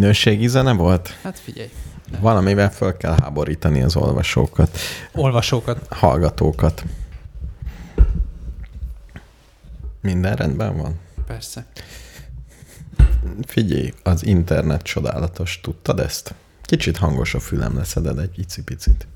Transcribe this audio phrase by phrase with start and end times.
[0.00, 1.18] Minőségi zene volt?
[1.22, 1.70] Hát figyelj.
[2.20, 4.78] Valamivel föl kell háborítani az olvasókat,
[5.12, 5.86] Olvasókat.
[5.90, 6.84] hallgatókat.
[10.00, 10.98] Minden rendben van?
[11.26, 11.66] Persze.
[13.46, 15.60] Figyelj, az internet csodálatos.
[15.62, 16.34] Tudtad ezt?
[16.62, 19.06] Kicsit hangos a fülem, leszeded egy picit.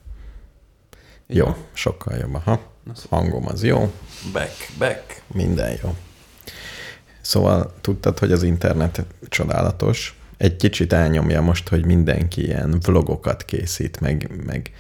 [1.27, 2.39] Jó, sokkal jobb.
[2.45, 2.61] Szóval.
[3.09, 3.93] Hangom az jó,
[4.33, 5.23] Back, back.
[5.27, 5.95] minden jó.
[7.21, 10.19] Szóval tudtad, hogy az internet csodálatos?
[10.37, 14.71] Egy kicsit elnyomja most, hogy mindenki ilyen vlogokat készít, meg, meg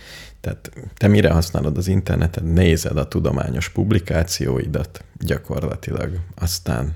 [0.40, 2.44] tehát te mire használod az internetet?
[2.44, 6.94] Nézed a tudományos publikációidat gyakorlatilag, aztán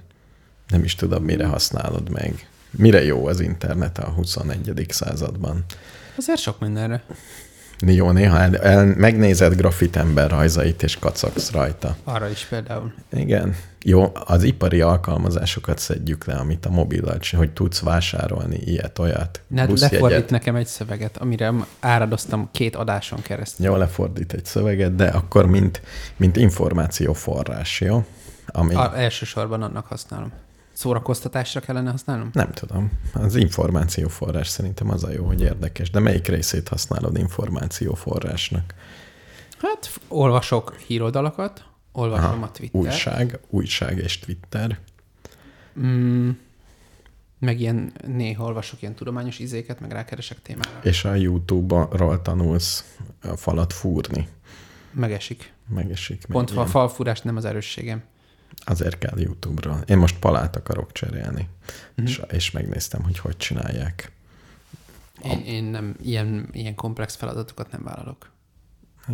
[0.68, 2.48] nem is tudom, mire használod meg.
[2.70, 4.86] Mire jó az internet a 21.
[4.88, 5.64] században?
[6.16, 7.02] Azért sok mindenre.
[7.86, 11.96] Jó, néha el, el, megnézed grafitember rajzait, és kacagsz rajta.
[12.04, 12.92] Arra is például.
[13.12, 13.54] Igen.
[13.82, 19.40] Jó, az ipari alkalmazásokat szedjük le, amit a mobillal, csinál, hogy tudsz vásárolni ilyet, olyat.
[19.46, 23.66] Ne, lefordít nekem egy szöveget, amire áradoztam két adáson keresztül.
[23.66, 25.82] Jó, lefordít egy szöveget, de akkor mint,
[26.16, 28.04] mint információforrás, jó?
[28.46, 30.32] Ami, A, elsősorban annak használom.
[30.78, 32.30] Szórakoztatásra kellene használnom?
[32.32, 38.74] nem tudom, az információforrás szerintem az a jó, hogy érdekes, de melyik részét használod információforrásnak?
[39.58, 42.80] Hát olvasok híroldalakat, olvasom Aha, a Twitter.
[42.80, 44.78] Újság, újság és Twitter.
[45.80, 46.30] Mm,
[47.38, 50.80] meg ilyen néha olvasok ilyen tudományos izéket, meg rákeresek témára.
[50.82, 54.28] És a YouTube-ról tanulsz a falat fúrni.
[54.90, 55.52] Megesik.
[55.74, 56.26] Megesik.
[56.26, 56.66] meg Pont a ilyen.
[56.66, 58.02] falfúrás nem az erősségem.
[58.64, 59.80] Azért kell YouTube-ról.
[59.86, 61.48] Én most palát akarok cserélni,
[61.94, 62.06] Mhm.
[62.06, 64.12] és, és megnéztem, hogy hogy csinálják.
[65.24, 68.30] Én, én nem, ilyen, ilyen komplex feladatokat nem vállalok.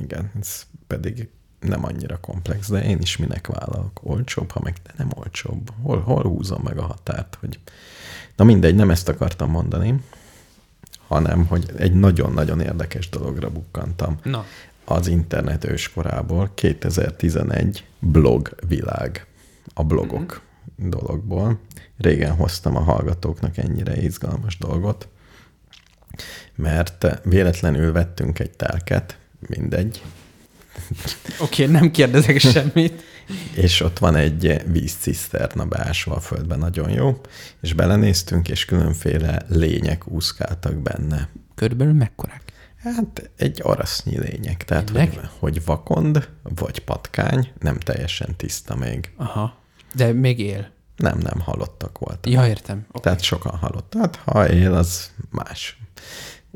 [0.03, 1.29] Igen, ez pedig
[1.61, 4.01] nem annyira komplex, de én is minek vállalok.
[4.03, 5.71] Olcsóbb, ha meg de nem olcsóbb.
[5.83, 7.59] Hol, hol húzom meg a határt, hogy...
[8.37, 10.03] Na mindegy, nem ezt akartam mondani,
[11.07, 14.19] hanem, hogy egy nagyon-nagyon érdekes dologra bukkantam.
[14.23, 14.45] Na,
[14.85, 19.27] Az internet őskorából 2011 blog világ.
[19.75, 20.43] A blogok
[20.77, 20.89] Mhm.
[20.89, 21.61] dologból.
[21.97, 25.09] Régen hoztam a hallgatóknak ennyire izgalmas dolgot,
[26.55, 30.03] mert véletlenül vettünk egy telket, mindegy,
[31.39, 33.03] oké, okay, nem kérdezek semmit.
[33.55, 37.21] és ott van egy vízciszterna beásva a földbe, nagyon jó,
[37.61, 41.29] és belenéztünk, és különféle lények úszkáltak benne.
[41.55, 42.44] Körülbelül mekkorák?
[42.85, 49.13] Hát egy arasznyi lények, tehát hogy, hogy vakond, vagy patkány, nem teljesen tiszta még.
[49.17, 49.57] Aha.
[49.95, 50.71] De még él.
[50.97, 52.33] Nem, nem halottak voltak.
[52.33, 52.85] Ja, értem.
[52.89, 53.01] Okay.
[53.03, 54.01] Tehát sokan halottak.
[54.01, 55.79] Hát ha él, az más.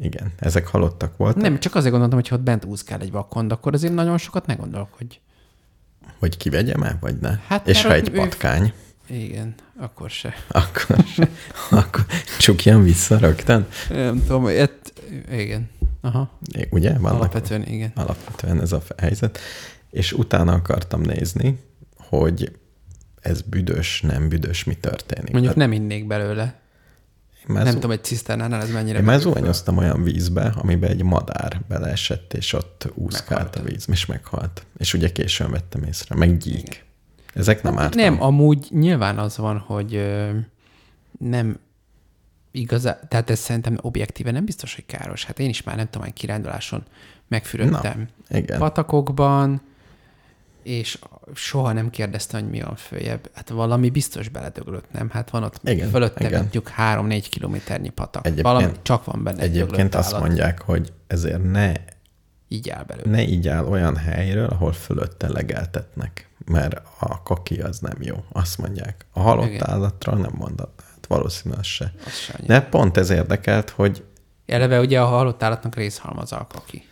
[0.03, 1.43] Igen, ezek halottak voltak.
[1.43, 4.47] Nem, csak azért gondoltam, hogy ha ott bent úszkál egy vakond, akkor azért nagyon sokat
[4.47, 4.89] ne gondolok,
[6.19, 7.39] hogy kivegyem-e, vagy ne?
[7.47, 8.73] Hát, És ha egy ő- patkány,
[9.07, 10.35] igen, akkor se.
[10.49, 11.05] akkor,
[11.71, 12.07] akkor
[12.39, 13.67] csukjam vissza rögtön.
[13.89, 14.93] Nem tudom, et,
[15.31, 15.71] igen.
[16.09, 16.31] Aha,
[16.71, 16.93] Ugye?
[16.99, 17.93] Vannak alapvetően igen.
[17.95, 19.39] alapvetően ez a helyzet.
[19.91, 21.59] És utána akartam nézni,
[21.97, 22.53] hogy
[23.21, 25.31] ez büdös, nem büdös, mi történik.
[25.33, 26.61] Mondjuk Hát nem innék belőle.
[27.49, 28.99] én Nem tudom, egy ciszternánál ez mennyire...
[28.99, 33.57] Én már zuhanyoztam olyan vízbe, amiben egy madár beleesett, és ott úszkált Meghalt.
[33.57, 34.67] a víz, és meghalt.
[34.77, 36.85] És ugye későn vettem észre, meg gyík.
[37.35, 38.01] Ezek nem Hát ártam.
[38.01, 40.31] nem, amúgy nyilván az van, hogy ö,
[41.19, 41.59] nem
[42.59, 45.25] igazán, tehát ez szerintem objektíve nem biztos, hogy káros.
[45.25, 46.83] Hát én is már nem tudom, hogy kiránduláson
[47.29, 48.59] megfürödtem Igen.
[48.59, 49.63] patakokban,
[50.63, 50.99] és
[51.35, 53.31] soha nem kérdeztem, hogy mi van följebb.
[53.35, 55.11] Hát valami biztos beledöglött, nem?
[55.11, 56.41] Hát van ott Igen, fölötte igen.
[56.41, 58.27] mondjuk három-négy kilométernyi patak.
[58.27, 60.27] Egyébként- valami csak van benne egy Egyébként azt állat.
[60.27, 61.73] mondják, hogy ezért ne,
[62.49, 63.11] Így áll belőle.
[63.11, 68.25] ne így áll olyan helyről, ahol fölötte legeltetnek, mert a kaki az nem jó.
[68.33, 69.07] Azt mondják.
[69.13, 69.71] A halott Igen.
[69.71, 70.69] állatról nem mondod.
[71.09, 71.93] Valószínűleg se.
[72.07, 72.55] Az se annyira.
[72.61, 74.05] De pont ez érdekelt, hogy
[74.47, 76.87] Eleve ugye a halott állatnak részhalmaz a kaki.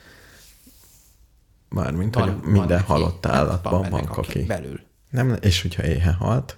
[1.68, 4.42] mármint, hogy Van- minden van neki- halott hát állatban benne van kaki.
[4.42, 4.80] Belül.
[5.10, 6.56] Nem, és hogyha éhe halt,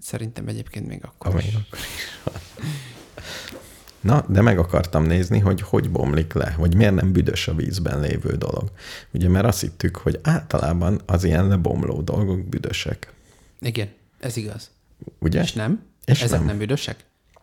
[0.00, 1.54] Szerintem egyébként még akkor is.
[1.54, 1.78] akkor
[4.00, 8.00] Na, de meg akartam nézni, hogy hogy bomlik le, vagy miért nem büdös a vízben
[8.00, 8.70] lévő dolog.
[9.10, 13.12] Ugye, mert azt hittük, hogy általában az ilyen lebomló dolgok büdösek.
[13.60, 13.88] Igen,
[14.20, 14.70] ez igaz.
[15.18, 15.42] Ugye?
[15.42, 15.82] És nem?
[16.08, 16.46] És Ezek nem.
[16.46, 16.96] nem büdösek?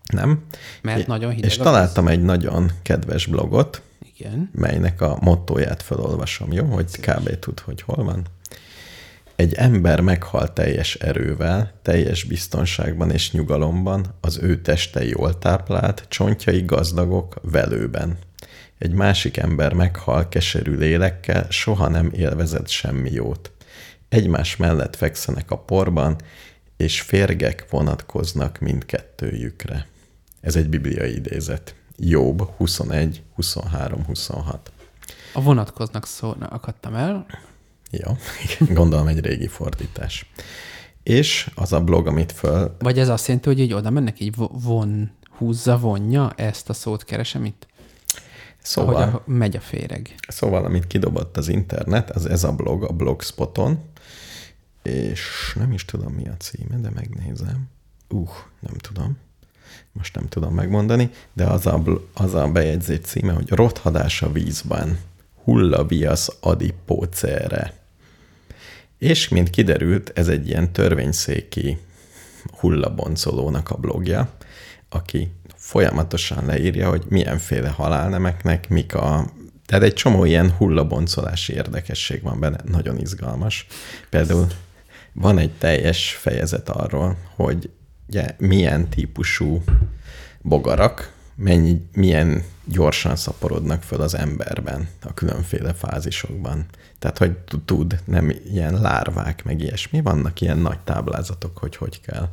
[0.05, 0.43] Nem?
[0.81, 3.81] Mert É- nagyon hideg És találtam egy nagyon kedves blogot.
[4.17, 4.50] Igen.
[4.53, 6.65] melynek a mottóját felolvasom, jó?
[6.65, 7.39] Hogy kb.
[7.39, 8.25] tud, hogy hol van.
[9.36, 16.62] Egy ember meghal teljes erővel, teljes biztonságban és nyugalomban, az ő teste jól táplált, csontjai
[16.65, 18.17] gazdagok velőben.
[18.77, 23.51] Egy másik ember meghal keserű lélekkel, soha nem élvezett semmi jót.
[24.10, 26.15] Egymás mellett fekszenek a porban,
[26.77, 29.88] és férgek vonatkoznak mindkettőjükre.
[30.41, 31.75] Ez egy bibliai idézet.
[31.98, 34.72] Jobb 21, 23, 26.
[35.34, 37.25] A vonatkoznak szóna akadtam el.
[37.91, 38.17] Ja,
[38.74, 40.32] gondolom egy régi fordítás.
[41.03, 42.75] És az a blog, amit föl...
[42.79, 47.03] Vagy ez azt jelenti, hogy így oda mennek, így von, húzza, vonja, ezt a szót
[47.03, 47.67] keresem itt?
[48.62, 50.15] Szóval, Ahogy a, megy a féreg.
[50.27, 53.79] Szóval, amit kidobott az internet, az ez a blog a Blogspoton,
[54.86, 57.70] és nem is tudom, mi a címe, de megnézem.
[58.10, 59.18] Uh, nem tudom.
[59.92, 65.00] Most nem tudom megmondani, de az a, az a bejegyzés címe, hogy rothadás a vízben,
[65.44, 67.74] hullaviasz adipócere.
[68.98, 71.77] És, mint kiderült, ez egy ilyen törvényszéki
[72.60, 74.34] hullaboncolónak a blogja,
[74.89, 79.30] aki folyamatosan leírja, hogy milyenféle halálnemeknek mik a...
[79.65, 83.68] Tehát egy csomó ilyen hullaboncolási érdekesség van benne, nagyon izgalmas.
[84.10, 84.48] Például
[85.15, 87.69] van egy teljes fejezet arról, hogy
[88.07, 89.63] ugye, milyen típusú
[90.41, 96.65] bogarak, mennyi, milyen gyorsan szaporodnak föl az emberben a különféle fázisokban.
[97.00, 102.29] Tehát, hogy tud, nem ilyen lárvák, meg ilyesmi, vannak ilyen nagy táblázatok, hogy hogy kell.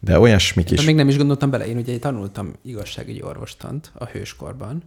[0.00, 0.84] De olyasmik is...
[0.84, 4.82] Még nem is gondoltam bele, én ugye tanultam igazságügyi orvostant a hőskorban,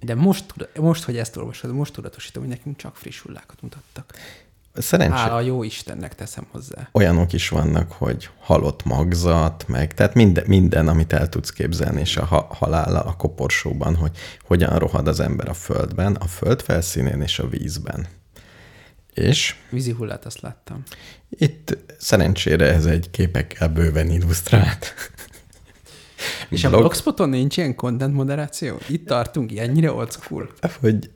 [0.00, 0.44] de most,
[0.78, 4.14] most, hogy ezt olvasod, most tudatosítom, hogy nekünk csak friss hullákat mutattak.
[4.80, 5.16] Szerencsé...
[5.16, 6.88] Hála jó Istennek teszem hozzá.
[6.92, 12.16] Olyanok is vannak, hogy halott magzat, meg tehát minden, minden amit el tudsz képzelni, és
[12.16, 17.38] a halállal a koporsóban, hogy hogyan rohad az ember a földben, a föld felszínén és
[17.38, 18.06] a vízben.
[19.14, 19.56] És?
[19.70, 20.82] Vízi hullát azt láttam.
[21.28, 24.94] Itt szerencsére ez egy képekkel bőven illusztrált.
[26.48, 26.74] És Blog...
[26.74, 28.78] a Blogspoton nincs ilyen content moderáció?
[28.88, 30.50] Itt tartunk, ennyire old school.
[30.80, 31.10] Hogy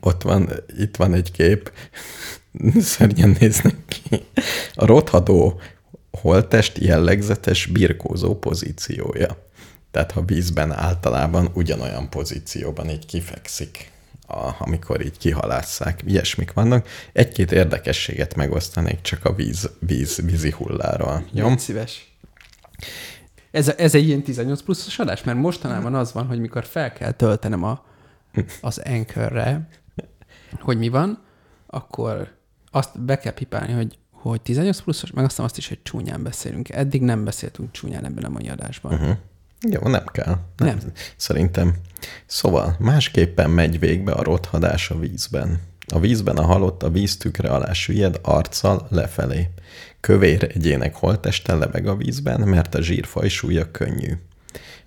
[0.00, 1.72] ott van, itt van egy kép,
[2.80, 4.24] szörnyen néznek ki.
[4.74, 5.60] A rothadó
[6.10, 9.44] holtest jellegzetes birkózó pozíciója.
[9.90, 13.90] Tehát ha vízben általában ugyanolyan pozícióban így kifekszik
[14.26, 16.00] a, amikor így kihalásszák.
[16.06, 16.88] Ilyesmik vannak.
[17.12, 21.24] Egy-két érdekességet megosztanék csak a víz, víz, vízi hulláról.
[21.32, 21.48] Jó?
[21.48, 21.56] Jó?
[21.56, 22.16] Szíves.
[23.50, 25.22] Ez, ez egy ilyen 18 pluszos adás?
[25.22, 27.84] Mert mostanában az van, hogy mikor fel kell töltenem a,
[28.60, 29.68] az Anchorre,
[30.60, 31.24] hogy mi van,
[31.66, 32.35] akkor
[32.76, 36.68] azt be kell pipálni, hogy, hogy 18 pluszos, meg aztán azt is, hogy csúnyán beszélünk.
[36.68, 38.92] Eddig nem beszéltünk csúnyán ebben a mai adásban.
[38.92, 39.16] Uh-huh.
[39.60, 40.38] Jó, nem kell.
[40.56, 40.66] Nem.
[40.66, 40.78] nem.
[41.16, 41.74] Szerintem.
[42.26, 45.60] Szóval másképpen megy végbe a rothadás a vízben.
[45.94, 49.48] A vízben a halott a víztükre alá süllyed arccal lefelé.
[50.00, 54.12] Kövér egyének holteste lebeg a vízben, mert a zsírfaj súlya könnyű.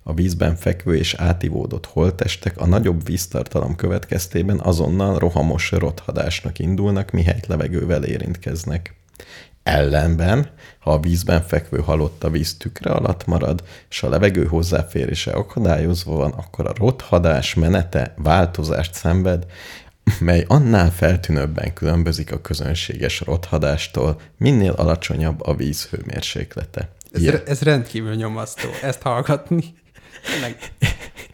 [0.02, 7.46] A vízben fekvő és átivódott holtestek a nagyobb víztartalom következtében azonnal rohamos rothadásnak indulnak, mihelyt
[7.46, 8.94] levegővel érintkeznek.
[9.62, 15.32] Ellenben, ha a vízben fekvő halott a víz tükre alatt marad, és a levegő hozzáférése
[15.32, 19.46] akadályozva van, akkor a rothadás menete változást szenved,
[20.20, 26.88] mely annál feltűnőbben különbözik a közönséges rothadástól, minél alacsonyabb a víz hőmérséklete.
[27.12, 29.74] Ez, ez rendkívül nyomasztó, ezt hallgatni.
[30.24, 30.72] Tényleg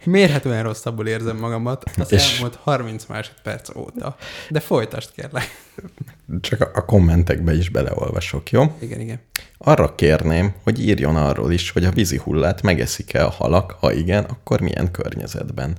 [0.03, 2.33] mérhetően rosszabbul érzem magamat az és...
[2.33, 4.15] elmúlt 30 másodperc óta.
[4.49, 5.65] De folytasd kérlek.
[6.41, 8.75] Csak a kommentekbe is beleolvasok, jó?
[8.79, 9.19] Igen, igen.
[9.57, 14.23] Arra kérném, hogy írjon arról is, hogy a vízi hullát megeszik-e a halak, ha igen,
[14.23, 15.77] akkor milyen környezetben.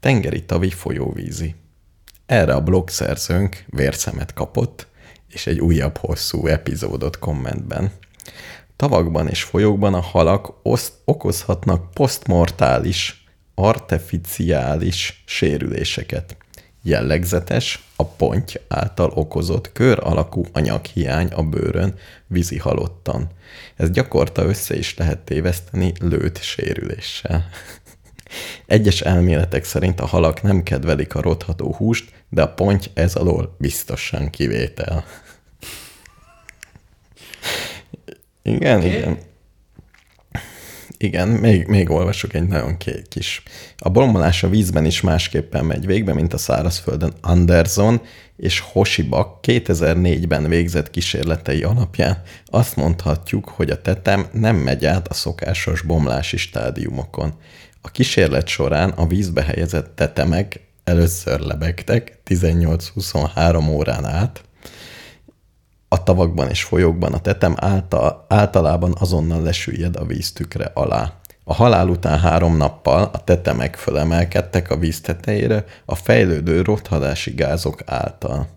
[0.00, 1.54] Tengeri tavi folyóvízi.
[2.26, 4.86] Erre a blogszerzőnk vérszemet kapott,
[5.28, 7.92] és egy újabb hosszú epizódot kommentben.
[8.76, 16.36] Tavakban és folyókban a halak oszt, okozhatnak posztmortális, arteficiális sérüléseket.
[16.82, 21.94] Jellegzetes a ponty által okozott kör alakú anyaghiány a bőrön
[22.26, 23.28] vízi halottan.
[23.76, 27.48] Ez gyakorta össze is lehet téveszteni lőtt sérüléssel.
[28.66, 33.56] Egyes elméletek szerint a halak nem kedvelik a rotható húst, de a ponty ez alól
[33.58, 35.04] biztosan kivétel.
[38.46, 38.96] Igen, okay.
[38.96, 39.18] igen.
[40.98, 42.76] Igen, még, még olvasok egy nagyon
[43.08, 43.42] kis.
[43.78, 47.12] A bombolás a vízben is másképpen megy végbe, mint a szárazföldön.
[47.20, 48.00] Anderson
[48.36, 55.14] és Hoshibak 2004-ben végzett kísérletei alapján azt mondhatjuk, hogy a tetem nem megy át a
[55.14, 57.34] szokásos bomlási stádiumokon.
[57.80, 64.44] A kísérlet során a vízbe helyezett tetemek először lebegtek 18-23 órán át,
[65.88, 71.12] a tavakban és folyókban a tetem által, általában azonnal lesüllyed a víztükre alá.
[71.44, 77.82] A halál után három nappal a tetemek fölemelkedtek a víz tetejére a fejlődő rothadási gázok
[77.84, 78.48] által.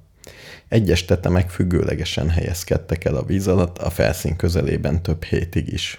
[0.67, 5.97] Egyes tetemek függőlegesen helyezkedtek el a víz alatt a felszín közelében több hétig is.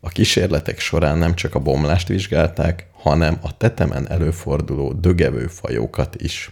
[0.00, 6.50] A kísérletek során nem csak a bomlást vizsgálták, hanem a tetemen előforduló dögevő fajokat is.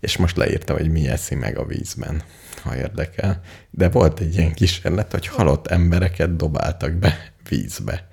[0.00, 2.22] És most leírta, hogy mi eszi meg a vízben,
[2.64, 3.40] ha érdekel.
[3.70, 8.08] De volt egy ilyen kísérlet, hogy halott embereket dobáltak be vízbe.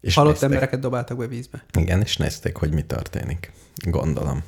[0.00, 1.64] És halott nézték, embereket dobáltak be vízbe.
[1.78, 3.52] Igen, és nézték, hogy mi történik.
[3.74, 4.42] Gondolom.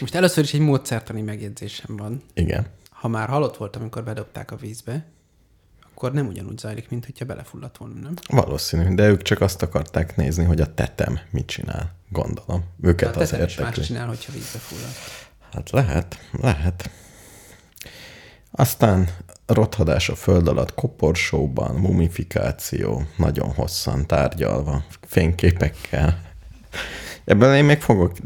[0.00, 2.22] Most először is egy módszertani megjegyzésem van.
[2.34, 2.66] Igen.
[2.90, 5.04] Ha már halott volt, amikor bedobták a vízbe,
[5.94, 8.14] akkor nem ugyanúgy zajlik, mint hogyha belefulladt volna, nem?
[8.28, 12.64] Valószínű, de ők csak azt akarták nézni, hogy a tetem mit csinál, gondolom.
[12.80, 13.62] Őket az értekli.
[13.62, 14.92] más csinál, hogyha vízbe fullad.
[15.52, 16.90] Hát lehet, lehet.
[18.52, 19.08] Aztán
[19.46, 26.22] rothadás a föld alatt koporsóban, mumifikáció, nagyon hosszan tárgyalva, fényképekkel.
[27.24, 28.16] Ebből én még fogok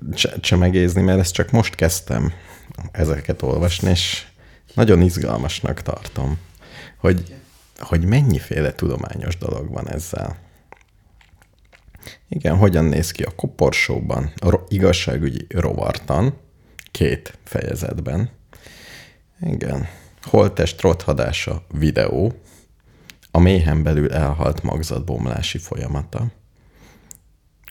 [0.41, 2.33] csemegézni, mert ezt csak most kezdtem
[2.93, 4.27] ezeket olvasni, és
[4.75, 6.39] nagyon izgalmasnak tartom,
[6.99, 7.35] hogy
[7.79, 10.39] hogy mennyiféle tudományos dolog van ezzel.
[12.29, 16.39] Igen, hogyan néz ki a koporsóban, a ro- igazságügyi rovartan,
[16.91, 18.31] két fejezetben.
[19.41, 19.89] Igen.
[20.27, 22.33] Holtest rothadása videó,
[23.31, 26.27] a méhen belül elhalt magzatbomlási folyamata,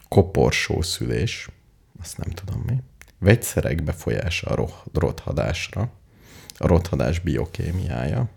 [0.10, 1.50] koporsó szülés,
[2.02, 2.74] azt nem tudom mi,
[3.20, 5.90] vegyszerek befolyása a rothadásra,
[6.58, 8.30] a rothadás biokémiája,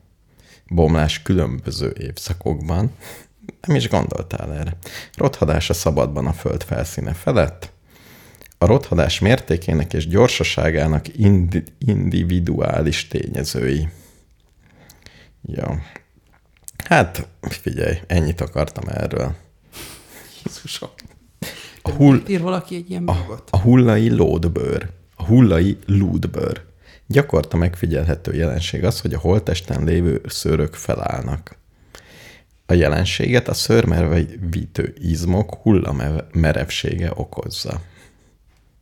[0.68, 2.92] bomlás különböző évszakokban.
[3.66, 4.76] Nem is gondoltál erre.
[5.14, 7.72] Rothadás a szabadban a föld felszíne felett.
[8.58, 13.88] A rothadás mértékének és gyorsaságának indi- individuális tényezői.
[15.42, 15.82] Ja.
[16.84, 19.34] Hát, figyelj, ennyit akartam erről.
[20.44, 20.88] Jézusom.
[21.82, 22.22] A hull...
[22.26, 24.88] ír valaki egy ilyen a, a hullai lódbőr.
[25.16, 26.66] A hullai lúdbőr.
[27.06, 31.56] Gyakorta megfigyelhető jelenség az, hogy a holtesten lévő szőrök felállnak.
[32.66, 37.80] A jelenséget a szőrmervítő izmok hullamerevsége okozza.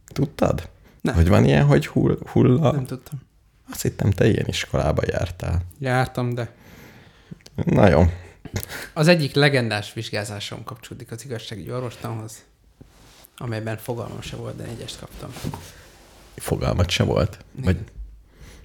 [0.07, 0.69] Tudtad?
[1.01, 1.15] Nem.
[1.15, 2.73] Hogy van ilyen, hogy hull, hulla...
[2.73, 3.21] Nem tudtam.
[3.71, 5.63] Azt hittem, te ilyen iskolába jártál.
[5.79, 6.55] Jártam, de...
[7.55, 8.05] Na jó.
[8.93, 12.45] Az egyik legendás vizsgázásom kapcsolódik az igazságügyi orvostamhoz,
[13.37, 15.31] amelyben fogalmam se volt, de egyest kaptam.
[16.37, 17.45] Fogalmat se volt?
[17.59, 17.65] Igen.
[17.65, 17.77] Vagy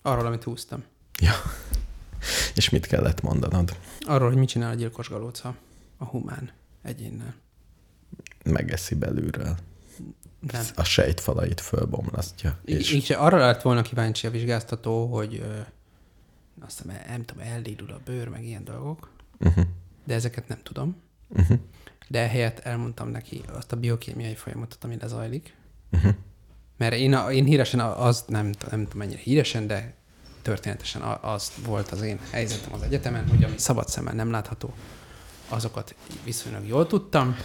[0.02, 0.84] Arról, amit húztam.
[1.20, 1.34] Ja.
[2.56, 3.76] És mit kellett mondanod?
[4.00, 5.56] Arról, hogy mit csinál a gyilkos galóca
[5.98, 7.36] a humán egyénnel.
[8.44, 9.58] Megeszi belülről.
[10.52, 10.66] Nem.
[10.76, 12.60] A sejtfalait fölbomlasztja.
[12.66, 12.92] És...
[12.92, 15.60] Így, arra lett volna kíváncsi a vizsgáztató, hogy ö,
[16.66, 19.10] azt hiszem, nem tudom, eldídul a bőr, meg ilyen dolgok.
[19.40, 19.66] Uh-huh.
[20.06, 20.96] De ezeket nem tudom.
[21.30, 21.60] Uh-huh.
[22.08, 25.56] De helyett elmondtam neki azt a biokémiai folyamatot, ami lezajlik.
[25.92, 26.14] Uh-huh.
[26.78, 29.94] Mert én, én híresen az nem, nem tudom mennyire híresen, de
[30.42, 34.74] történetesen az volt az én helyzetem az egyetemen, hogy ami szabad szemmel nem látható,
[35.50, 37.36] azokat viszonylag jól tudtam,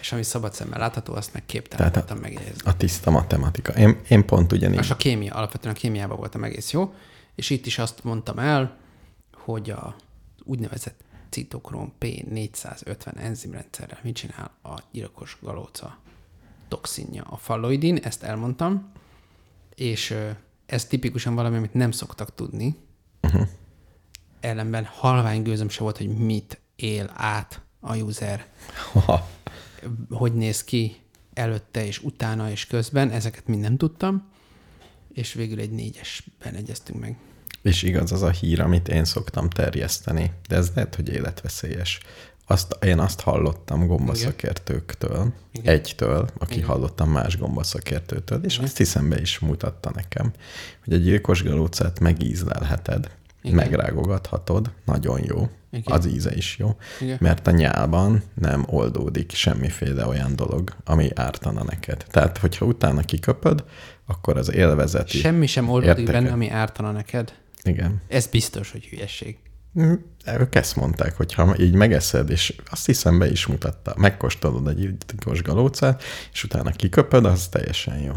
[0.00, 2.60] és ami szabad szemmel látható, azt meg képtelen voltam megjegyezni.
[2.64, 3.72] A tiszta matematika.
[3.72, 4.78] Én, én pont ugyanígy.
[4.78, 6.94] És a kémia, alapvetően a kémiában voltam egész jó,
[7.34, 8.76] és itt is azt mondtam el,
[9.32, 9.96] hogy a
[10.44, 15.98] úgynevezett citokrom P450 enzimrendszerrel mit csinál a gyilkos galóca
[16.68, 18.92] toxinja a falloidin, ezt elmondtam,
[19.74, 20.14] és
[20.66, 22.76] ez tipikusan valami, amit nem szoktak tudni.
[23.22, 23.48] Uh-huh.
[24.40, 28.46] Ellenben halvány gőzöm se volt, hogy mit él át a user.
[30.10, 30.96] Hogy néz ki
[31.34, 34.28] előtte és utána és közben, ezeket mind nem tudtam,
[35.12, 37.16] és végül egy négyesben egyeztünk meg.
[37.62, 42.00] És igaz az a hír, amit én szoktam terjeszteni, de ez lehet, hogy életveszélyes,
[42.46, 45.74] azt, én azt hallottam gombaszakértőktől, Igen.
[45.74, 46.66] egytől, aki Igen.
[46.66, 48.66] hallottam más gombaszakértőtől, és Igen.
[48.66, 50.32] azt hiszem be is mutatta nekem,
[50.84, 53.10] hogy a gyilkos galócát megízlelheted,
[53.42, 53.56] Igen.
[53.56, 55.96] megrágogathatod, nagyon jó, Igen.
[55.96, 57.18] az íze is jó, Igen.
[57.20, 62.04] mert a nyálban nem oldódik semmiféle olyan dolog, ami ártana neked.
[62.10, 63.64] Tehát, hogyha utána kiköpöd,
[64.06, 65.18] akkor az élvezeti...
[65.18, 66.18] Semmi sem oldódik érteke...
[66.18, 67.34] benne, ami ártana neked.
[67.62, 68.00] Igen.
[68.08, 69.36] Ez biztos, hogy hülyesség.
[69.80, 69.92] Mm,
[70.38, 74.96] ők ezt mondták, hogy ha így megeszed, és azt hiszem be is mutatta, megkóstolod egy
[75.06, 76.02] titkos galócát,
[76.32, 78.12] és utána kiköpöd, az teljesen jó.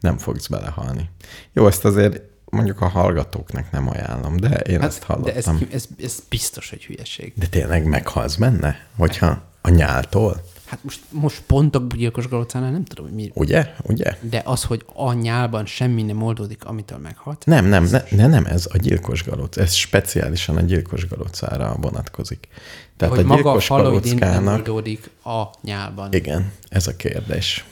[0.00, 1.10] Nem fogsz belehalni.
[1.52, 5.58] Jó, ezt azért mondjuk a hallgatóknak nem ajánlom, de én hát, ezt hallottam.
[5.58, 7.32] De ez, ez, ez biztos, hogy hülyeség.
[7.36, 8.86] De tényleg meghalsz benne?
[8.96, 10.42] Hogyha a nyáltól?
[10.66, 13.30] Hát most, most pont a gyilkos galócánál nem tudom, hogy mi.
[13.34, 13.74] Ugye?
[13.82, 14.16] Ugye?
[14.20, 17.46] De az, hogy a nyálban semmi nem oldódik, amitől meghalt.
[17.46, 19.56] Nem, nem, ne, ne, nem ez a gyilkos galóc.
[19.56, 22.48] Ez speciálisan a gyilkos galócára vonatkozik.
[22.96, 24.44] Tehát hogy a gyilkos maga a galóckának...
[24.44, 26.12] nem oldódik a nyálban.
[26.12, 27.64] Igen, ez a kérdés.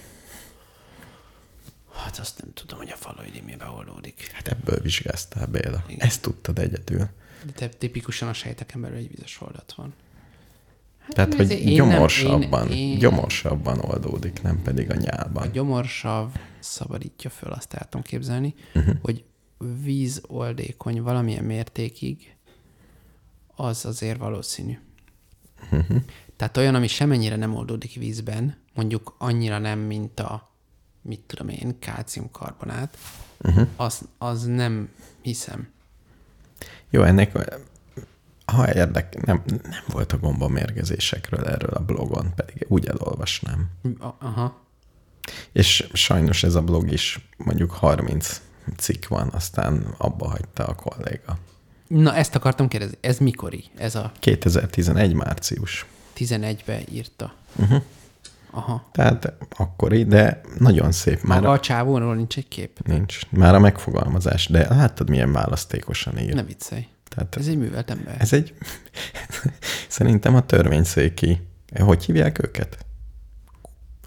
[2.04, 4.30] Hát azt nem tudom, hogy a faloid mibe oldódik.
[4.32, 5.84] Hát ebből vizsgáztál, Béla.
[5.88, 6.06] Igen.
[6.06, 7.08] Ezt tudtad egyedül.
[7.46, 9.94] De te- tipikusan a sejteken belül egy vizes oldat van.
[10.98, 15.52] Hát, Tehát, hogy én nem- gyomorsabban, én- én- gyomorsabban oldódik, nem pedig a A nyálban.
[15.52, 18.96] gyomorsav szabadítja föl, azt el tudom képzelni, uh-huh.
[19.02, 19.24] hogy
[19.82, 22.34] vízoldékony valamilyen mértékig,
[23.56, 24.78] az azért valószínű.
[25.72, 25.96] Uh-huh.
[26.36, 30.49] Tehát olyan, ami semennyire nem oldódik vízben, mondjuk annyira nem, mint a,
[31.02, 32.96] mit tudom én, kálciumkarbonát,
[33.44, 33.68] Uh-huh.
[33.76, 34.88] az, az nem
[35.22, 35.68] hiszem.
[36.90, 37.38] Jó, ennek
[38.44, 43.70] ha érdek, nem, nem volt a gombamérgezésekről erről a blogon, pedig úgy elolvasnám.
[44.18, 44.60] Aha.
[45.52, 48.40] És sajnos ez a blog is mondjuk 30
[48.76, 51.38] cikk van, aztán abba hagyta a kolléga.
[51.86, 52.98] Na, ezt akartam kérdezni.
[53.00, 53.64] Ez mikori?
[53.76, 55.86] Ez a 2011 március.
[56.16, 57.34] 11-be írta.
[57.56, 57.82] Uh-huh.
[58.50, 58.88] Aha.
[58.92, 61.22] Tehát akkori, de nagyon szép.
[61.22, 62.86] Már Maga a, a csávóról nincs egy kép?
[62.86, 63.30] nincs.
[63.30, 66.34] Már a megfogalmazás, de láttad, milyen választékosan ír.
[66.34, 66.86] Ne viccelj.
[67.08, 68.16] Tehát Ez egy művelt ember.
[68.18, 68.54] ez egy,
[69.88, 71.40] szerintem a törvényszéki,
[71.78, 72.84] hogy hívják őket?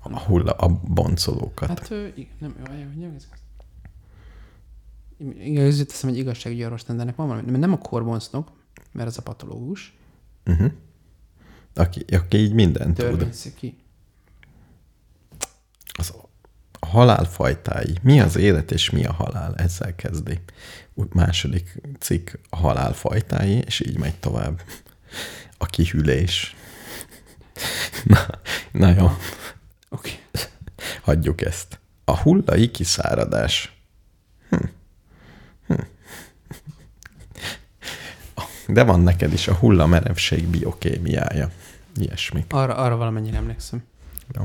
[0.01, 1.67] A hulla, a boncolókat.
[1.67, 3.27] Hát, ő, nem, hogy nem ez.
[5.39, 8.51] Igen, ez jut eszem egy igazságügyi orvostan, de ennek van valami, nem a korbonsznak,
[8.91, 9.97] mert ez a patológus,
[10.45, 10.71] uh-huh.
[11.73, 13.05] aki, aki így mindent tud.
[13.05, 13.77] törvényszéki.
[15.93, 16.13] Az
[16.93, 17.97] a halál fajtái.
[18.01, 19.55] Mi az élet és mi a halál?
[19.55, 20.39] Ezzel kezdi.
[20.93, 24.61] Úgy második cikk a halál fajtái, és így megy tovább.
[25.57, 26.55] A kihűlés.
[28.03, 28.19] Na,
[28.71, 29.17] na jó, Oké.
[29.89, 30.43] Okay.
[31.01, 31.79] hagyjuk ezt.
[32.05, 33.81] A hullai kiszáradás.
[34.49, 34.65] Hm.
[35.67, 35.81] Hm.
[38.67, 41.49] De van neked is a hullamerevség biokémiája.
[41.95, 42.53] Ilyesmik.
[42.53, 43.83] Arra, arra valamennyire emlékszem.
[44.35, 44.43] Jó.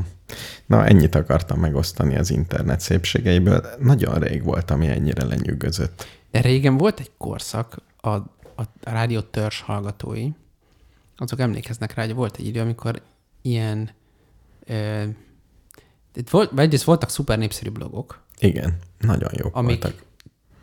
[0.67, 3.67] Na, ennyit akartam megosztani az internet szépségeiből.
[3.79, 6.07] Nagyon rég volt, ami ennyire lenyűgözött.
[6.31, 10.29] De régen volt egy korszak, a, a, a rádió törzs hallgatói,
[11.17, 13.03] azok emlékeznek rá, hogy volt egy idő, amikor
[13.43, 13.91] ilyen,
[14.67, 15.05] ö,
[16.15, 20.03] itt volt, egyrészt voltak szuper népszerű blogok, Igen, nagyon jók amik, voltak.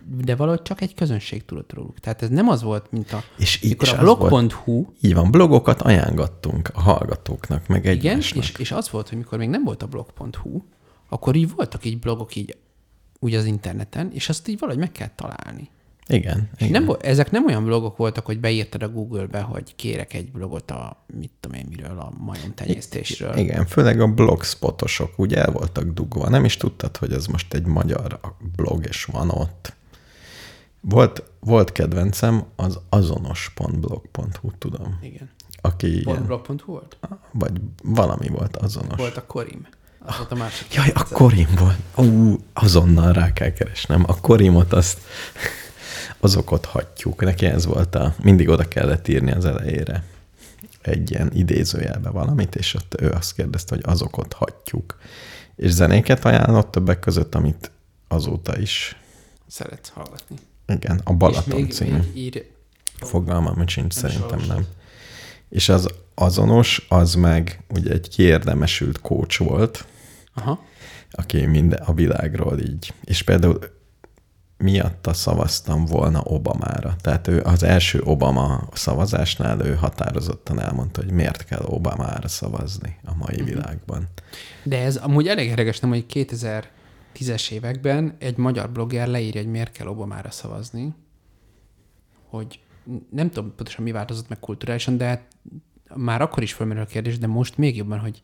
[0.08, 2.00] De valahogy csak egy közönség tudott róluk.
[2.00, 5.82] Tehát ez nem az volt, mint a, És így mikor a blog.hu, így van, blogokat
[5.82, 8.44] ajánlottunk a hallgatóknak, meg igen, egymásnak.
[8.44, 10.62] és, és az volt, hogy mikor még nem volt a blog.hu,
[11.10, 12.58] akkor így voltak így blogok így
[13.20, 15.70] úgy az interneten, és azt így valahogy meg kell találni.
[16.08, 16.84] Igen, És igen.
[16.84, 21.06] nem, ezek nem olyan blogok voltak, hogy beírtad a Google-be, hogy kérek egy blogot a,
[21.20, 23.38] mit tudom én miről, a majom tenyésztésről.
[23.38, 26.30] Igen, főleg a blogspotosok úgy el voltak dugva.
[26.30, 28.20] Nem is tudtad, hogy ez most egy magyar
[28.56, 29.76] blog, és van ott.
[30.90, 35.00] Volt, volt kedvencem az azonos.blog.hu, tudom.
[35.02, 35.30] Igen.
[35.62, 36.98] Aki ilyen, blog.hu volt?
[37.32, 38.98] vagy valami volt azonos.
[38.98, 39.68] Volt a Korim.
[40.00, 40.74] Az volt a másik.
[40.74, 42.08] Jaj, a Korim volt.
[42.08, 44.04] Ú, azonnal rá kell keresnem.
[44.08, 45.00] A Korimot azt,
[46.20, 47.24] azokat hagyjuk.
[47.24, 50.04] Neki ez volt a, mindig oda kellett írni az elejére
[50.82, 54.98] egy ilyen idézőjelbe valamit, és ott ő azt kérdezte, hogy azokat hagyjuk.
[55.56, 57.72] És zenéket ajánlott többek között, amit
[58.08, 58.96] azóta is,
[59.48, 60.36] Szeretsz hallgatni.
[60.68, 61.92] Igen, a Balaton című.
[61.92, 62.46] még ír...
[63.00, 64.66] Fogalmam sincs, szerintem nem.
[65.50, 69.86] És az azonos, az meg ugye egy kiérdemesült coach volt,
[70.34, 70.64] Aha.
[71.12, 72.94] aki minden a világról így.
[73.04, 73.60] És például
[74.58, 76.96] miatta szavaztam volna Obamára.
[77.02, 83.16] Tehát ő az első Obama szavazásnál ő határozottan elmondta, hogy miért kell Obamára szavazni a
[83.16, 83.46] mai Mhm.
[83.46, 84.08] világban.
[84.64, 86.06] De ez amúgy elég érdekes, nem, hogy
[87.20, 90.94] 2010-es években egy magyar blogger leírja, hogy miért kell Obamára szavazni,
[92.30, 92.60] hogy
[93.10, 95.28] nem tudom pontosan mi változott meg kulturálisan, de
[95.96, 98.24] már akkor is felmerül a kérdés, de most még jobban, hogy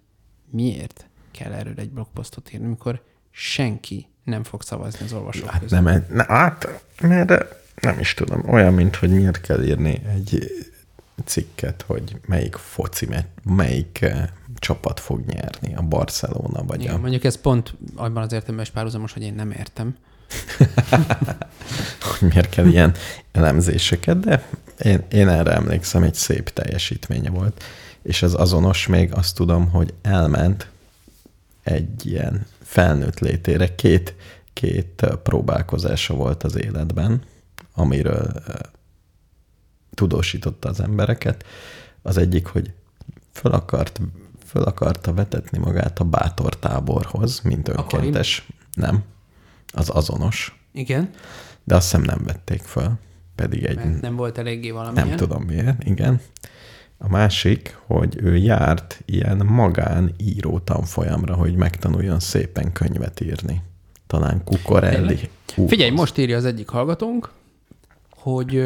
[0.51, 5.79] miért kell erről egy blogposztot írni, amikor senki nem fog szavazni az olvasók Hát közül.
[5.79, 7.45] nem, ne, hát, mert
[7.81, 10.51] nem is tudom, olyan, mint hogy miért kell írni egy
[11.25, 13.07] cikket, hogy melyik foci,
[13.43, 16.97] melyik eh, csapat fog nyerni, a Barcelona vagy Igen, a...
[16.97, 19.95] mondjuk ez pont abban az értelemben is párhuzamos, hogy én nem értem.
[22.19, 22.93] hogy miért kell ilyen
[23.31, 24.47] elemzéseket, de
[24.83, 27.63] én, én erre emlékszem, egy szép teljesítménye volt.
[28.01, 30.69] És az azonos még azt tudom, hogy elment
[31.63, 34.15] egy ilyen felnőtt létére, két,
[34.53, 37.21] két ö, próbálkozása volt az életben,
[37.73, 38.53] amiről ö,
[39.93, 41.45] tudósította az embereket.
[42.01, 42.73] Az egyik, hogy
[43.31, 44.01] föl, akart,
[44.45, 48.47] föl akarta vetetni magát a bátor táborhoz, mint önkéntes.
[48.73, 49.03] Nem,
[49.73, 50.59] az azonos.
[50.73, 51.09] Igen,
[51.63, 52.91] De azt hiszem nem vették föl,
[53.35, 55.07] pedig egy, mert nem volt eléggé valamilyen.
[55.07, 56.21] nem tudom miért, igen.
[56.97, 63.61] A másik, hogy ő járt ilyen magán író tanfolyamra, hogy megtanuljon szépen könyvet írni.
[64.07, 65.29] talán Kukorelli.
[65.67, 67.29] Figyelj, most írja az egyik hallgatónk,
[68.09, 68.63] hogy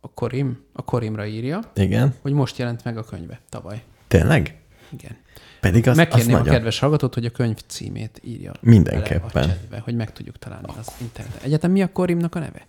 [0.00, 3.82] a Korim, a Korimra írja, Igen, hogy most jelent meg a könyve tavaly.
[4.08, 4.58] tényleg?
[4.92, 5.16] Igen.
[5.60, 6.54] Pedig az, az Megkérném a nagyon...
[6.54, 9.30] kedves hallgatót, hogy a könyv címét írja Mindenképpen.
[9.32, 11.40] bele a chatbe, hogy meg tudjuk találni az interneten.
[11.42, 12.66] Egyetem mi a Korimnak a neve?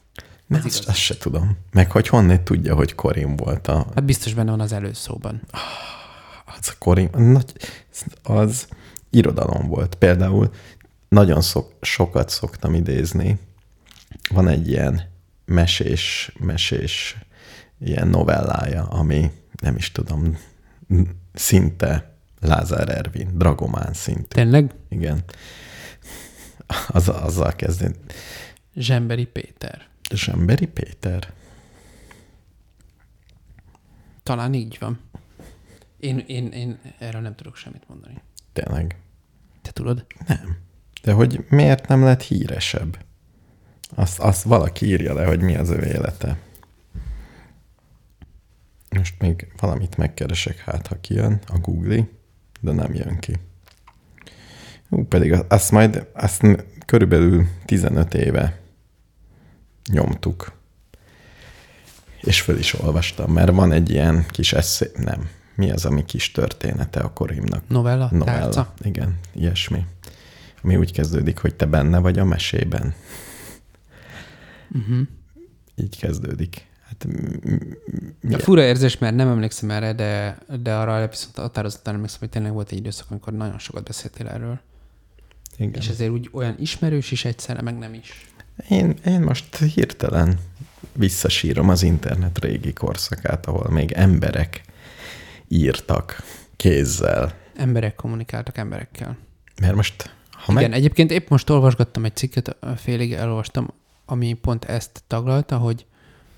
[0.47, 0.87] Ne, Az azt, igaz.
[0.89, 1.57] azt se tudom.
[1.71, 3.85] Meg hogy honnét tudja, hogy Korim volt a...
[3.95, 5.41] Hát biztos benne van az előszóban.
[6.45, 7.09] Az a Korim...
[7.17, 7.53] Nagy,
[8.23, 8.67] az
[9.09, 9.95] irodalom volt.
[9.95, 10.49] Például
[11.09, 13.39] nagyon szok, sokat szoktam idézni.
[14.33, 15.01] Van egy ilyen
[15.51, 17.17] mesés, mesés
[17.79, 20.37] ilyen novellája, ami nem is tudom,
[21.33, 24.27] szinte Lázár Ervin, Dragomán szintű.
[24.27, 24.73] Tényleg?
[24.89, 25.23] Igen.
[26.87, 27.95] Az, azzal kezdeni.
[28.75, 29.87] Zsemberi Péter.
[30.13, 31.33] Zsemberi Péter.
[34.23, 34.99] Talán így van.
[35.99, 38.21] Én, én, én erről nem tudok semmit mondani.
[38.53, 38.95] Tényleg.
[39.61, 40.05] Te tudod?
[40.27, 40.57] Nem.
[41.01, 42.97] De hogy miért nem lett híresebb?
[43.95, 46.37] Azt, azt valaki írja le, hogy mi az ő élete.
[48.89, 52.07] Most még valamit megkeresek, hát ha kijön a Google,
[52.59, 53.35] de nem jön ki.
[54.89, 56.43] Ú, pedig azt majd, azt
[56.85, 58.59] körülbelül 15 éve
[59.91, 60.51] nyomtuk.
[62.21, 66.31] És föl is olvastam, mert van egy ilyen kis eszé, nem, mi az, ami kis
[66.31, 67.63] története a Korimnak?
[67.67, 68.09] Novella?
[68.11, 68.39] Novella.
[68.39, 68.73] Tárca?
[68.81, 69.85] Igen, ilyesmi.
[70.63, 72.93] Ami úgy kezdődik, hogy te benne vagy a mesében.
[74.73, 75.07] Uh-huh.
[75.75, 76.69] Így kezdődik.
[76.87, 77.07] Hát,
[78.29, 82.51] Ja, fura érzés, mert nem emlékszem erre, de, de arra viszont határozottan emlékszem, hogy tényleg
[82.53, 84.59] volt egy időszak, amikor nagyon sokat beszéltél erről.
[85.57, 85.81] igen.
[85.81, 88.25] És ezért úgy olyan ismerős is egyszerre, meg nem is.
[88.69, 90.39] Én, én most hirtelen
[90.93, 94.61] visszasírom az internet régi korszakát, ahol még emberek
[95.47, 96.23] írtak
[96.55, 97.33] kézzel.
[97.55, 99.17] Emberek kommunikáltak emberekkel.
[99.61, 100.79] Mert most, ha Igen, meg...
[100.79, 103.73] egyébként épp most olvasgattam egy cikket, félig elolvastam,
[104.11, 105.85] ami pont ezt taglalta, hogy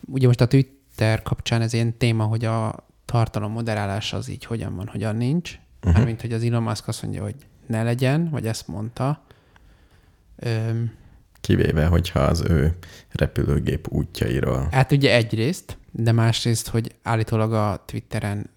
[0.05, 4.75] ugye most a Twitter kapcsán ez ilyen téma, hogy a tartalom moderálás az így hogyan
[4.75, 5.51] van, hogyan nincs.
[5.77, 5.93] Uh-huh.
[5.93, 7.35] Mármint, hogy az Elon Musk azt mondja, hogy
[7.67, 9.23] ne legyen, vagy ezt mondta.
[10.35, 10.91] Öm,
[11.41, 12.77] Kivéve, hogyha az ő
[13.11, 14.67] repülőgép útjairól.
[14.71, 18.49] hát ugye egyrészt, de másrészt, hogy állítólag a Twitteren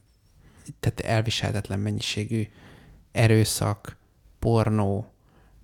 [0.80, 2.46] tehát elviselhetetlen mennyiségű
[3.12, 3.96] erőszak,
[4.38, 5.12] pornó,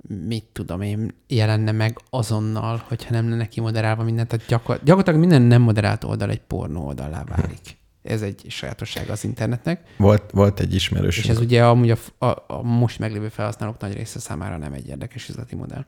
[0.09, 4.29] mit tudom én, jelenne meg azonnal, hogyha nem lenne kimoderálva minden.
[4.29, 7.81] Tehát gyakor- gyakorlatilag minden nem moderált oldal egy pornó oldalá válik.
[8.03, 9.95] Ez egy sajátossága az internetnek.
[9.97, 11.19] Volt, volt egy ismerős.
[11.19, 14.89] És ez ugye amúgy a, a, a most meglévő felhasználók nagy része számára nem egy
[14.89, 15.85] érdekes üzleti modell.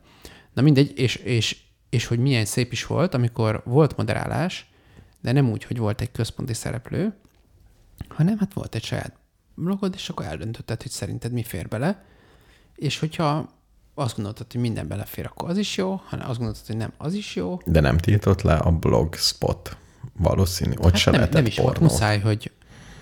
[0.53, 1.57] Na mindegy, és, és,
[1.89, 4.69] és hogy milyen szép is volt, amikor volt moderálás,
[5.21, 7.13] de nem úgy, hogy volt egy központi szereplő,
[8.07, 9.15] hanem hát volt egy saját
[9.55, 12.05] blogod, és akkor eldöntötted, hogy szerinted mi fér bele,
[12.75, 13.53] és hogyha
[13.95, 17.13] azt gondoltad, hogy minden belefér, akkor az is jó, hanem azt gondoltad, hogy nem, az
[17.13, 17.59] is jó.
[17.65, 19.77] De nem tiltott le a blogspot.
[20.17, 20.73] Valószínű.
[20.77, 21.91] Ott hát se nem, lehetett nem is volt pornót.
[21.91, 22.51] muszáj, hogy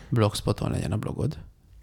[0.10, 1.38] blogspoton legyen a blogod.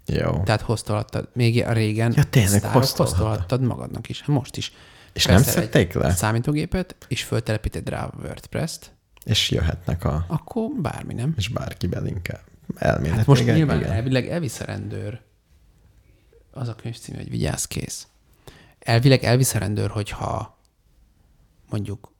[0.05, 0.41] Jó.
[0.43, 3.61] Tehát hoztolhattad, még a régen Ja, tényleg, hoztolhattad.
[3.61, 4.19] magadnak is.
[4.19, 4.73] Hát most is.
[5.13, 6.11] És nem szedték le?
[6.13, 8.91] számítógépet, és föltelepíted rá a WordPress-t,
[9.23, 10.25] És jöhetnek a...
[10.27, 11.33] akkor bármi nem.
[11.37, 12.41] És bárki belinkel.
[12.75, 13.17] Elméletileg.
[13.17, 13.91] Hát most nyilván igen.
[13.91, 15.21] elvileg elvisz a rendőr.
[16.51, 18.07] Az a könyv címe, hogy vigyázz kész.
[18.81, 20.59] Elvileg elvisz a rendőr, hogyha
[21.69, 22.11] mondjuk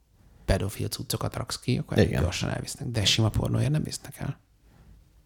[0.44, 2.22] pedofil cuccokat raksz ki, akkor Igen.
[2.22, 2.88] gyorsan elvisznek.
[2.88, 4.38] De sima pornóért nem visznek el.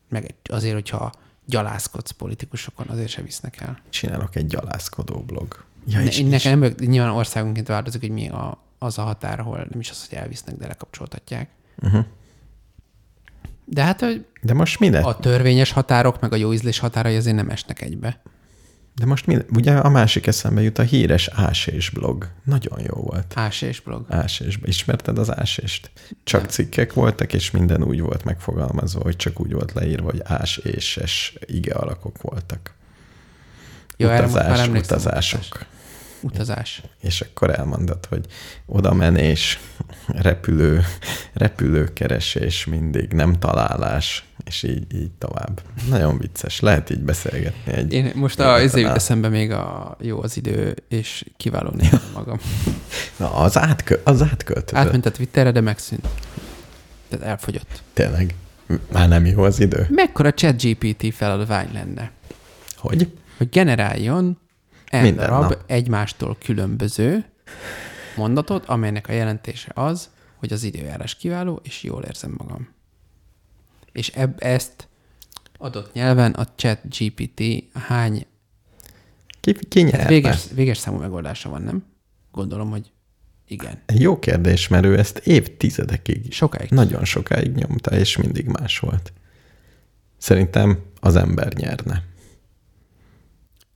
[0.08, 1.12] Meg azért, hogyha
[1.44, 3.80] gyalászkodsz politikusokon, azért se visznek el.
[3.88, 5.64] Csinálok egy gyalászkodó blog.
[5.86, 9.02] Ja, Ne, és, én és, nekem nem, nyilván országonként változik, hogy mi a, az a
[9.02, 11.50] határ, ahol nem is az, hogy elvisznek, de lekapcsoltatják.
[11.82, 12.04] uh-huh.
[13.64, 15.04] De hát hogy De most mi lett?
[15.04, 18.20] a törvényes határok, meg a jó ízlés határai azért nem esnek egybe.
[18.96, 22.28] De most mi, ugye a másik eszembe jut a híres ásés blog.
[22.44, 23.32] Nagyon jó volt.
[23.36, 24.06] Ásés blog.
[24.08, 24.58] Ásés.
[24.64, 25.90] Ismerted az ásést?
[26.24, 30.56] Csak cikkek voltak, és minden úgy volt megfogalmazva, hogy csak úgy volt leírva, hogy ás
[30.56, 32.74] és es ige alakok voltak.
[33.96, 34.96] Jó, erre most már Utazás, emlékszem.
[34.96, 35.40] utazások.
[35.40, 35.66] Utazás.
[37.00, 38.26] És akkor elmondod, hogy
[38.66, 39.60] oda menés,
[40.06, 40.84] repülő,
[41.32, 45.60] repülőkeresés mindig, nem találás, és így, így tovább.
[45.88, 46.60] Nagyon vicces.
[46.60, 47.92] Lehet így beszélgetni egy...
[47.92, 51.74] Én most a, ezért jut eszembe még a jó az idő, és kiváló
[52.14, 52.38] magam.
[53.16, 54.84] Na, az, átkö, az átköltözött.
[54.84, 56.08] Átment a Twitterre, de megszűnt.
[57.08, 57.82] Tehát elfogyott.
[57.92, 58.34] Tényleg.
[58.92, 59.86] Már nem jó az idő.
[59.90, 62.10] Mekkora chat GPT feladvány lenne,
[62.76, 63.08] Hogy?
[63.36, 64.38] hogy generáljon
[65.02, 65.62] Minden darab nap.
[65.66, 67.24] egymástól különböző
[68.16, 72.68] mondatot, amelynek a jelentése az, hogy az időjárás kiváló, és jól érzem magam.
[73.92, 74.88] És eb- ezt
[75.58, 77.42] adott nyelven a chat GPT
[77.74, 78.26] hány
[79.40, 80.06] Ki, ki nyerne?
[80.08, 81.84] véges, véges számú megoldása van, nem?
[82.32, 82.90] gondolom, hogy
[83.48, 83.82] igen.
[83.94, 86.70] Jó kérdés, mert ő ezt évtizedekig, Sokáig.
[86.70, 89.12] nagyon sokáig nyomta, és mindig más volt.
[90.18, 92.02] Szerintem az ember nyerne.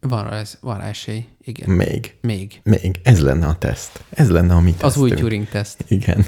[0.00, 1.24] Van rá, ez, van rá esély.
[1.42, 1.70] Igen.
[1.70, 2.14] Még.
[2.20, 2.60] Még.
[2.62, 3.00] Még.
[3.02, 4.04] Ez lenne a teszt.
[4.10, 5.28] Ez lenne a mi Az új tesztünk.
[5.28, 5.84] Turing teszt.
[5.88, 6.24] Igen.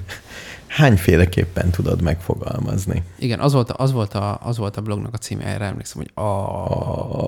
[0.66, 3.02] Hányféleképpen tudod megfogalmazni?
[3.18, 5.96] Igen, az volt, a, az, volt a, az volt a blognak a címe, erre emlékszem,
[5.96, 6.28] hogy a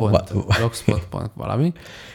[0.08, 0.32] va-
[1.34, 1.72] valami.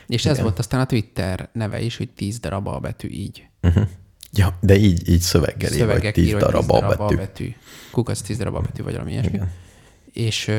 [0.08, 3.48] És ez volt aztán a Twitter neve is, hogy 10 darab a betű így.
[3.62, 3.88] Uh-huh.
[4.32, 7.16] Ja, de így, így szöveggel ír, vagy tíz hogy darab a betű.
[7.16, 7.54] betű.
[7.92, 9.32] Kukac 10 darab a betű, vagy valami ilyesmi.
[9.34, 9.52] Igen.
[10.14, 10.52] És,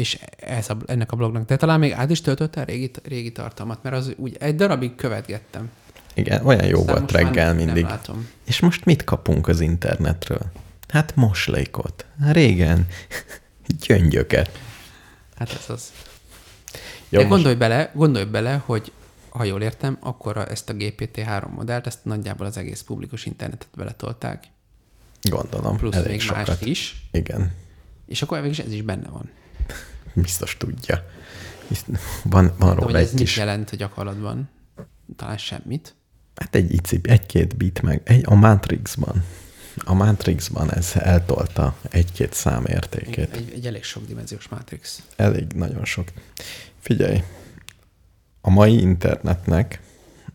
[0.00, 3.32] és ez a, ennek a blognak, de talán még át is töltötte a régi, régi
[3.32, 5.70] tartalmat, mert az úgy egy darabig követgettem.
[6.14, 7.86] Igen, olyan jó Aztán volt reggel mindig.
[8.44, 10.52] És most mit kapunk az internetről?
[10.88, 12.04] Hát moslékot.
[12.32, 12.86] Régen
[13.86, 14.58] gyöngyöket.
[15.36, 15.92] Hát ez az.
[17.08, 18.92] Jó, De most gondolj bele, gondolj bele, hogy
[19.28, 24.44] ha jól értem, akkor ezt a GPT-3 modellt, ezt nagyjából az egész publikus internetet beletolták,
[25.22, 26.46] gondolom, plusz elég még sokat.
[26.46, 27.52] más is, Igen,
[28.06, 29.30] és akkor végig ez is benne van.
[30.14, 31.04] Biztos tudja.
[32.24, 34.48] Van, van De róla hogy ez egy mit kis, jelent a gyakorlatban?
[35.16, 35.94] Talán semmit.
[36.36, 39.24] hát egy icip, egy-két bit meg, egy, a Matrixban.
[39.84, 43.36] A Matrixban ez eltolta egy-két számértékét.
[43.36, 45.02] Egy, egy elég sok dimenziós Matrix.
[45.16, 46.08] Elég nagyon sok.
[46.78, 47.22] Figyelj,
[48.40, 49.80] a mai internetnek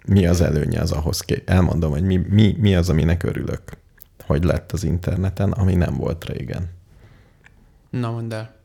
[0.06, 1.50] mi az előnye az ahhoz kép?
[1.50, 3.62] Elmondom, hogy mi, mi, mi az, aminek örülök,
[4.26, 6.70] hogy lett az interneten, ami nem volt régen.
[7.90, 8.56] Na, mondd el.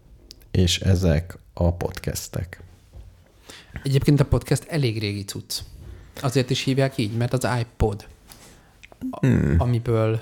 [0.50, 2.62] És ezek a podcastek.
[3.82, 5.58] Egyébként a podcast elég régi cucc.
[6.20, 8.06] Azért is hívják így, mert az iPod,
[9.10, 9.54] Hmm.
[9.58, 10.20] amiből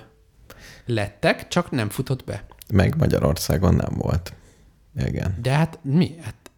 [0.86, 2.44] lettek, csak nem futott be.
[2.72, 4.32] Meg Magyarországon nem volt.
[5.06, 5.38] Igen.
[5.42, 6.14] De hát mi?
[6.22, 6.50] Hát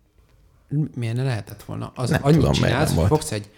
[0.94, 1.92] miért ne lehetett volna?
[1.94, 3.50] Az Nem annyit tudom, csinálsz, hogy fogsz egy,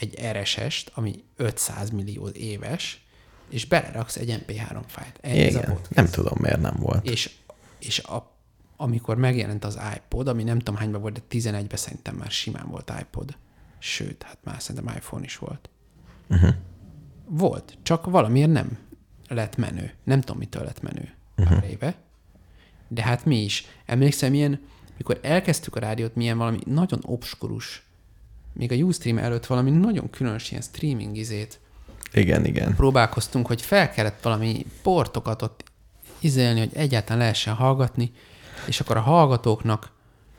[0.00, 3.06] egy RSS-t, ami 500 millió éves,
[3.48, 5.18] és beleraksz egy MP3 fájlt.
[5.20, 5.78] Ez a Igen.
[5.88, 7.08] Nem tudom, miért nem volt.
[7.08, 7.30] És,
[7.78, 8.33] és a,
[8.76, 12.92] amikor megjelent az iPod, ami nem tudom hányban volt, de 11-ben szerintem már simán volt
[13.00, 13.36] iPod.
[13.78, 15.70] Sőt, hát már szerintem iPhone is volt.
[16.28, 16.54] Uh-huh.
[17.28, 18.78] Volt, csak valamiért nem
[19.28, 19.92] lett menő.
[20.04, 21.58] Nem tudom, mitől lett menő uh-huh.
[21.60, 21.94] pár éve.
[22.88, 23.66] De hát mi is.
[23.86, 24.60] Emlékszem, milyen,
[24.96, 27.82] mikor elkezdtük a rádiót, milyen valami nagyon obskurus,
[28.54, 31.60] még a Ustream előtt valami nagyon különös ilyen streaming izét
[32.12, 32.74] Igen, igen.
[32.74, 35.64] próbálkoztunk, hogy fel kellett valami portokat ott
[36.20, 38.12] izélni, hogy egyáltalán lehessen hallgatni,
[38.66, 39.92] és akkor a hallgatóknak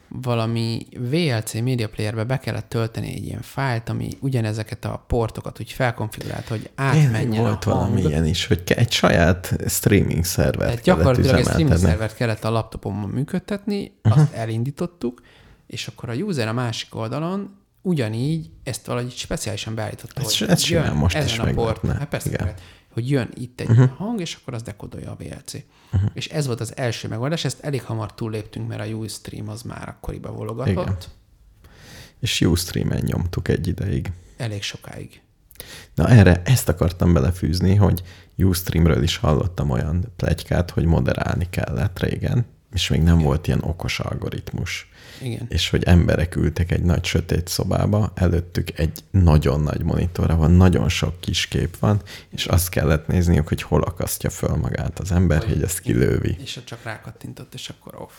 [0.07, 5.71] valami VLC Media Playerbe be kellett tölteni egy ilyen fájlt, ami ugyanezeket a portokat úgy
[5.71, 7.81] felkonfigurálta, hogy átmenjen volt a hang.
[7.91, 12.43] valami ilyen is, hogy egy saját streaming szervert Tehát kellett gyakorlatilag egy streaming szervert kellett
[12.43, 15.21] a laptopomon működtetni, azt elindítottuk,
[15.67, 20.69] és akkor a user a másik oldalon ugyanígy ezt valahogy speciálisan beállította, Ez- hogy ez
[20.69, 22.45] jön most ezen is a port, hát persze, Igen.
[22.45, 22.61] lehet,
[22.95, 23.89] hogy jön itt egy uh-huh.
[23.89, 25.53] hang, és akkor az dekodolja a VLC.
[25.93, 26.09] Uh-huh.
[26.13, 29.89] És ez volt az első megoldás, ezt elég hamar túlléptünk, mert a Ustream az már
[29.89, 30.97] akkoriban vologatott, Igen.
[32.19, 34.11] És Ustream-en nyomtuk egy ideig.
[34.37, 35.21] elég sokáig.
[35.95, 38.03] Na erre ezt akartam belefűzni, hogy
[38.37, 42.45] Ustreamről is hallottam olyan plegykát, hogy moderálni kellett régen,
[42.75, 44.89] és még nem volt ilyen okos algoritmus.
[45.21, 45.45] Igen.
[45.49, 50.89] És hogy emberek ültek egy nagy sötét szobába, előttük egy nagyon nagy monitorra van, nagyon
[50.89, 55.43] sok kis kép van, és azt kellett nézniük, hogy hol akasztja föl magát az ember,
[55.43, 56.37] hogy ezt kilővi.
[56.43, 58.13] És csak rákattintott, és akkor off.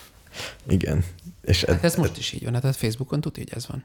[0.69, 1.05] Igen.
[1.45, 3.85] És Hát ez most is így van, hát a Facebookon tudja, hogy ez van.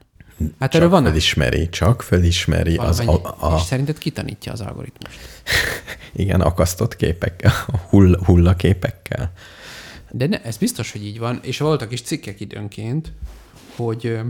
[0.58, 4.60] Hát csak erről vannak felismeri, csak felismeri az valamennyi, a, a, és szerinted kitanítja az
[4.60, 5.18] algoritmust?
[6.12, 7.52] igen, akasztott képekkel,
[7.88, 9.32] hull, hullaképekkel.
[10.14, 13.12] De ne, ez biztos, hogy így van, és voltak is cikkek időnként,
[13.76, 14.20] hogy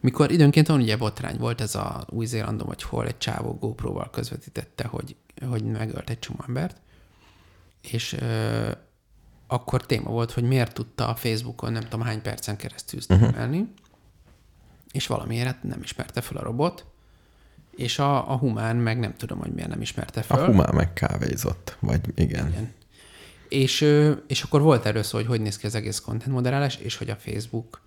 [0.00, 4.86] mikor időnként van ugye botrány, volt ez a Új-Zélandon, vagy hol egy csávó GoPro-val közvetítette,
[4.86, 5.16] hogy,
[5.48, 6.80] hogy megölt egy csomó embert,
[7.80, 8.70] és ö,
[9.46, 13.74] akkor téma volt, hogy miért tudta a Facebookon nem tudom hány percen keresztül streamelni, uh-huh.
[14.92, 16.84] és valamiért hát nem ismerte fel a robot,
[17.76, 20.46] és a, a humán meg nem tudom, hogy miért nem ismerte A fel.
[20.46, 22.48] humán meg kávézott, vagy igen.
[22.48, 22.72] Igen.
[23.50, 23.80] És,
[24.26, 27.10] és akkor volt erről szó, hogy hogy néz ki az egész content moderálás, és hogy
[27.10, 27.80] a Facebook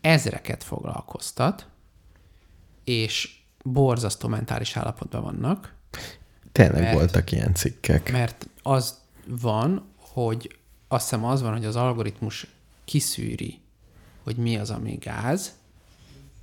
[0.00, 1.66] ezreket foglalkoztat,
[2.84, 5.74] és borzasztó mentális állapotban vannak,
[6.52, 8.12] Tényleg Mert- voltak ilyen cikkek.
[8.12, 10.56] mert az van, hogy
[10.88, 12.46] azt hiszem az van, hogy az algoritmus
[12.84, 13.60] kiszűri,
[14.22, 15.52] hogy mi az, ami gáz,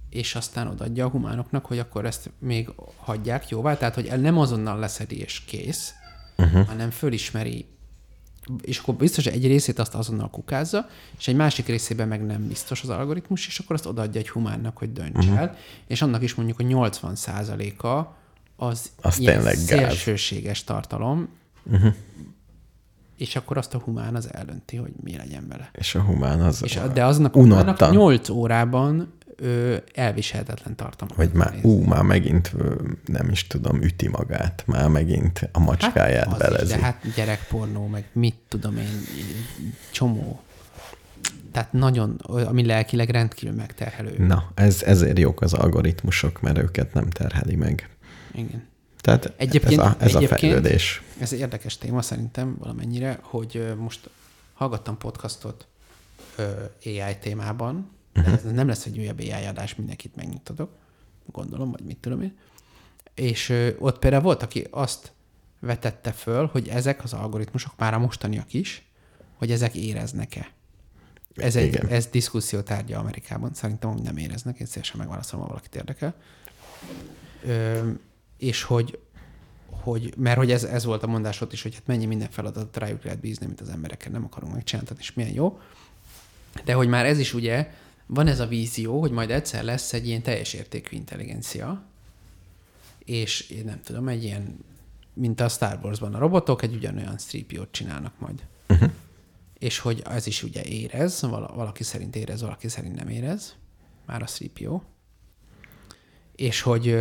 [0.09, 4.37] és aztán odaadja a humánoknak, hogy akkor ezt még hagyják jóvá, tehát hogy el nem
[4.37, 5.93] azonnal leszedi és kész,
[6.37, 6.67] uh-huh.
[6.67, 7.65] hanem fölismeri
[8.61, 10.87] és akkor biztos, hogy egy részét azt azonnal kukázza,
[11.17, 14.77] és egy másik részében meg nem biztos az algoritmus, és akkor azt odaadja egy humánnak,
[14.77, 15.37] hogy dönts uh-huh.
[15.39, 15.55] el,
[15.87, 17.15] és annak is mondjuk a 80
[17.77, 18.17] a
[18.55, 19.63] az, Az ilyen tényleg gáz.
[19.65, 21.29] szélsőséges tartalom,
[21.71, 21.93] Uh-huh.
[23.17, 25.69] és akkor azt a humán az eldönti, hogy mi legyen vele.
[25.73, 26.63] És a humán az...
[26.63, 27.75] És a, de aznak a Unottan.
[27.75, 31.17] humánnak 8 órában ö, elviselhetetlen tartalmat.
[31.17, 31.69] Hogy már, nézni.
[31.69, 32.53] ú, már megint
[33.05, 36.73] nem is tudom, üti magát, már megint a macskáját az is, belezi.
[36.73, 39.01] de hát gyerekpornó, meg mit tudom én,
[39.91, 40.41] csomó.
[41.51, 44.15] Tehát nagyon, ami lelkileg rendkívül megterhelő.
[44.17, 47.89] Na, ez, ezért jók az algoritmusok, mert őket nem terheli meg.
[48.33, 48.67] Igen.
[49.01, 51.01] Tehát Egyébként- ez a, ez a egyébként- fejlődés.
[51.19, 54.09] Ez egy érdekes téma szerintem valamennyire, hogy most
[54.53, 55.67] hallgattam podcastot
[56.85, 58.33] AI témában, uh-huh.
[58.33, 60.71] ez nem lesz egy újabb AI adás, mindenkit megnyugtatok,
[61.25, 62.37] gondolom, vagy mit tudom én.
[63.13, 65.11] És ö, ott például volt, aki azt
[65.59, 68.87] vetette föl, hogy ezek az algoritmusok, már a mostaniak is,
[69.35, 70.51] hogy ezek éreznek-e.
[71.35, 71.87] Ez, egy, Igen.
[71.87, 73.53] ez diszkuszió tárgya Amerikában.
[73.53, 76.15] Szerintem hogy nem éreznek, én szívesen megválaszolom, ha valakit érdekel.
[77.45, 77.89] Ö,
[78.37, 78.99] és hogy,
[79.69, 82.77] hogy mert hogy ez, ez volt a mondás ott is, hogy hát mennyi minden feladatot
[82.77, 85.59] rájuk lehet bízni, amit az emberekkel nem akarunk megcsinálni, és milyen jó.
[86.63, 87.71] De hogy már ez is ugye,
[88.11, 91.83] van ez a vízió, hogy majd egyszer lesz egy ilyen teljes értékű intelligencia,
[93.05, 94.57] és én nem tudom, egy ilyen,
[95.13, 98.43] mint a Star Wars-ban a robotok, egy ugyanolyan streepiót csinálnak majd.
[98.69, 98.91] Uh-huh.
[99.57, 103.55] És hogy ez is ugye érez, vala- valaki szerint érez, valaki szerint nem érez,
[104.05, 104.81] már a CPO.
[106.35, 106.97] És hogy,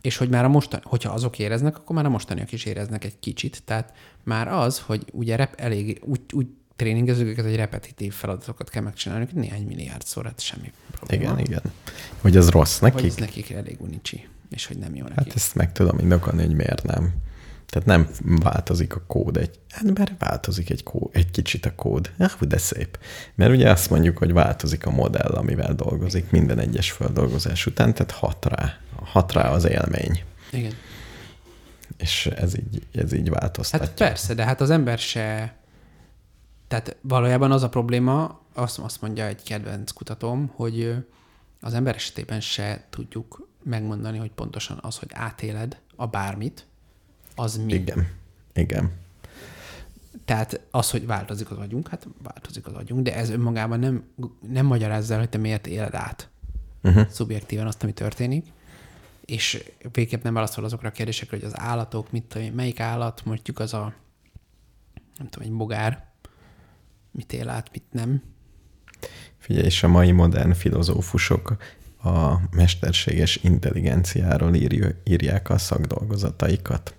[0.00, 3.18] és hogy már a mostani, hogyha azok éreznek, akkor már a mostaniak is éreznek egy
[3.18, 3.62] kicsit.
[3.64, 6.46] Tehát már az, hogy ugye rep, elég úgy, úgy
[6.76, 11.22] tréningezők őket, hogy repetitív feladatokat kell megcsinálni, néhány milliárdszor, hát semmi probléma.
[11.22, 11.62] Igen, igen.
[12.20, 13.10] Hogy az rossz Hogy nekik?
[13.10, 15.18] ez nekik elég unicsi, és hogy nem jó nekik.
[15.18, 17.14] Hát ezt meg tudom indokolni, hogy miért nem.
[17.66, 22.10] Tehát nem változik a kód egy, hát mert változik egy, kód, egy kicsit a kód.
[22.18, 22.98] Ah, de szép.
[23.34, 28.10] Mert ugye azt mondjuk, hogy változik a modell, amivel dolgozik minden egyes földolgozás után, tehát
[28.10, 30.22] hat rá, hat rá az élmény.
[30.52, 30.72] Igen.
[31.96, 33.86] És ez így, ez így változtatja.
[33.86, 35.54] Hát persze, de hát az ember se...
[36.68, 40.94] Tehát valójában az a probléma, azt, azt mondja egy kedvenc kutatóm, hogy
[41.60, 46.66] az ember esetében se tudjuk megmondani, hogy pontosan az, hogy átéled a bármit,
[47.34, 47.72] az mi.
[47.72, 48.08] Igen.
[48.54, 48.92] Igen.
[50.24, 54.04] Tehát az, hogy változik az agyunk, hát változik az agyunk, de ez önmagában nem,
[54.48, 56.28] nem magyarázza el, hogy te miért éled át
[56.86, 57.08] Uh-huh.
[57.08, 58.46] szubjektíven azt, ami történik,
[59.24, 63.58] és végképp nem válaszol azokra a kérdésekre, hogy az állatok, mit tudom melyik állat, mondjuk
[63.58, 63.94] az a,
[65.18, 66.05] nem tudom, egy bogár,
[67.16, 68.22] mit él át, mit nem.
[69.38, 71.56] Figyelj, és a mai modern filozófusok
[72.02, 76.94] a mesterséges intelligenciáról írj, írják a szakdolgozataikat,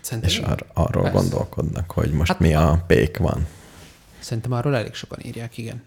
[0.00, 1.18] Szerintem, és ar- arról Persze.
[1.18, 3.46] gondolkodnak, hogy most Hát mi a pék van.
[4.18, 5.82] Szerintem arról elég sokan írják, igen.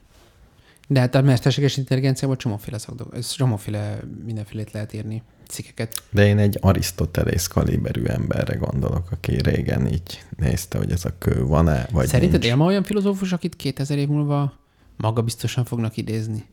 [0.87, 5.21] De hát a mesterséges intelligenciából csomóféle szakdolgozat, ez csomóféle mindenfélét lehet írni,
[5.53, 6.03] cikkeket.
[6.09, 11.43] De én egy Arisztotelész kaliberű emberre gondolok, aki régen így nézte, hogy ez a kő
[11.45, 12.51] van-e, vagy Szerinted nincs.
[12.51, 14.53] él ma olyan filozófus, akit 2000 év múlva
[14.97, 16.45] maga biztosan fognak idézni?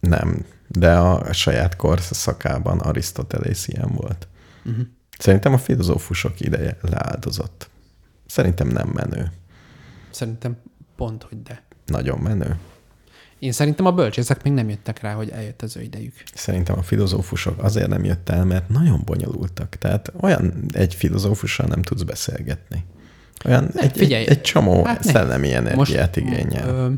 [0.00, 4.28] Nem, de a saját korszakában Arisztotelész ilyen volt.
[4.64, 4.86] Uh-huh.
[5.18, 7.70] Szerintem a filozófusok ideje leáldozott.
[8.26, 9.32] Szerintem nem menő.
[10.10, 10.56] Szerintem
[10.96, 11.62] pont, hogy de.
[11.86, 12.58] Nagyon menő.
[13.42, 16.12] Én szerintem a bölcsészek még nem jöttek rá, hogy eljött az ő idejük.
[16.34, 19.76] Szerintem a filozófusok azért nem jött el, mert nagyon bonyolultak.
[19.76, 22.84] Tehát olyan egy filozófussal nem tudsz beszélgetni.
[23.44, 26.68] Olyan Ne, egy, figyelj, egy, egy csomó hát hát szellemi energiát igényel.
[26.68, 26.92] Ö,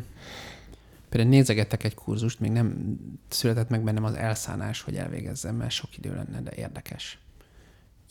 [1.09, 5.97] például nézegettek egy kurzust, még nem született meg bennem az elszánás, hogy elvégezzem, mert sok
[5.97, 7.19] idő lenne, de érdekes.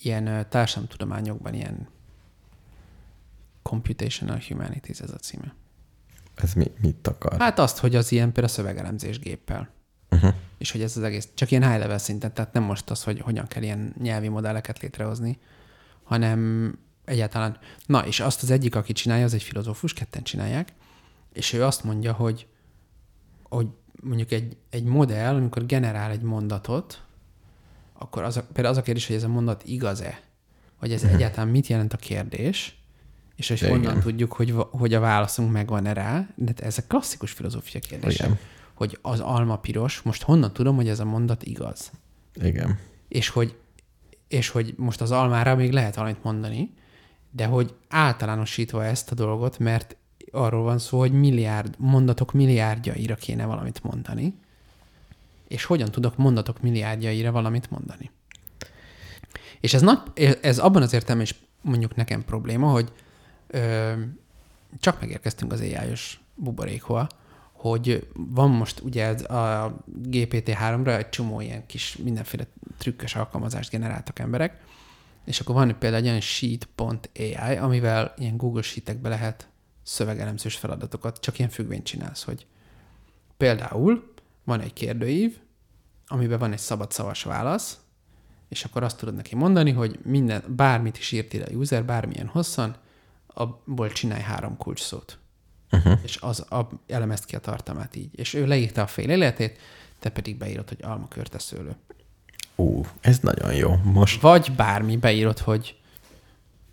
[0.02, 1.88] Ilyen társadalomtudományokban ilyen
[3.62, 5.54] Computational Humanities ez a címe.
[6.36, 7.40] Ez mi, mit akar?
[7.40, 9.70] Hát azt, hogy az ilyen például szövegelemzés géppel.
[10.12, 10.34] Uh-huh.
[10.58, 13.22] És hogy ez az egész, csak ilyen high level szinten, tehát nem most az, hogy
[13.22, 15.38] hogyan kell ilyen nyelvi modelleket létrehozni,
[16.04, 16.72] hanem
[17.06, 17.58] egyáltalán.
[17.86, 20.74] Na, és azt az egyik, aki csinálja, az egy filozófus, ketten csinálják,
[21.34, 22.48] és ő azt mondja, hogy,
[23.44, 23.68] hogy
[24.02, 27.04] mondjuk egy, egy modell, amikor generál egy mondatot,
[27.94, 30.22] akkor az a, például az a kérdés, hogy ez a mondat igaz-e?
[30.76, 32.83] Hogy ez egyáltalán mit jelent a kérdés,
[33.50, 33.84] és hogy Igen.
[33.84, 38.24] honnan tudjuk, hogy, hogy a válaszunk megvan-e rá, de ez a klasszikus filozófia kérdése.
[38.24, 38.40] Igen.
[38.74, 41.92] Hogy az alma piros, most honnan tudom, hogy ez a mondat igaz?
[42.42, 42.80] Igen.
[43.08, 43.56] És hogy,
[44.28, 46.74] és hogy most az almára még lehet valamit mondani,
[47.32, 49.96] de hogy általánosítva ezt a dolgot, mert
[50.32, 54.34] arról van szó, hogy milliárd, mondatok milliárdjaira kéne valamit mondani,
[55.48, 58.12] és hogyan tudok mondatok milliárdjaira valamit mondani.
[59.60, 60.00] És ez, nagy,
[60.42, 62.92] ez abban az értelemben is mondjuk nekem probléma, hogy
[63.54, 63.94] ö,
[64.80, 67.08] csak megérkeztünk az AI-os buborékhoz,
[67.52, 72.48] hogy van most ugye a GPT-3-ra egy csomó ilyen kis mindenféle
[72.78, 74.62] trükkös alkalmazást generáltak emberek,
[75.26, 79.48] és akkor van például egy olyan sheet.ai, amivel ilyen Google Sheetekbe lehet
[79.84, 82.46] szövegelemzős feladatokat, csak ilyen függvényt csinálsz, hogy
[83.38, 85.38] például van egy kérdőív,
[86.08, 87.80] amiben van egy szabad szavas válasz,
[88.50, 92.28] és akkor azt tudod neki mondani, hogy minden, bármit is írt ide a user, bármilyen
[92.28, 92.76] hosszan,
[93.34, 95.18] abból csinálj három kulcs szót.
[95.72, 96.00] Uh-huh.
[96.04, 98.10] És az a, elemezt ki a tartalmát így.
[98.12, 99.60] És ő leírta a fél életét,
[100.00, 101.76] te pedig beírod, hogy alma körteszőlő.
[102.56, 103.76] Ú, ez nagyon jó.
[103.84, 105.76] Most, Vagy bármi, beírod, hogy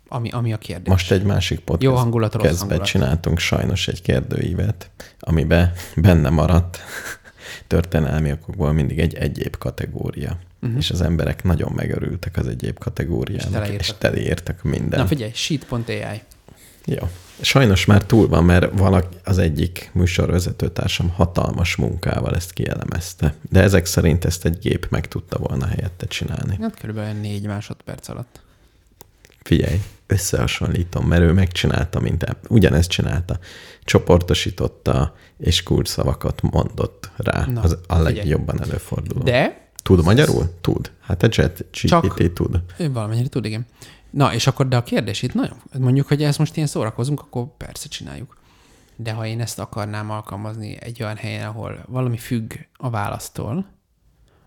[0.07, 0.87] ami, ami a kérdés.
[0.87, 2.87] most egy másik podcast Jó hangulat, rossz kezdve hangulat.
[2.87, 4.89] csináltunk sajnos egy kérdőívet,
[5.19, 6.79] amiben benne maradt
[7.67, 10.37] történelmi okokból mindig egy egyéb kategória.
[10.61, 10.77] Uh-huh.
[10.77, 13.79] És az emberek nagyon megörültek az egyéb kategóriának, teleírtak.
[13.79, 14.99] és teleírtak minden.
[14.99, 16.21] Na figyelj, sheet.ai.
[16.85, 17.09] Jó.
[17.41, 23.35] Sajnos már túl van, mert valaki, az egyik műsorvezetőtársam hatalmas munkával ezt kielemezte.
[23.49, 26.57] De ezek szerint ezt egy gép meg tudta volna helyette csinálni.
[26.61, 28.41] Hát körülbelül négy másodperc alatt.
[29.43, 32.37] Figyelj, összehasonlítom, mert ő megcsinálta mindent.
[32.47, 33.39] Ugyanezt csinálta.
[33.83, 37.45] Csoportosította, és kulcsszavakat mondott rá.
[37.45, 39.23] Na, az a legjobban előforduló.
[39.23, 40.53] De Tud magyarul?
[40.61, 40.91] Tud.
[40.99, 42.61] Hát a chat GPT tud.
[42.77, 43.65] valamennyire tud, igen.
[44.11, 47.57] Na, és akkor, de a kérdés itt nagyon, mondjuk, hogy ezt most ilyen szórakozunk, akkor
[47.57, 48.39] persze csináljuk.
[48.95, 53.65] De ha én ezt akarnám alkalmazni egy olyan helyen, ahol valami függ a választól,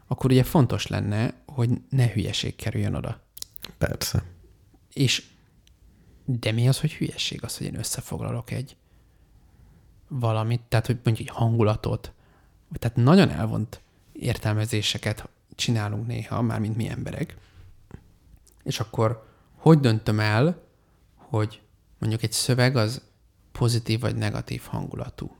[0.06, 3.20] akkor ugye fontos lenne, hogy ne hülyeség kerüljön oda.
[3.78, 4.22] Persze.
[4.92, 5.24] És
[6.24, 7.44] de mi az, hogy hülyeség?
[7.44, 8.76] Az, hogy én összefoglalok egy
[10.08, 12.12] valamit, tehát hogy mondjuk egy hangulatot,
[12.78, 13.80] tehát nagyon elvont
[14.12, 17.36] értelmezéseket csinálunk néha, már mint mi emberek.
[18.62, 19.33] És akkor
[19.64, 20.62] hogy döntöm el,
[21.16, 21.60] hogy
[21.98, 23.02] mondjuk egy szöveg az
[23.52, 25.36] pozitív vagy negatív hangulatú?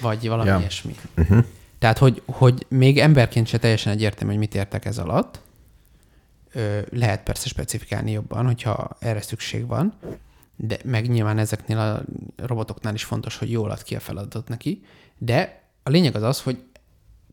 [0.00, 0.58] Vagy valami Ja.
[0.58, 0.94] ilyesmi.
[1.16, 1.44] Uh-huh.
[1.78, 5.40] Tehát, hogy, hogy még emberként se teljesen egyértelmű, hogy mit értek ez alatt.
[6.52, 9.94] Ö, lehet persze specifikálni jobban, hogyha erre szükség van,
[10.56, 12.02] de meg nyilván ezeknél a
[12.36, 14.84] robotoknál is fontos, hogy jól ad ki a feladatot neki,
[15.18, 16.64] de a lényeg az az, hogy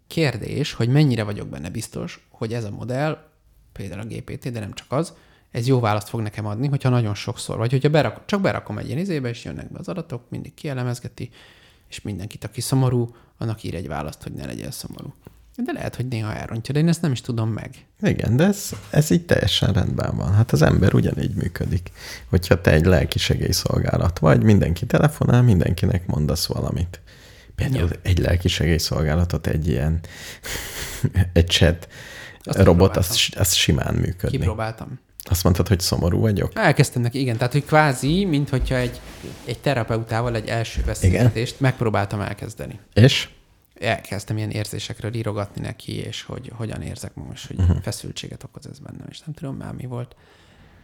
[0.07, 3.23] kérdés, hogy mennyire vagyok benne biztos, hogy ez a modell,
[3.71, 5.13] például a GPT, de nem csak az,
[5.51, 8.85] ez jó választ fog nekem adni, hogyha nagyon sokszor, vagy hogyha berak, csak berakom egy
[8.85, 11.29] ilyen izébe, és jönnek be az adatok, mindig kielemezgeti,
[11.89, 15.13] és mindenkit, aki szomorú, annak ír egy választ, hogy ne legyen szomorú.
[15.55, 17.85] De lehet, hogy néha elrontja, de én ezt nem is tudom meg.
[18.01, 20.33] Igen, de ez, ez így teljesen rendben van.
[20.33, 21.91] Hát az ember ugyanígy működik.
[22.29, 27.01] Hogyha te egy lelki segélyszolgálat vagy, mindenki telefonál, mindenkinek mondasz valamit.
[27.55, 27.99] Például Ja.
[28.01, 29.99] egy lelki segélyszolgálatot, egy ilyen,
[31.33, 31.87] egy chat
[32.43, 34.37] Azt robot, az, az simán működni.
[34.37, 34.99] Kipróbáltam.
[35.23, 36.51] Azt mondtad, hogy szomorú vagyok?
[36.55, 37.37] Elkezdtem neki, igen.
[37.37, 39.01] Tehát, hogy kvázi, mint hogyha egy,
[39.45, 42.79] egy terapeutával egy első beszélgetést megpróbáltam elkezdeni.
[42.93, 43.29] És?
[43.79, 47.81] Elkezdtem ilyen érzésekről írogatni neki, és hogy hogyan érzek most, hogy uh-huh.
[47.81, 50.15] feszültséget okoz ez bennem, és nem tudom már mi volt.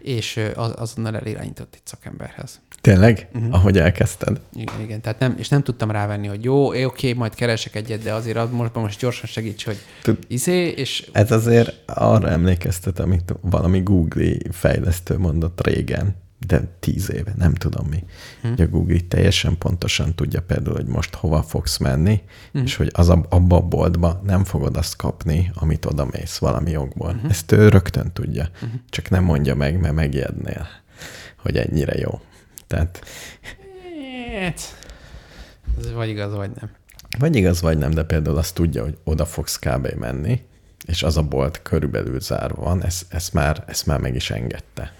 [0.07, 2.59] És az, azonnal elirányított egy szakemberhez.
[2.81, 3.27] Tényleg?
[3.33, 3.53] Uh-huh.
[3.53, 4.39] Ahogy elkezdted?
[4.53, 5.01] Igen, igen.
[5.01, 8.49] Tehát nem, és nem tudtam rávenni, hogy jó, oké, majd keresek egyet, de azért az
[8.51, 14.35] most, most gyorsan segíts, hogy Tud- izé, és Ez azért arra emlékeztet, amit valami Google
[14.51, 16.15] fejlesztő mondott régen,
[16.47, 18.03] de tíz éve, nem tudom mi.
[18.41, 18.47] Hm.
[18.47, 22.21] Hogy a Google teljesen pontosan tudja például, hogy most hova fogsz menni,
[22.51, 22.59] hm.
[22.59, 26.71] és hogy az a, abba a boltba nem fogod azt kapni, amit oda mész valami
[26.71, 27.13] jogból.
[27.13, 27.27] Hm.
[27.27, 28.65] Ezt ő rögtön tudja, hm.
[28.89, 30.67] csak nem mondja meg, mert megijednél,
[31.37, 32.21] hogy ennyire jó.
[32.67, 33.05] Tehát
[34.41, 34.75] Hát,
[35.79, 36.69] ez vagy igaz, vagy nem.
[37.19, 39.87] vagy igaz, vagy nem, de például azt tudja, hogy oda fogsz kb.
[39.87, 40.41] menni,
[40.85, 44.93] és az a bolt körülbelül zárva van, ezt, ezt, már, ezt már meg is engedte.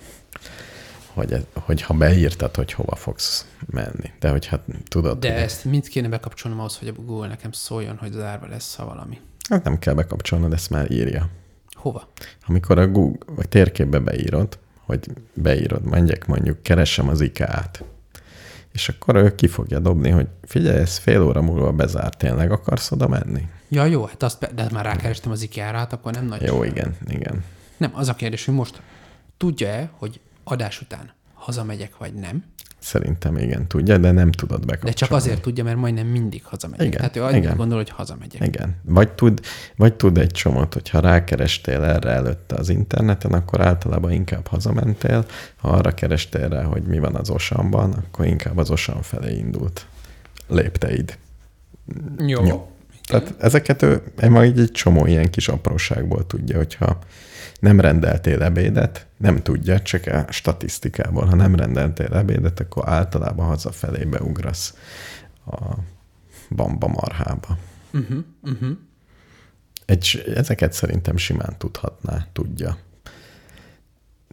[1.18, 4.11] Hogy, hogy ha beírtad, hogy hova fogsz menni.
[4.20, 7.51] De hogy hát tudod, De hogy ezt mind kéne bekapcsolnom ahhoz, hogy a Google nekem
[7.51, 9.20] szóljon, hogy zárva lesz, ha valami.
[9.49, 11.30] hát nem kell bekapcsolnod, ezt már írja.
[11.74, 12.07] Hova?
[12.47, 17.84] Amikor a Google, vagy térképbe beírod, hogy beírod, mondjuk mondjuk keresem az IKEA-t,
[18.72, 22.91] és akkor ő ki fogja dobni, hogy figyelj, ez fél óra múlva bezárt, tényleg akarsz
[22.91, 23.47] oda menni?
[23.70, 26.41] Ja, jó, hát azt, be- de már rákerestem az IKEA-ra, hát akkor nem nagy.
[26.41, 27.43] Jó, igen, igen.
[27.78, 28.82] Nem, az a kérdés, hogy most
[29.38, 30.20] tudja-e, hogy
[30.50, 32.43] adás után hazamegyek, vagy nem,
[32.80, 34.89] Szerintem igen, tudja, de nem tudod bekapcsolni.
[34.89, 36.86] de csak azért tudja, mert majdnem mindig hazamegyek.
[36.86, 37.56] Igen, Tehát ő annyira igen.
[37.56, 38.48] gondol, hogy hazamegyek.
[38.48, 38.76] Igen.
[38.84, 39.41] Vagy tud,
[39.76, 45.26] vagy tud egy csomót, hogyha rákerestél erre előtte az interneten, akkor általában inkább hazamentél.
[45.56, 49.86] Ha arra kerestél rá, hogy mi van az osamban, akkor inkább az osam felé indult
[50.48, 51.18] lépteid.
[52.26, 52.45] Jó.
[52.45, 52.72] Jó.
[53.04, 57.00] Tehát ezeket ő majd egy csomó ilyen kis apróságból tudja, hogyha
[57.60, 64.03] nem rendeltél ebédet, nem tudja, csak a statisztikából, ha nem rendeltél ebédet, akkor általában hazafelé
[64.03, 64.78] beugrasz
[65.45, 65.74] a
[66.49, 67.58] bamba marhába.
[67.93, 68.70] Uh-huh, uh-huh.
[69.86, 72.78] Egy, ezeket szerintem simán tudhatná, tudja.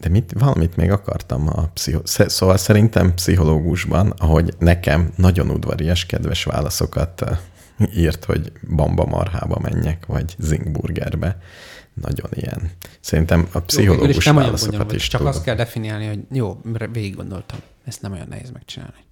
[0.00, 2.00] De mit, valamit még akartam a pszicho...
[2.04, 7.38] Szóval szerintem pszichológusban, ahogy nekem nagyon udvarias, kedves válaszokat eh,
[7.96, 11.38] írt, hogy bamba marhába menjek, vagy zingburgerbe.
[11.94, 12.70] Nagyon ilyen.
[13.00, 15.34] Szerintem a pszichológus jó, válaszokat is Csak tudom.
[15.34, 16.60] azt kell definiálni, hogy jó,
[16.92, 17.58] végig gondoltam.
[17.84, 19.04] Ezt nem olyan nehéz megcsinálni.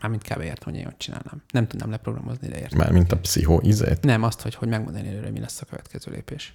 [0.00, 0.40] Mármint kb.
[0.40, 1.42] ért, hogy én ott csinálnám.
[1.52, 2.78] Nem tudnám leprogramozni, de értem.
[2.78, 4.02] Mármint a pszichó izét?
[4.02, 6.54] Nem, azt, hogy, hogy megmondani előre, mi lesz a következő lépés.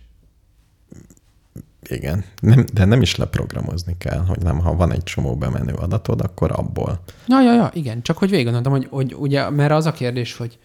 [1.90, 6.22] Igen, nem, de nem is leprogramozni kell, hogy nem, ha van egy csomó bemenő adatod,
[6.22, 7.00] akkor abból.
[7.28, 10.36] Ja, ja, ja, igen, csak hogy végig gondoltam, hogy, hogy ugye, mert az a kérdés,
[10.36, 10.60] hogy,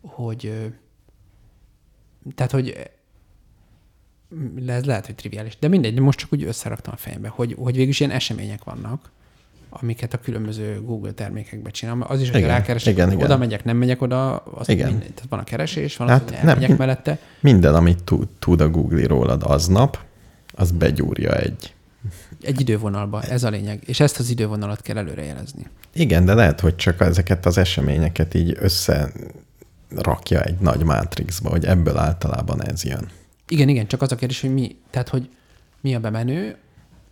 [0.00, 0.70] hogy
[2.34, 2.90] tehát, hogy
[4.66, 7.74] ez lehet, hogy triviális, de mindegy, de most csak úgy összeraktam a fejembe, hogy, hogy
[7.74, 9.10] végülis ilyen események vannak,
[9.70, 12.00] amiket a különböző Google termékekbe csinál.
[12.00, 13.38] Az is, hogy rákeresek, igen, oda igen.
[13.38, 14.88] megyek, nem megyek oda, az igen.
[14.88, 17.18] Minden, tehát van a keresés, van hát az, hogy nem, mellette.
[17.40, 19.98] Minden, amit tud, tud a Google rólad aznap,
[20.54, 21.74] az begyúrja egy...
[22.42, 23.82] Egy idővonalba, ez a lényeg.
[23.86, 25.66] És ezt az idővonalat kell előrejelezni.
[25.92, 31.96] Igen, de lehet, hogy csak ezeket az eseményeket így összerakja egy nagy mátrixba, hogy ebből
[31.96, 33.08] általában ez jön.
[33.50, 35.28] Igen, igen, csak az a kérdés, hogy mi, tehát hogy
[35.80, 36.56] mi a bemenő,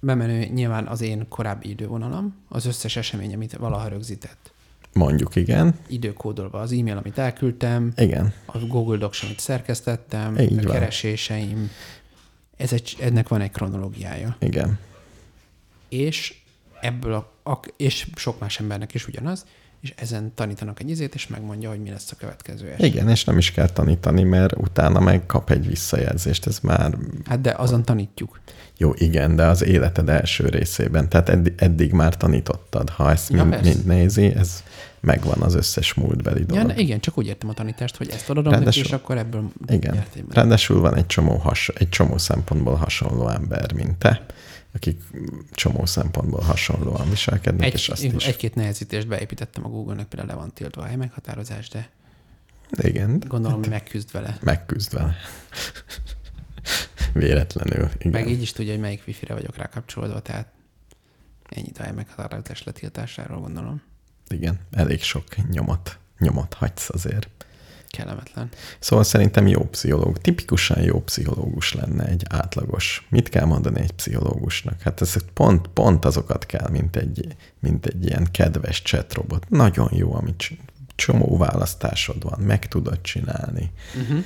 [0.01, 4.53] bemenő nyilván az én korábbi idővonalam, az összes esemény, amit valaha rögzített.
[4.93, 5.75] Mondjuk, igen.
[5.89, 7.93] Időkódolva az e-mail, amit elküldtem.
[7.97, 8.33] Igen.
[8.47, 10.39] A Google Docs, amit szerkesztettem.
[10.39, 10.73] Így a van.
[10.73, 11.71] kereséseim.
[12.57, 14.37] Ez egy, ennek van egy kronológiája.
[14.39, 14.79] Igen.
[15.89, 16.35] És
[16.81, 19.47] ebből a, a, és sok más embernek is ugyanaz,
[19.81, 22.87] és ezen tanítanak egy izét, és megmondja, hogy mi lesz a következő eset.
[22.87, 26.99] Igen, és nem is kell tanítani, mert utána meg kap egy visszajelzést, ez már...
[27.25, 28.41] Hát de azon tanítjuk.
[28.77, 32.91] Jó, igen, de az életed első részében, tehát eddig, eddig már tanítottad.
[32.91, 34.63] Ha ezt ja, mind, mind nézi, ez
[35.01, 36.69] megvan az összes múltbeli dolog.
[36.69, 40.05] Ja, igen, csak úgy értem a tanítást, hogy ezt adom neki, és akkor ebből Igen,
[40.31, 44.27] ráadásul van egy csomó, has, egy csomó szempontból hasonló ember, mint te,
[44.79, 45.03] akik
[45.51, 48.27] csomó szempontból hasonlóan viselkednek, egy, és azt is...
[48.27, 51.89] Egy-két nehezítést beépítettem a Google-nek, például le van tiltva a hely meghatározás, de
[52.71, 53.23] igen.
[53.27, 54.39] Gondolom, hát, megküzd vele.
[54.43, 55.17] Megküzd vele.
[57.13, 57.91] Véletlenül.
[57.99, 58.13] Igen.
[58.13, 60.53] Meg így is tudja, hogy melyik wifi-re vagyok rákapcsolódva, tehát
[61.49, 63.83] ennyit a hely meghatározás letiltásáról gondolom.
[64.29, 67.29] Igen, elég sok nyomot, nyomot hagysz azért.
[67.91, 68.49] Kellemetlen.
[68.79, 73.07] Szóval szerintem jó pszichológus, tipikusan jó pszichológus lenne egy átlagos.
[73.09, 74.81] Mit kell mondani egy pszichológusnak?
[74.81, 79.49] Hát ez pont, pont azokat kell, mint egy, mint egy ilyen kedves chatrobot.
[79.49, 80.51] Nagyon jó, amit
[80.95, 83.71] csomó választásod van, meg tudod csinálni.
[84.01, 84.25] Uh-huh.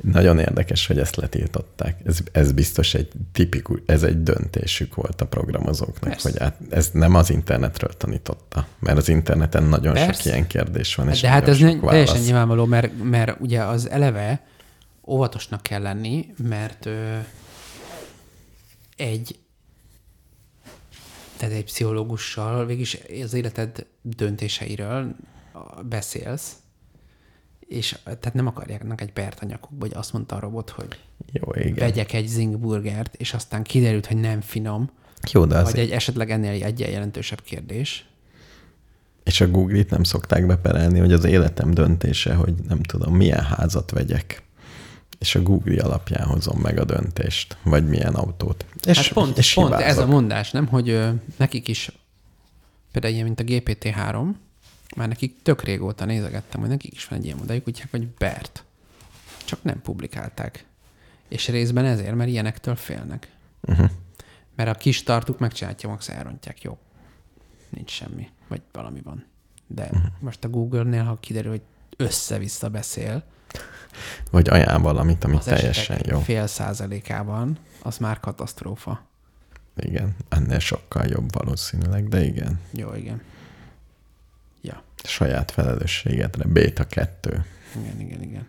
[0.00, 2.00] Nagyon érdekes, hogy ezt letiltották.
[2.04, 6.30] Ez, ez biztos egy tipikus, ez egy döntésük volt a programozóknak, Persze.
[6.30, 10.12] hogy át, ez nem az internetről tanította, mert az interneten nagyon Persze.
[10.12, 11.08] sok ilyen kérdés van.
[11.08, 14.46] És De hát ez nem, teljesen nyilvánvaló, mert, mert ugye az eleve
[15.06, 17.16] óvatosnak kell lenni, mert ö,
[18.96, 19.38] egy
[21.36, 22.86] tehát egy pszichológussal végig
[23.22, 25.16] az életed döntéseiről
[25.88, 26.52] beszélsz,
[27.70, 30.98] és tehát nem akarják egy pert a nyakukba, hogy azt mondta a robot, hogy
[31.32, 31.74] Jó, igen.
[31.74, 34.90] vegyek egy zingburgert, és aztán kiderült, hogy nem finom.
[35.32, 38.08] Jó, de Vagy egy esetleg ennél egy jelentősebb kérdés.
[39.24, 43.90] És a Google-it nem szokták beperelni, hogy az életem döntése, hogy nem tudom, milyen házat
[43.90, 44.42] vegyek.
[45.18, 48.64] És a Google alapján hozom meg a döntést, vagy milyen autót.
[48.86, 50.66] És, hát pont, és pont ez a mondás, nem?
[50.66, 51.92] Hogy ö, nekik is,
[52.92, 54.28] például ilyen, mint a GPT-3,
[54.96, 58.64] már nekik tök régóta nézegettem, hogy nekik is van egy ilyen modelljük, úgy hogy Bert.
[59.44, 60.64] Csak nem publikálták.
[61.28, 63.30] És részben ezért, mert ilyenektől félnek.
[63.60, 63.90] Uh-huh.
[64.56, 66.62] Mert a kis tartuk megcsinálja, max elrontják.
[66.62, 66.78] Jó.
[67.68, 68.28] Nincs semmi.
[68.48, 69.24] Vagy valami van.
[69.66, 70.00] De uh-huh.
[70.18, 71.62] most a Google-nél, ha kiderül, hogy
[71.96, 73.24] össze-vissza beszél,
[74.30, 76.18] vagy ajánl valamit, ami teljesen jó.
[76.18, 79.06] fél százalékában, az már katasztrófa.
[79.76, 82.60] Igen, ennél sokkal jobb valószínűleg, de igen.
[82.70, 83.22] Jó, igen.
[85.04, 87.44] Saját felelősségedre, béta 2.
[87.80, 88.46] Igen, igen, igen.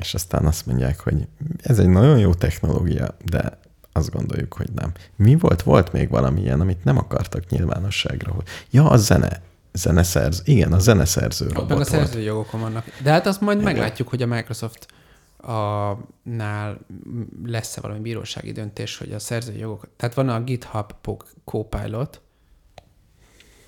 [0.00, 1.28] És aztán azt mondják, hogy
[1.62, 3.58] ez egy nagyon jó technológia, de
[3.92, 4.92] azt gondoljuk, hogy nem.
[5.16, 5.62] Mi volt?
[5.62, 8.32] Volt még valami ilyen, amit nem akartak nyilvánosságra.
[8.32, 8.44] Hogy...
[8.70, 9.42] Ja, a zene.
[9.72, 10.42] Zeneszerző.
[10.44, 12.84] Igen, a zeneszerző robot Meg a szerzőjogokon vannak.
[13.02, 13.72] De hát azt majd Igen.
[13.72, 14.86] meglátjuk, hogy a Microsoft
[15.38, 16.78] a, nál
[17.44, 19.88] lesz-e valami bírósági döntés, hogy a szerzői jogok...
[19.96, 20.92] Tehát van a GitHub
[21.44, 22.20] Copilot,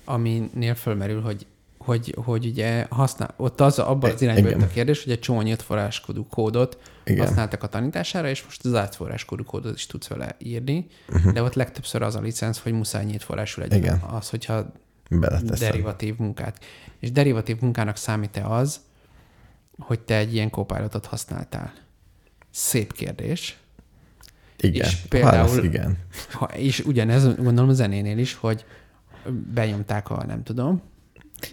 [0.05, 1.45] aminél fölmerül, hogy
[1.83, 4.59] hogy, hogy ugye használ, ott az, abban az irányban Igen.
[4.59, 7.25] jött a kérdés, hogy egy csomó nyílt forráskodú kódot Igen.
[7.25, 11.33] használtak a tanítására, és most az zárt forráskodú kódot is tudsz vele írni, uh-huh.
[11.33, 13.99] de ott legtöbbször az a licensz, hogy muszáj nyílt forrású legyen Igen.
[13.99, 14.71] az, hogyha
[15.09, 15.69] Beleteszem.
[15.69, 16.63] derivatív munkát.
[16.99, 18.79] És derivatív munkának számít-e az,
[19.79, 21.73] hogy te egy ilyen copilotot használtál?
[22.49, 23.57] Szép kérdés.
[24.57, 24.87] Igen.
[24.87, 25.31] és Például...
[25.31, 25.97] például- Válasz, igen.
[26.31, 28.65] Ha, és ugyanez gondolom a zenénél is, hogy
[29.53, 30.81] benyomták a, nem tudom,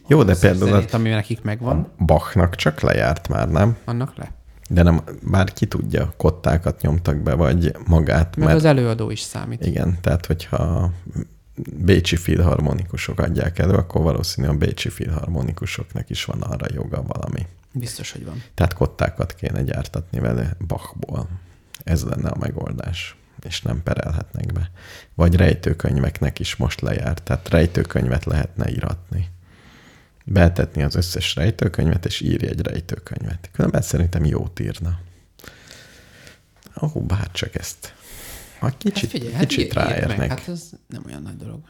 [0.06, 3.76] Jó, de például zenét, ami nekik megvan, Bachnak csak lejárt már, nem?
[3.84, 4.32] annak le.
[4.70, 9.20] De nem, bár ki tudja, kottákat nyomtak be, vagy magát, Meg mert az előadó is
[9.20, 9.66] számít.
[9.66, 10.90] igen, tehát hogyha
[11.76, 17.46] bécsi filharmonikusok adják elő, akkor valószínű a bécsi filharmonikusoknak is van arra joga valami.
[17.72, 18.42] Biztos, hogy van.
[18.54, 21.28] Tehát kottákat kéne gyártatni vele Bachból.
[21.84, 24.70] Ez lenne a megoldás, és nem perelhetnek be.
[25.14, 29.28] Vagy rejtőkönyveknek is most lejárt, tehát rejtőkönyvet lehetne iratni.
[30.30, 33.50] Betetni az összes rejtőkönyvet, és írj egy rejtőkönyvet.
[33.52, 34.98] Különben szerintem jót írna.
[36.82, 37.94] Ó, bár csak ezt.
[38.58, 40.28] Ha kicsit, hát figyelj, kicsit írd meg, ráérnek.
[40.28, 41.60] Hát ez nem olyan nagy dolog.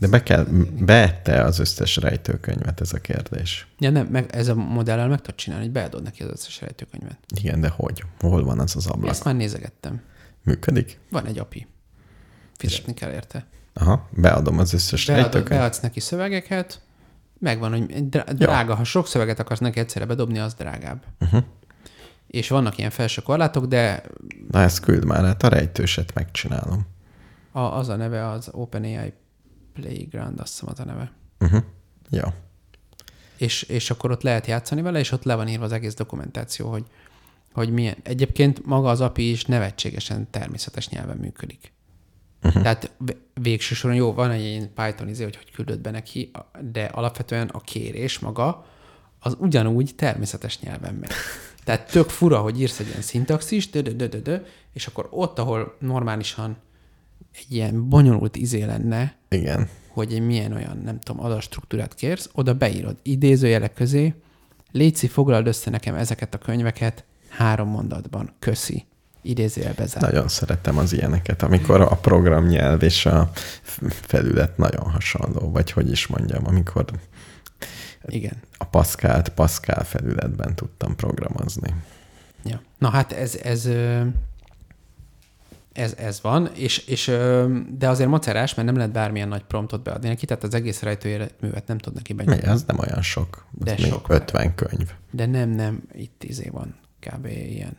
[0.00, 0.44] De be kell,
[0.78, 3.66] beette az összes rejtőkönyvet ez a kérdés.
[3.78, 7.18] Ja, nem, meg, ez a modellel meg tudod csinálni, hogy beadod neki az összes rejtőkönyvet.
[7.34, 8.04] Igen, de hogy?
[8.18, 9.10] Hol van az az ablak?
[9.10, 10.02] Ezt már nézegettem.
[10.42, 10.98] Működik?
[11.10, 11.66] Van egy API.
[12.56, 13.46] Fizetni kell érte.
[13.72, 15.58] Aha, beadom az összes Beadod, rejtőkönyvet.
[15.58, 16.80] beadsz neki szövegeket,
[17.38, 21.02] megvan, hogy drá- drága, ha sok szöveget akarsz neki egyszerre bedobni, az drágább.
[21.20, 21.42] Uh-huh.
[22.26, 24.02] És vannak ilyen felső korlátok, de
[24.50, 26.86] Na ezt küld már, hát a rejtőset megcsinálom.
[27.52, 29.12] a, az a neve az OpenAI
[29.72, 31.12] Playground, azt hiszem az a neve.
[31.40, 31.62] Uh-huh.
[32.10, 32.34] Ja.
[33.36, 36.70] És, és akkor ott lehet játszani vele, és ott le van írva az egész dokumentáció,
[36.70, 36.84] hogy,
[37.52, 37.96] hogy milyen.
[38.02, 41.72] Egyébként maga az API is nevetségesen természetes nyelven működik.
[42.42, 42.62] Uh-huh.
[42.62, 46.30] Tehát vé- végső soron jó, van egy ilyen Python izé, hogy hogy küldöd be neki,
[46.72, 48.66] de alapvetően a kérés maga
[49.18, 51.10] az ugyanúgy természetes nyelven megy.
[51.64, 54.36] Tehát tök fura, hogy írsz egy ilyen szintaxis, dö, dö, dö, dö, dö,
[54.72, 56.56] és akkor ott, ahol normálisan
[57.32, 59.68] egy ilyen bonyolult izé lenne, Igen.
[59.88, 64.14] hogy egy milyen olyan, nem tudom, adatstruktúrát kérsz, oda beírod idézőjelek közé,
[64.76, 68.32] Léci, foglald össze nekem ezeket a könyveket három mondatban.
[68.38, 68.84] Köszi.
[69.26, 70.02] Idézőjelbe zár.
[70.02, 73.30] Nagyon szeretem az ilyeneket, amikor a programnyelv és a
[73.88, 76.84] felület nagyon hasonló, vagy hogy is mondjam, amikor
[78.06, 78.36] Igen.
[78.58, 81.74] a Pascal-t Pascal felületben tudtam programozni.
[82.44, 82.60] Ja.
[82.78, 83.68] Na hát ez, ez,
[85.72, 87.06] ez, ez van, és, és,
[87.78, 91.66] de azért macerás, mert nem lehet bármilyen nagy promptot beadni neki, tehát az egész rejtőművet
[91.66, 92.46] nem tud neki benyomni.
[92.46, 93.46] Az nem olyan sok.
[93.50, 94.08] De sok.
[94.08, 94.90] 50 könyv.
[95.10, 97.26] De nem, nem, itt izé van kb.
[97.26, 97.76] ilyen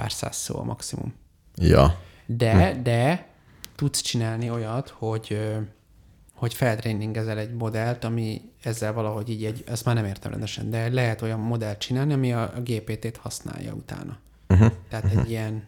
[0.00, 1.14] pár száz szó a maximum.
[1.54, 2.00] Ja.
[2.26, 2.82] De, Hm.
[2.82, 3.28] de
[3.74, 5.38] tudsz csinálni olyat, hogy,
[6.34, 10.88] hogy feltréningezel egy modellt, ami ezzel valahogy így egy, ezt már nem értem rendesen, de
[10.88, 14.18] lehet olyan modellt csinálni, ami a, a GPT-t használja utána.
[14.48, 14.72] Uh-huh.
[14.88, 15.64] Tehát egy ilyen,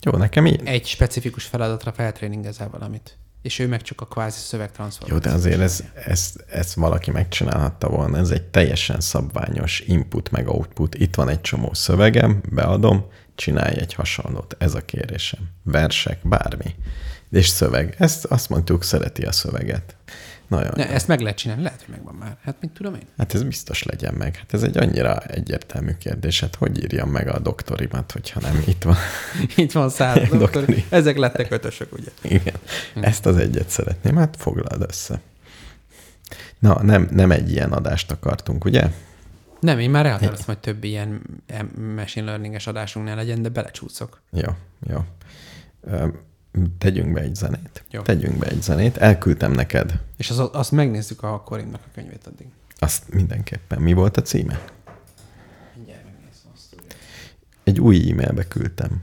[0.00, 0.60] Jó, nekem így.
[0.64, 3.16] egy specifikus feladatra feltréningezel valamit.
[3.42, 5.22] És ő meg csak a kvázi Jó, szövegtranszformációt.
[5.22, 8.18] de azért ez, ez, ezt valaki megcsinálhatta volna.
[8.18, 10.94] Ez egy teljesen szabványos input meg output.
[10.94, 14.56] Itt van egy csomó szövegem, beadom, csinálj egy hasonlót.
[14.58, 15.40] Ez a kérésem.
[15.62, 16.74] Versek, bármi.
[17.30, 17.94] És szöveg.
[17.98, 19.96] Ezt azt mondtuk, szereti a szöveget.
[20.48, 20.90] Nagyon Ne, jó.
[20.92, 22.36] ezt meg lehet csinálni, lehet, hogy megvan már.
[22.44, 23.06] Hát mit tudom én?
[23.18, 24.36] Hát ez biztos legyen meg.
[24.36, 26.40] Hát ez egy annyira egyértelmű kérdés.
[26.40, 28.96] Hát hogy írjam meg a doktorimat, hogyha nem itt van.
[29.56, 30.38] Itt van száz doktori.
[30.38, 30.84] Doktori.
[30.88, 32.10] Ezek lettek ötösök, ugye?
[32.22, 32.54] Igen.
[33.00, 34.16] Ezt az egyet szeretném.
[34.16, 35.20] Hát foglald össze.
[36.58, 38.90] Na, nem, nem egy ilyen adást akartunk, ugye?
[39.60, 41.20] Nem, én már elhatároztam, hogy több ilyen
[41.96, 44.20] machine learninges adásunknál legyen, de belecsúszok.
[44.30, 44.50] Jó,
[44.90, 45.04] jó.
[46.78, 47.84] Tegyünk be egy zenét.
[47.90, 48.02] Jó.
[48.02, 48.96] Tegyünk be egy zenét.
[48.96, 50.00] Elküldtem neked.
[50.16, 52.46] És az, azt megnézzük a Korinnak a könyvét addig.
[52.78, 53.80] Azt mindenképpen.
[53.80, 54.64] Mi volt a címe?
[55.74, 56.76] Mindjárt megnézem azt.
[57.64, 59.02] Egy új e-mailbe küldtem.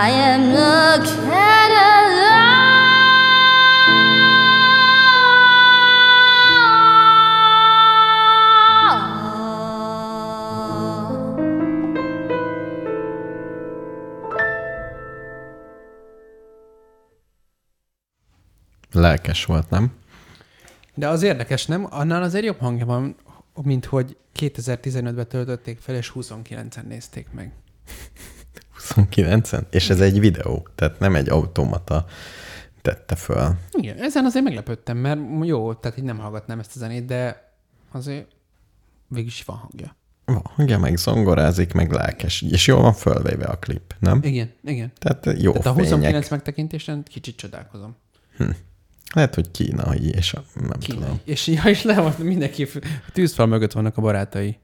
[0.00, 1.06] I am cat.
[18.92, 19.92] Lelkes volt, nem?
[20.94, 21.86] De az érdekes, nem?
[21.90, 23.16] Annál azért jobb hangja van,
[23.62, 27.52] mint hogy 2015-ben töltötték fel, és 29-en nézték meg.
[28.94, 29.62] 29-en?
[29.70, 32.06] És ez egy videó, tehát nem egy automata
[32.82, 33.56] tette föl.
[33.72, 37.52] Igen, ezen azért meglepődtem, mert jó, tehát így nem hallgatnám ezt a zenét, de
[37.92, 38.26] azért
[39.06, 39.96] végülis van hangja.
[40.24, 44.20] Van hangja, meg zongorázik, meg lelkes, és jól van fölvéve a klip, nem?
[44.22, 44.92] Igen, igen.
[44.98, 45.90] Tehát jó Tehát a fények.
[45.90, 47.96] 29 megtekintésen kicsit csodálkozom.
[49.14, 51.00] Lehet, hogy kínai, és a, nem Kínai.
[51.00, 51.20] tudom.
[51.24, 52.66] És, ja, és le van, mindenki
[53.12, 54.58] tűzfal mögött vannak a barátai.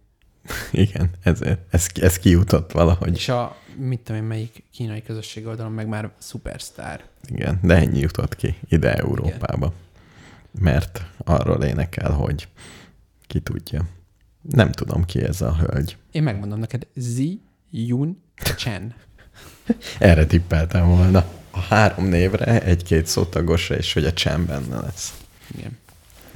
[0.70, 1.60] Igen, ezért.
[1.70, 3.14] Ez, ez kijutott valahogy.
[3.14, 7.04] És a, mit tudom én, melyik kínai közösség oldalon meg már szupersztár.
[7.26, 9.72] Igen, de ennyi jutott ki ide Európába.
[10.60, 12.48] Mert arról énekel, hogy
[13.26, 13.84] ki tudja.
[14.40, 15.96] Nem tudom, ki ez a hölgy.
[16.10, 17.40] Én megmondom neked, Zi
[17.70, 18.22] Yun
[18.56, 18.94] Chen.
[19.98, 21.24] Erre tippeltem volna.
[21.50, 25.20] A három névre, egy-két szótagosra, és hogy a csend benne lesz.
[25.56, 25.78] Igen.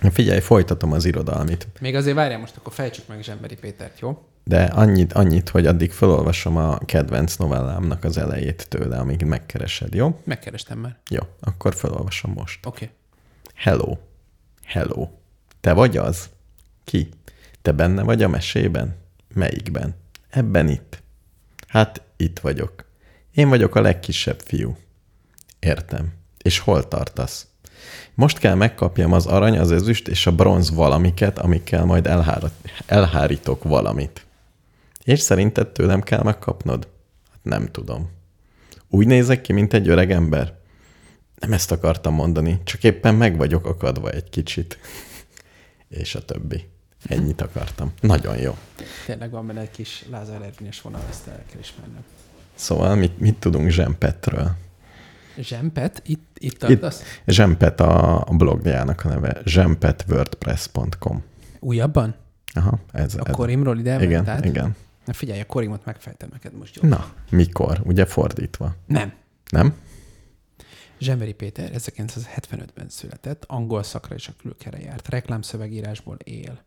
[0.00, 1.66] Figyelj, folytatom az irodalmit.
[1.80, 4.28] Még azért várjál most, akkor fejtsük meg Zsemberi Pétert, jó?
[4.44, 10.20] De annyit, annyit, hogy addig felolvasom a kedvenc novellámnak az elejét tőle, amíg megkeresed, jó?
[10.24, 10.98] Megkerestem már.
[11.10, 12.66] Jó, akkor felolvasom most.
[12.66, 12.84] Oké.
[12.84, 12.96] Okay.
[13.54, 13.96] Hello.
[14.64, 15.08] Hello.
[15.60, 16.28] Te vagy az?
[16.84, 17.08] Ki?
[17.62, 18.96] Te benne vagy a mesében?
[19.34, 19.94] Melyikben?
[20.30, 21.02] Ebben itt.
[21.68, 22.84] Hát itt vagyok.
[23.34, 24.76] Én vagyok a legkisebb fiú.
[25.58, 26.12] Értem.
[26.38, 27.46] És hol tartasz?
[28.18, 32.52] Most kell megkapjam az arany, az ezüst és a bronz valamiket, amikkel majd elhárat,
[32.86, 34.26] elhárítok valamit.
[35.04, 36.88] És szerinted tőlem kell megkapnod?
[37.30, 38.10] Hát nem tudom.
[38.88, 40.58] Úgy nézek ki, mint egy öreg ember?
[41.34, 44.78] Nem ezt akartam mondani, csak éppen meg vagyok akadva egy kicsit.
[46.02, 46.68] És a többi.
[47.04, 47.92] Ennyit akartam.
[48.00, 48.56] Nagyon jó.
[49.06, 52.04] Tényleg van benne egy kis Lázár Ervényes vonal, ezt el kell ismernem.
[52.54, 54.56] Szóval mit, mit tudunk Zsempetről?
[55.40, 56.02] Zsempet?
[56.06, 57.02] Itt, itt Itt tartasz?
[57.26, 59.40] Zsempet a, a blogjának a neve.
[59.44, 61.22] zsempetwordpress.com
[61.60, 62.14] Újabban?
[62.54, 63.14] Aha, ez.
[63.14, 63.34] A ez.
[63.34, 64.44] Korimról ide Igen, tehát?
[64.44, 64.76] igen.
[65.04, 66.88] Na figyelj, a Korimot megfejtem neked most jó.
[66.88, 67.80] Na, mikor?
[67.84, 68.74] Ugye fordítva.
[68.86, 69.12] Nem.
[69.50, 69.74] Nem?
[70.98, 76.60] Zsemberi Péter 1975-ben született, angol szakra és a külkere járt, reklámszövegírásból él.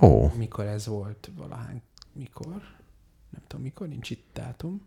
[0.00, 1.82] Ó, Mikor ez volt valahány,
[2.12, 2.62] mikor?
[3.30, 4.82] Nem tudom mikor, nincs itt dátum.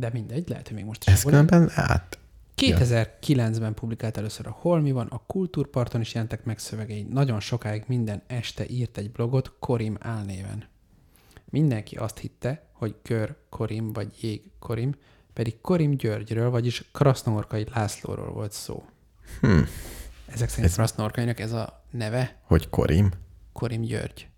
[0.00, 2.18] De mindegy, lehet, hogy még most is ez különben át.
[2.56, 7.02] 2009-ben publikált először a Holmi van, a Kultúrparton is jelentek meg szövegei.
[7.02, 10.64] Nagyon sokáig minden este írt egy blogot Korim álnéven.
[11.44, 14.94] Mindenki azt hitte, hogy Kör Korim vagy Jég Korim,
[15.32, 18.84] pedig Korim Györgyről, vagyis Krasznorkai Lászlóról volt szó.
[19.40, 19.58] Hm.
[20.26, 23.10] Ezek szerint Krasznorkainak ez a neve Hogy Korim?
[23.52, 24.29] Korim György.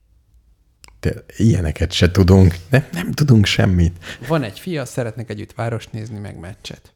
[1.03, 2.57] De ilyeneket se tudunk.
[2.71, 4.05] Nem, nem tudunk semmit.
[4.29, 6.95] Van egy fia, szeretnek együtt város nézni, meg meccset.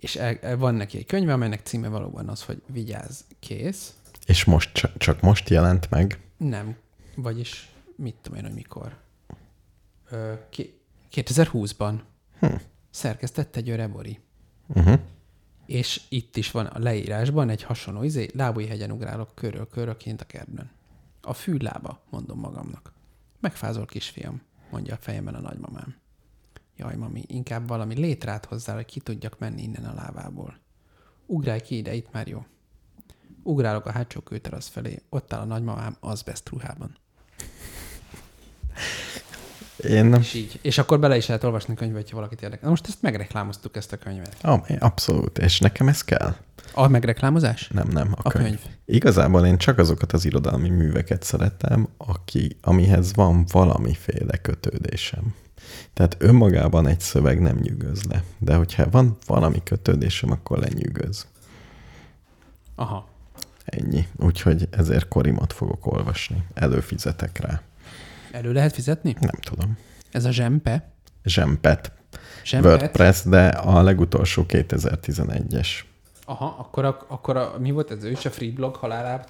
[0.00, 3.92] És el, van neki egy könyve, amelynek címe valóban az, hogy Vigyázz, kész.
[4.26, 6.18] És most csak, csak most jelent meg.
[6.36, 6.76] Nem,
[7.14, 8.96] vagyis mit tudom én, hogy mikor.
[10.10, 10.78] Ö, ki,
[11.14, 11.94] 2020-ban
[12.40, 12.54] Hm.
[12.90, 14.18] szerkesztette egy Rebori.
[14.66, 15.00] Uh-huh.
[15.66, 19.34] És itt is van a leírásban egy hasonló izé, lábújhegyen ugrálok
[19.70, 20.70] körül kint a kertben.
[21.28, 22.92] A fű lába, mondom magamnak.
[23.40, 25.96] Megfázol, kisfiam, mondja a fejemben a nagymamám.
[26.76, 30.58] Jaj, mami, inkább valami létrát hozzá, hogy ki tudjak menni innen a lávából.
[31.26, 32.44] Ugrálj ki ide, itt már jó.
[33.42, 36.96] Ugrálok a hátsó kőterasz felé, ott áll a nagymamám azbest ruhában.
[39.76, 40.20] Én nem.
[40.20, 40.58] És így.
[40.62, 42.64] És akkor bele is lehet olvasni a könyvet, ha valakit érdekel.
[42.64, 44.36] Na most ezt megreklámoztuk, ezt a könyvet.
[44.42, 45.38] Ah, abszolút.
[45.38, 46.36] És nekem ez kell?
[46.72, 47.68] A megreklámozás?
[47.68, 48.44] Nem, nem, a, A könyv.
[48.44, 48.60] könyv.
[48.84, 55.34] Igazából én csak azokat az irodalmi műveket szeretem, aki, amihez van valamiféle kötődésem.
[55.94, 61.26] Tehát önmagában egy szöveg nem nyűgöz le, de hogyha van valami kötődésem, akkor lenyűgöz.
[62.74, 63.08] Aha.
[63.64, 64.06] Ennyi.
[64.16, 66.44] Úgyhogy ezért Korimot fogok olvasni.
[66.54, 67.60] Előfizetek rá.
[68.32, 69.16] Elő lehet fizetni?
[69.20, 69.76] Nem tudom.
[70.10, 70.90] Ez a zsempe?
[71.24, 71.92] Zsempet.
[72.44, 72.70] Zsempet?
[72.80, 75.68] WordPress, de a legutolsó 2011-es.
[76.28, 78.04] Aha, akkor, a, akkor a, mi volt ez?
[78.04, 79.26] Ő is a free blog halálában?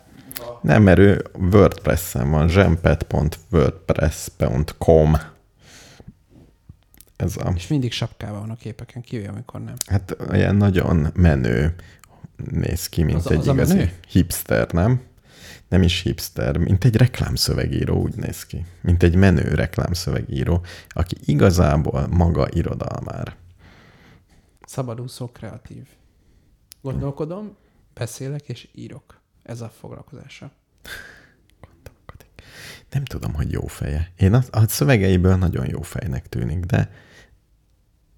[0.62, 5.16] Nem, mert ő WordPress-en van, zsempet.wordpress.com.
[7.16, 9.74] Ez a, És mindig sapkában van a képeken, kivéve, amikor nem.
[9.86, 11.74] hát olyan nagyon menő
[12.51, 15.03] néz ki, mint Az egy az igazi hipster, nem?
[15.68, 18.64] Nem is hipster, mint egy reklámszövegíró úgy néz ki.
[18.80, 23.36] Mint egy menő reklámszövegíró, aki igazából maga irodalmár.
[24.64, 25.86] Szabadúszó kreatív.
[26.91, 27.57] Gondolkodom,
[27.95, 29.20] beszélek és írok.
[29.43, 30.51] Ez a foglalkozása.
[32.91, 34.12] Nem tudom, hogy jó feje.
[34.16, 36.91] Én a, a szövegeiből nagyon jó fejnek tűnik, de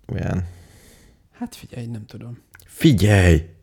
[0.06, 0.46] olyan...
[1.30, 2.42] Hát figyelj, nem tudom.
[2.66, 3.54] Figyelj!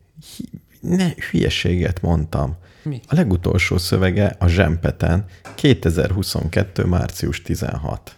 [0.80, 2.56] Ne, hülyeséget mondtam.
[2.82, 3.00] Mi?
[3.06, 6.84] A legutolsó szövege a Zsempeten 2022.
[6.84, 8.16] március 16.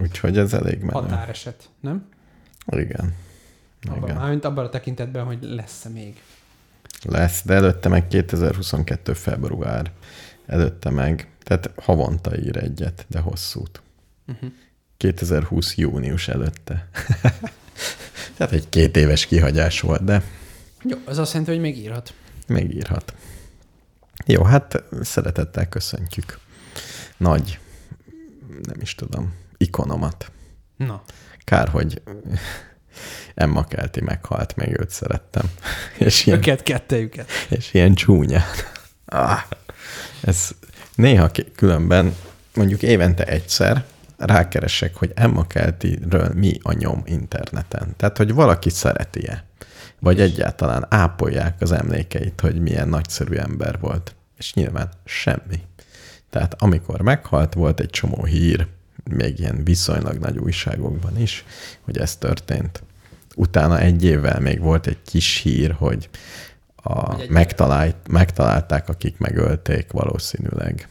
[0.00, 0.92] Úgyhogy ez elég menő.
[0.92, 2.08] Határeset, nem?
[2.66, 3.14] Igen.
[3.88, 6.20] Abban, mármint abban a tekintetben, hogy lesz-e még.
[7.02, 9.12] Lesz, de előtte meg 2022.
[9.12, 9.90] február.
[10.46, 13.82] Előtte meg, tehát havonta ír egyet, de hosszút.
[14.26, 14.50] Uh-huh.
[14.96, 16.88] 2020 június előtte.
[18.36, 20.22] tehát egy két éves kihagyás volt, de
[20.82, 22.14] Jó, az azt jelenti, hogy még írhat.
[22.46, 23.14] még írhat.
[24.26, 26.38] Jó, hát szeretettel köszöntjük.
[27.16, 27.58] Nagy,
[28.62, 30.32] nem is tudom, ikonomat.
[30.76, 31.02] Na,
[31.44, 32.02] Kár, hogy
[33.34, 35.50] Emma Kelti meghalt, még őt szerettem.
[35.98, 37.30] És ilyen, őket, kettejüket.
[37.48, 38.42] és ilyen csúnya.
[39.04, 39.40] Ah,
[40.20, 40.50] ez
[40.94, 42.16] néha különben,
[42.54, 43.84] mondjuk évente egyszer
[44.16, 47.94] rákeresek, hogy Emma Keltiről mi a nyom interneten.
[47.96, 49.44] Tehát, hogy valaki szereti-e.
[49.98, 54.14] Vagy egyáltalán ápolják az emlékeit, hogy milyen nagyszerű ember volt.
[54.38, 55.60] És nyilván semmi.
[56.30, 58.66] Tehát amikor meghalt, volt egy csomó hír,
[59.04, 61.44] még ilyen viszonylag nagy újságokban is,
[61.80, 62.82] hogy ez történt.
[63.36, 66.08] Utána egy évvel még volt egy kis hír, hogy
[66.82, 70.88] a, Hogy megtalált, megtalálták, akik megölték valószínűleg.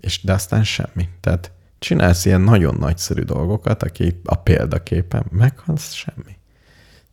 [0.00, 1.08] És de aztán semmi.
[1.20, 6.36] Tehát csinálsz ilyen nagyon nagyszerű dolgokat, aki a példaképen meghalsz, semmi.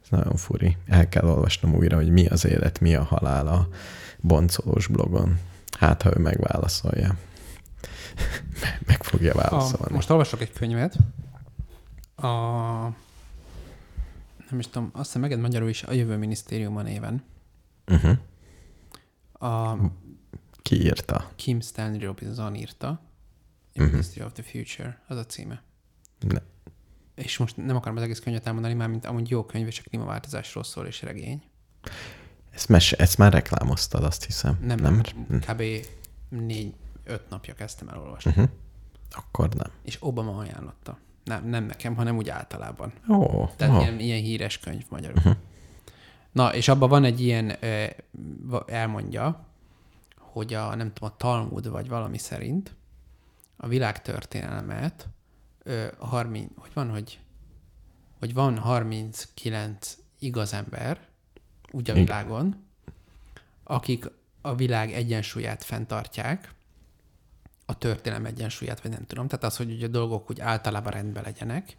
[0.03, 0.77] Ez nagyon furi.
[0.85, 3.67] El kell olvasnom újra, hogy mi az élet, mi a halál a
[4.19, 5.39] boncolós blogon.
[5.79, 7.15] Hát, ha ő megválaszolja.
[8.87, 9.93] Meg fogja A, válaszolni.
[9.93, 10.95] most olvasok egy könyvet,
[12.15, 12.27] a
[14.49, 17.23] nem is tudom, azt hiszem meged magyarul is a jövő minisztériuma néven.
[17.87, 18.17] Uh-huh.
[19.51, 19.77] A
[20.61, 21.29] Ki írta?
[21.35, 22.87] Kim Stanley Robinson írta.
[22.87, 22.99] A
[23.81, 23.89] Mhm.
[23.91, 25.61] Ministry of the Future, az a címe.
[26.19, 26.39] Ne.
[27.15, 29.89] És most nem akarom az egész könyvet elmondani, már mint amúgy jó könyv, és a
[29.89, 31.41] klímaváltozásról szól, és regény.
[32.51, 34.57] Ezt, mes- ezt már reklámoztad, azt hiszem.
[34.61, 35.01] Nem, nem?
[35.47, 35.63] kb.
[37.07, 38.31] Négy-öt napja kezdtem el olvasni.
[38.31, 38.49] Uh-huh.
[39.11, 39.71] Akkor nem.
[39.83, 40.97] És Obama ajánlotta.
[41.23, 42.93] Nem, nem nekem, hanem úgy általában.
[43.09, 43.81] Ó, Tehát ó.
[43.81, 45.17] ilyen, ilyen híres könyv magyarul.
[45.17, 45.35] Uh-huh.
[46.31, 47.57] Na, és abban van egy ilyen,
[48.65, 49.45] elmondja,
[50.17, 52.75] hogy a, nem tudom, a Talmud vagy valami szerint
[53.57, 55.07] a világtörténelmet
[55.63, 57.19] ö, 30, hogy van, hogy,
[58.19, 60.99] hogy van 39 igaz ember
[61.71, 62.65] úgy a világon,
[63.63, 64.05] akik
[64.41, 66.55] a világ egyensúlyát fenntartják,
[67.69, 69.27] a történelem egyensúlyát, vagy nem tudom.
[69.27, 71.77] Tehát az, hogy ugye a dolgok úgy általában rendben legyenek,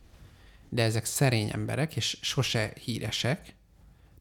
[0.68, 3.54] de ezek szerény emberek, és sose híresek.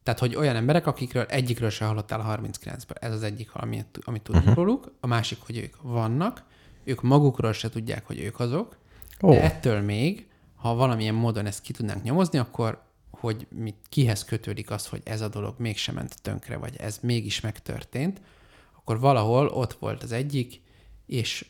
[0.02, 2.96] Tehát, hogy olyan emberek, akikről egyikről se hallottál a 39-ben.
[3.00, 4.64] Ez az egyik, amit, amit tudunk uh-huh.
[4.64, 4.92] róluk.
[5.00, 6.44] A másik, hogy ők vannak.
[6.84, 8.76] Ők magukról se tudják, hogy ők azok.
[9.22, 9.30] Ó.
[9.30, 14.70] De ettől még, ha valamilyen módon ezt ki tudnánk nyomozni, akkor hogy mit, kihez kötődik
[14.70, 18.20] az, hogy ez a dolog mégsem ment tönkre, vagy ez mégis megtörtént,
[18.76, 20.60] akkor valahol ott volt az egyik,
[21.06, 21.46] és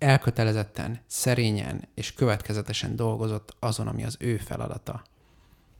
[0.00, 5.02] elkötelezetten, szerényen és következetesen dolgozott azon, ami az ő feladata.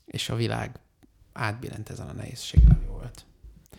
[0.07, 0.81] És a világ
[1.33, 3.25] átbillent ezen a nehézségen, ami volt.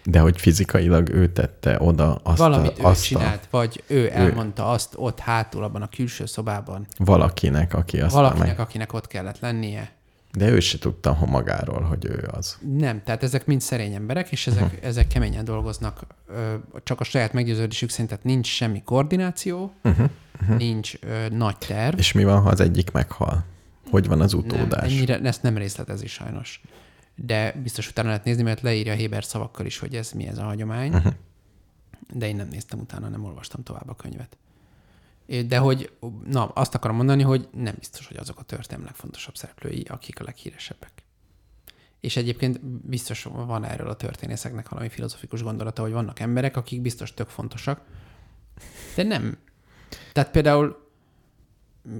[0.03, 4.69] De hogy fizikailag ő tette oda azt Valamit a, ő azt csinált, vagy ő elmondta
[4.69, 8.59] azt ott hátul, abban a külső szobában, a valakinek, aki aztán valakinek, meg...
[8.59, 9.91] akinek ott kellett lennie.
[10.31, 12.57] De ő se tudta ha magáról, hogy ő az.
[12.77, 14.85] Nem, tehát ezek mind szerény emberek, és ezek, uh-huh.
[14.85, 16.01] ezek keményen dolgoznak,
[16.83, 20.09] csak a saját meggyőződésük szerint, tehát nincs semmi koordináció, uh-huh.
[20.41, 20.57] Uh-huh.
[20.57, 21.97] nincs ö, nagy terv.
[21.97, 23.45] És mi van, ha az egyik meghal?
[23.89, 24.91] Hogy van az nem, utódás?
[24.91, 26.61] ennyire, ezt nem részletezi sajnos.
[27.15, 30.43] De biztos utána lehet nézni, mert leírja Héber szavakkal is, hogy ez mi ez a
[30.43, 30.93] hagyomány.
[30.93, 31.13] Uh-huh.
[32.13, 34.37] De én nem néztem utána, nem olvastam tovább a könyvet.
[35.47, 35.91] De hogy,
[36.25, 40.23] na, azt akarom mondani, hogy nem biztos, hogy azok a történelem legfontosabb szereplői, akik a
[40.23, 40.91] leghíresebbek.
[41.99, 47.13] És egyébként biztos van erről a történészeknek valami filozofikus gondolata, hogy vannak emberek, akik biztos
[47.13, 47.81] tök fontosak,
[48.95, 49.37] de nem.
[50.13, 50.89] Tehát például,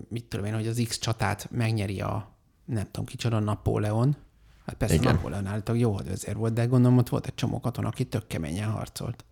[0.08, 2.32] mit tudom én, hogy az X csatát megnyeri a,
[2.66, 4.16] nem tudom kicsoda, Napóleon.
[4.66, 5.14] Hát persze Igen.
[5.14, 8.70] Napóleon állítólag jó hadvezér volt, de gondolom ott volt egy csomó katona, aki tök keményen
[8.70, 9.26] harcolt.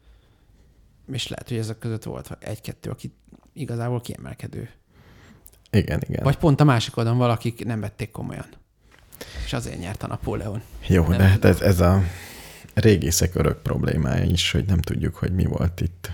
[1.11, 3.13] És lehet, hogy ezek között volt egy-kettő, aki
[3.53, 4.69] igazából kiemelkedő.
[5.71, 6.23] Igen, igen.
[6.23, 8.45] Vagy pont a másik oldalon valakik nem vették komolyan.
[9.45, 10.61] És azért nyert a Napóleon.
[10.87, 12.01] Jó, nem de hát ez, ez a
[12.73, 16.11] régészek örök problémája is, hogy nem tudjuk, hogy mi volt itt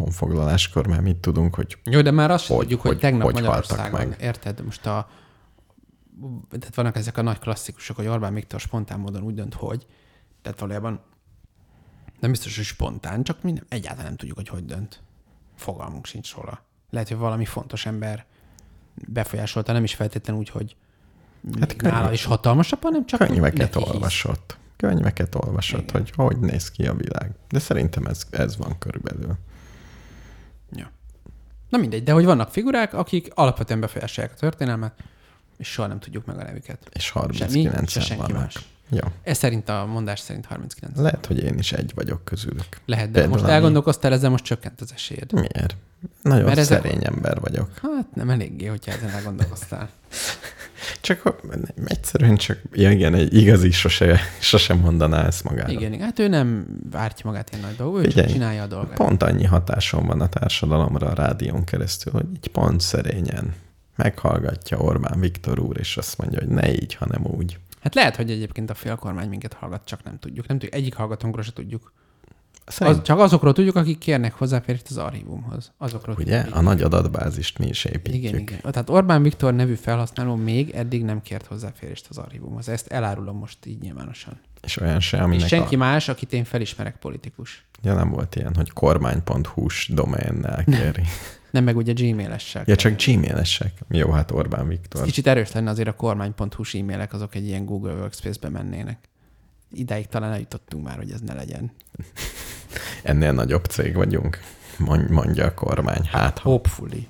[0.00, 3.34] honfoglaláskor, mert mit tudunk, hogy Jó, de már azt Hogy- tudjuk, hogy, hogy- tegnap hogy
[3.34, 4.18] Magyarországon, meg.
[4.20, 4.64] érted?
[4.64, 5.08] Most a
[6.50, 9.86] tehát vannak ezek a nagy klasszikusok, hogy Orbán Viktor spontán módon úgy dönt, hogy
[10.42, 11.00] tehát valójában
[12.20, 15.02] nem biztos, hogy spontán, csak mi nem, egyáltalán nem tudjuk, hogy hogy dönt.
[15.56, 16.62] Fogalmunk sincs róla.
[16.90, 18.24] Lehet, hogy valami fontos ember
[19.08, 20.76] befolyásolta, nem is feltétlenül úgy, hogy
[21.60, 23.88] hát könyv- nála is hatalmasabb, hanem csak könyveket neki hisz.
[23.94, 24.58] olvasott.
[24.76, 26.00] Könyveket olvasott, Igen.
[26.00, 27.32] hogy hogy néz ki a világ.
[27.48, 29.34] De szerintem ez, ez van körülbelül.
[31.70, 34.92] Na mindegy, de hogy vannak figurák, akik alapvetően befolyásolják a történelmet,
[35.56, 36.78] és soha nem tudjuk meg a nevüket.
[36.92, 38.42] És Se mi, 39 se senki vannak.
[38.42, 38.54] más.
[38.90, 39.12] Ja.
[39.22, 40.98] Ez szerint a mondás szerint 39.
[40.98, 42.66] Lehet, hogy én is egy vagyok közülük.
[42.86, 45.32] Lehet, de Például most elgondolkoztál, ezzel most csökkent az esélyed.
[45.32, 45.76] Miért?
[46.22, 47.70] Nagyon Mert szerény ember vagyok.
[47.82, 49.88] Hát nem eléggé, hogyha ezen elgondolkoztál.
[51.00, 51.34] Csak
[51.84, 55.72] egyszerűen csak, ja igen, egy igazi sose, sosem mondaná ezt magára.
[55.72, 58.96] Igen, hát ő nem vártja magát ilyen nagy dolgok, ő csak Figyelj, csinálja a dolgát.
[58.96, 63.54] Pont annyi hatásom van a társadalomra a rádión keresztül, hogy így pont szerényen
[63.96, 67.58] meghallgatja Orbán Viktor úr, és azt mondja, hogy ne így, hanem úgy.
[67.80, 70.46] Hát lehet, hogy egyébként a félkormány minket hallgat, csak nem tudjuk.
[70.46, 71.92] Nem tudjuk, egyik hallgatónkról se tudjuk.
[72.70, 75.72] Szerint, Az, csak azokról tudjuk, akik kérnek hozzáférést az archívumhoz.
[75.78, 76.56] Azokról ugye, tudjuk.
[76.56, 78.14] a nagy adatbázist mi is építjük.
[78.24, 78.58] Igen, igen.
[78.60, 82.68] Tehát Orbán Viktor nevű felhasználó még eddig nem kért hozzáférést az archívumhoz.
[82.68, 84.40] Ezt elárulom most így nyilvánosan.
[84.62, 87.64] És olyan se, És aminek senki a, más, akit én felismerek politikus.
[87.82, 91.02] ja, nem volt ilyen, hogy kormány.hu-s doménnel kéri.
[91.50, 92.62] Nem meg ugye gmail-essel.
[92.66, 93.72] Ja, csak gmail-esek.
[93.88, 95.04] Jó, hát Orbán Viktor.
[95.04, 98.98] Kicsit erős lenne azért a kormány.hu-s e-mailek, azok egy ilyen Google Workspace-be mennének.
[99.72, 101.72] Idáig talán eljutottunk már, hogy ez ne legyen.
[103.02, 104.40] Ennél nagyobb cég vagyunk,
[104.78, 106.04] Mond- mondja a kormány.
[106.04, 107.08] Hát, Hopefully.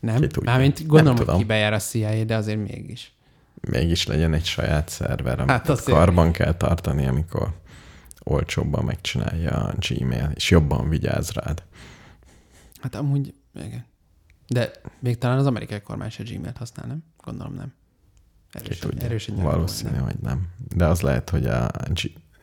[0.00, 0.22] Nem?
[0.42, 1.40] Mármint Nem gondolom, hogy tudom.
[1.40, 3.12] kibejár a CIA, de azért mégis.
[3.60, 7.52] mégis legyen egy saját szerver, amit Hát karban kell tartani, amikor
[8.22, 11.62] olcsóbban megcsinálja a Gmail, és jobban vigyáz rád.
[12.80, 13.84] Hát amúgy, igen.
[14.48, 17.04] De még talán az amerikai kormány se Gmail-t használ, nem?
[17.22, 17.72] Gondolom nem.
[18.52, 20.02] Erősen, erősen Valószínű, nem.
[20.02, 20.48] hogy nem.
[20.74, 21.70] De az lehet, hogy a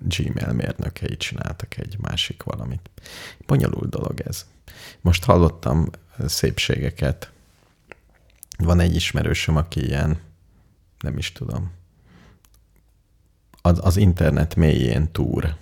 [0.04, 2.90] Gmail mérnökei csináltak egy másik valamit.
[3.46, 4.46] Bonyolult dolog ez.
[5.02, 5.90] Most hallottam
[6.26, 7.32] szépségeket.
[8.58, 10.20] Van egy ismerősöm, aki ilyen,
[11.00, 11.72] nem is tudom,
[13.62, 15.56] az, az internet mélyén túr.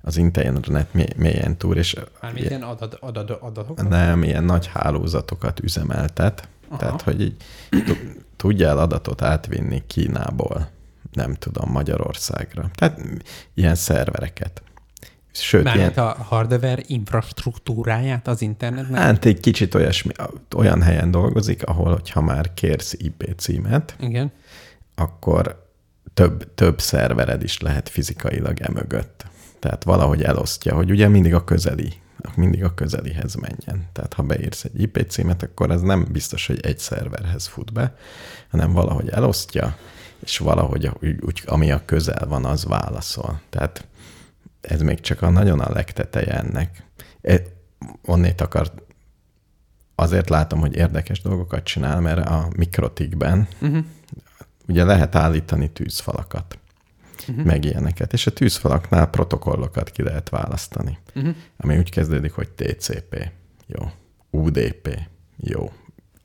[0.00, 3.88] Az internet mély- mélyén túr, és Mármint ilyen adat, adat, adatok?
[3.88, 6.48] nem, ilyen nagy hálózatokat üzemeltet.
[6.68, 6.76] Aha.
[6.78, 7.36] Tehát, hogy így
[7.70, 10.68] tu- tudjál adatot átvinni Kínából,
[11.12, 12.70] nem tudom, Magyarországra.
[12.74, 13.00] Tehát
[13.54, 14.62] ilyen szervereket.
[15.32, 19.00] Sőt, ilyen, Mármint a hardware infrastruktúráját az internetnek?
[19.00, 20.12] hát egy kicsit olyasmi,
[20.56, 24.32] olyan helyen dolgozik, ahol, hogyha már kérsz IP címet, Igen.
[24.94, 25.70] akkor
[26.14, 29.26] több, több szervered is lehet fizikailag emögött.
[29.58, 31.92] Tehát valahogy elosztja, hogy ugye mindig a közeli,
[32.34, 33.88] mindig a közelihez menjen.
[33.92, 37.96] Tehát ha beírsz egy IP címet, akkor ez nem biztos, hogy egy szerverhez fut be,
[38.50, 39.76] hanem valahogy elosztja,
[40.24, 43.40] és valahogy úgy, úgy, ami a közel van, az válaszol.
[43.50, 43.86] Tehát
[44.60, 46.82] ez még csak a nagyon a legteteje ennek.
[47.22, 47.42] E,
[48.04, 48.72] onnét akar,
[49.94, 53.84] azért látom, hogy érdekes dolgokat csinál, mert a mikrotikben Uh-huh.
[54.68, 56.58] ugye lehet állítani tűzfalakat,
[57.28, 57.44] uh-huh.
[57.44, 61.34] meg ilyeneket, és a tűzfalaknál protokollokat ki lehet választani, Uh-huh.
[61.56, 63.30] ami úgy kezdődik, hogy TCP,
[63.66, 63.90] jó,
[64.30, 64.98] UDP,
[65.36, 65.72] jó,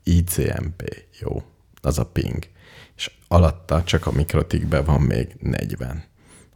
[0.02, 1.42] ICMP, jó,
[1.80, 2.48] az a ping,
[3.28, 6.04] alatta csak a mikrotikben van még 40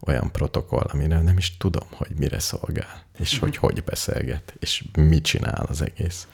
[0.05, 5.23] olyan protokoll, amire nem is tudom, hogy mire szolgál, és hogy hogy beszélget, és mit
[5.23, 6.27] csinál az egész.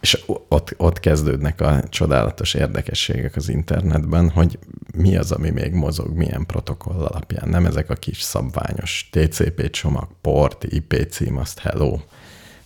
[0.00, 4.58] És ott, ott kezdődnek a csodálatos érdekességek az internetben, hogy
[4.96, 7.48] mi az, ami még mozog, milyen protokoll alapján.
[7.48, 11.98] Nem ezek a kis szabványos TCP csomag, port, IP cím, azt hello,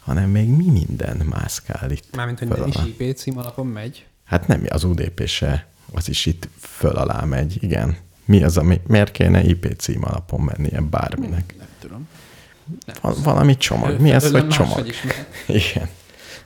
[0.00, 2.16] hanem még mi minden mászkál itt.
[2.16, 2.76] Mármint, hogy nem is.
[2.98, 4.06] IP cím alapon megy.
[4.24, 7.96] Hát nem, az UDP se, az is itt föl alá megy, igen.
[8.24, 11.54] Mi az, ami, miért kéne IP cím alapon mennie bárminek?
[11.58, 12.08] Nem tudom.
[12.86, 12.96] Nem.
[13.00, 14.00] Val- valami csomag.
[14.00, 14.86] Mi Felől hogy csomag?
[15.46, 15.88] Igen.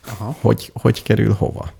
[0.06, 0.36] Aha.
[0.40, 1.72] Hogy, hogy kerül hova?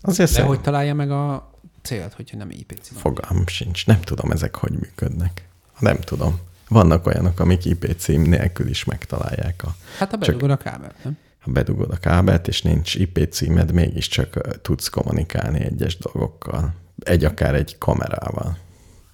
[0.00, 1.50] Azért De szerint hogy találja meg a
[1.82, 2.96] célt, hogyha nem IP cím?
[2.98, 3.86] fogalmam sincs.
[3.86, 5.48] Nem tudom, ezek hogy működnek.
[5.78, 6.38] Nem tudom.
[6.68, 11.18] Vannak olyanok, amik IP cím nélkül is megtalálják a Hát a bedugod a kábelt, nem?
[11.40, 16.74] Ha bedugod a kábelt, és nincs IP címed, mégiscsak tudsz kommunikálni egyes dolgokkal.
[16.98, 18.56] Egy akár egy kamerával.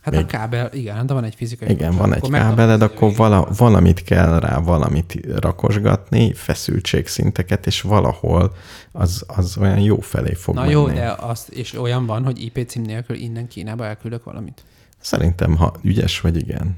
[0.00, 1.70] Hát Még- a kábel, igen, de van egy fizikai.
[1.70, 2.16] Igen, van kapcsolat.
[2.24, 8.54] egy Akkor kábeled, akkor vala, valamit kell rá, valamit rakosgatni, feszültségszinteket, és valahol
[8.92, 10.72] az, az olyan jó felé fog Na menni.
[10.72, 14.64] jó, de azt, és olyan van, hogy IP cím nélkül innen Kínába elküldök valamit.
[14.98, 16.76] Szerintem, ha ügyes vagy, igen.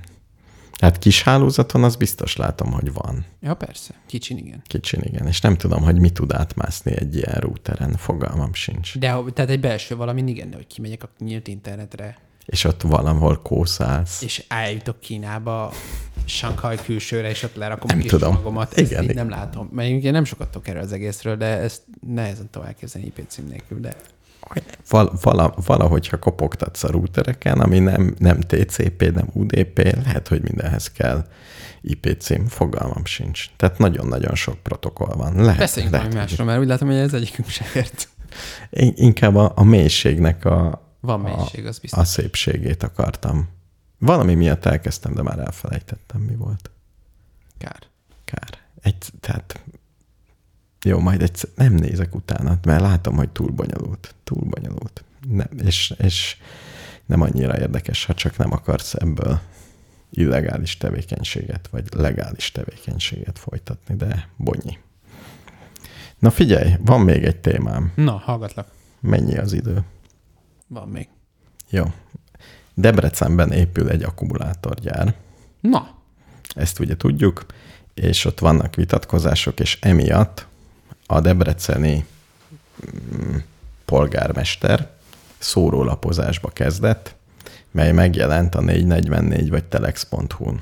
[0.78, 3.24] Hát kis hálózaton az biztos látom, hogy van.
[3.40, 3.94] Ja, persze.
[4.06, 4.62] Kicsin, igen.
[4.66, 5.26] Kicsin, igen.
[5.26, 8.98] És nem tudom, hogy mi tud átmászni egy ilyen routeren, fogalmam sincs.
[8.98, 14.22] De tehát egy belső valami, igen, hogy kimegyek a nyílt internetre, És ott valahol kószálsz.
[14.22, 15.72] és eljutok Kínába,
[16.24, 18.30] Shanghai külsőre, és ott lerakom Nem a kis tudom.
[18.32, 18.76] csomagomat.
[18.76, 19.26] Igen, ezt így igen.
[19.26, 19.68] nem látom.
[19.72, 23.46] Mert én nem sokat tudok erről az egészről, de ezt nehezen tudom elképzelni IP cím
[23.46, 23.96] nélkül, de
[24.88, 30.42] Val, vala, valahogy, ha kopogtatsz a routereken, ami nem, nem TCP, nem UDP, lehet, hogy
[30.42, 31.26] mindenhez kell
[31.80, 33.46] IP cím, fogalmam sincs.
[33.56, 35.34] Tehát nagyon-nagyon sok protokoll van.
[35.42, 38.08] Lehet, beszéljünk lehet, valami másról, mert úgy látom, hogy ez egyikünk se ért.
[38.70, 42.08] In- Inkább a, a mélységnek a, Van a, mélység, az a biztos.
[42.08, 43.48] szépségét akartam.
[43.98, 46.70] Valami miatt elkezdtem, de már elfelejtettem, mi volt.
[47.58, 47.78] Kár.
[48.24, 48.48] Kár.
[48.82, 49.62] Egy, tehát
[50.84, 54.14] jó, majd egyszer nem nézek utána, mert látom, hogy túl bonyolult.
[54.24, 55.04] Túl bonyolult.
[55.28, 56.36] Nem, és, és
[57.06, 59.40] nem annyira érdekes, ha csak nem akarsz ebből
[60.10, 64.78] illegális tevékenységet, vagy legális tevékenységet folytatni, de bonyi.
[66.18, 67.92] Na figyelj, van még egy témám.
[67.94, 68.68] Na, hallgatlak.
[69.00, 69.84] Mennyi az idő?
[70.66, 71.08] Van még.
[71.70, 71.84] Jó.
[72.74, 75.14] Debrecenben épül egy akkumulátorgyár.
[75.60, 75.96] Na,
[76.54, 77.46] Ezt ugye tudjuk,
[77.94, 80.47] és ott vannak vitatkozások, és emiatt
[81.10, 82.04] a debreceni
[82.86, 83.36] mm,
[83.84, 84.90] polgármester
[85.38, 87.14] szórólapozásba kezdett,
[87.70, 90.60] mely megjelent a 444 vagy telex.hu-n.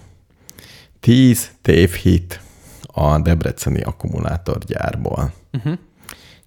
[1.00, 2.40] 10 tévhit
[2.86, 5.32] a debreceni akkumulátorgyárból.
[5.52, 5.78] uh-huh.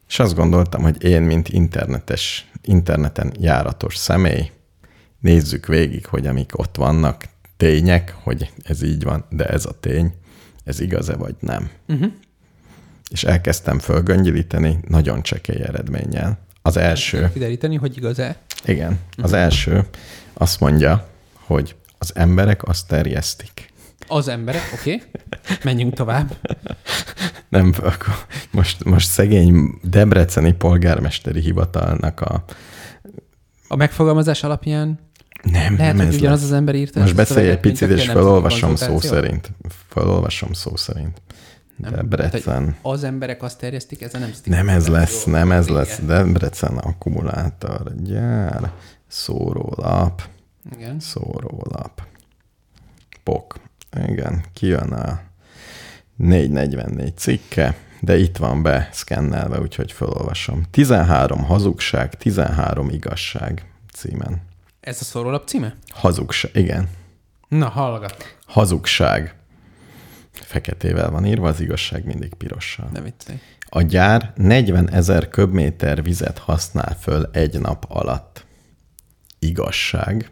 [0.07, 4.51] És azt gondoltam, hogy én, mint internetes, interneten járatos személy,
[5.19, 7.23] nézzük végig, hogy amik ott vannak,
[7.57, 10.13] tények, hogy ez így van, de ez a tény,
[10.63, 11.69] ez igaz-e vagy nem.
[11.87, 12.11] Uh-huh.
[13.09, 16.39] És elkezdtem fölgöngyölíteni nagyon csekély eredménnyel.
[16.61, 18.37] Az első, kideríteni, hogy igaz-e.
[18.65, 19.87] igen, az első
[20.33, 23.73] azt mondja, hogy az emberek azt terjesztik.
[24.07, 25.07] Az emberek, oké, okay.
[25.63, 26.37] menjünk tovább.
[27.49, 32.43] Nem, akkor most, most szegény Debreceni polgármesteri hivatalnak a
[33.67, 34.99] A megfogalmazás alapján
[35.43, 36.49] Nem, lehet, nem hogy ez ugyanaz lesz.
[36.49, 39.51] az ember írta Most beszélj egy picit, és nemzeti felolvasom szó szerint.
[39.87, 41.21] Felolvasom szó szerint.
[41.79, 41.91] Nem.
[41.93, 42.75] Debrecen.
[42.81, 45.77] Az emberek azt terjesztik, ez a nemzeti Nem ez lesz, konzultáció nem ez vége.
[45.77, 45.99] lesz.
[45.99, 48.71] Debrecen akkumulátor, gyár,
[49.07, 50.21] szórólap,
[50.75, 50.99] Igen.
[50.99, 52.01] szórólap.
[53.23, 53.55] Pok.
[54.07, 55.19] Igen, kijön a
[56.15, 60.63] 444 cikke, de itt van be szkennelve, úgyhogy felolvasom.
[60.71, 64.41] 13 hazugság, 13 igazság címen.
[64.79, 65.75] Ez a szórólap címe?
[65.93, 66.89] Hazugság, igen.
[67.47, 68.37] Na, hallgat.
[68.45, 69.35] Hazugság.
[70.43, 72.89] Feketével van írva, az igazság mindig pirossal.
[72.93, 73.37] Ne viccelj.
[73.69, 78.45] A gyár 40 ezer köbméter vizet használ föl egy nap alatt.
[79.39, 80.31] Igazság.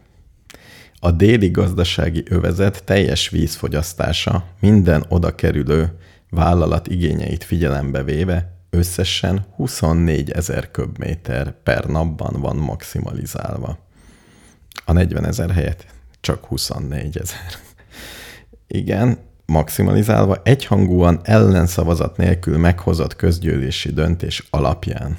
[1.00, 5.98] A déli gazdasági övezet teljes vízfogyasztása minden oda kerülő
[6.30, 13.78] vállalat igényeit figyelembe véve összesen 24 ezer köbméter per napban van maximalizálva.
[14.84, 15.86] A 40 ezer helyett
[16.20, 17.46] csak 24 ezer.
[18.66, 19.18] Igen,
[19.52, 25.18] maximalizálva egyhangúan ellenszavazat nélkül meghozott közgyűlési döntés alapján.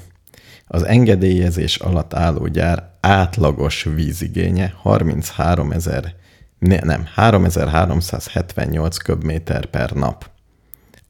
[0.66, 6.14] Az engedélyezés alatt álló gyár átlagos vízigénye 33 ezer,
[6.58, 10.30] ne, nem, 3378 köbméter per nap,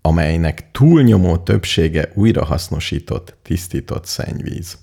[0.01, 4.78] amelynek túlnyomó többsége újrahasznosított, tisztított szennyvíz.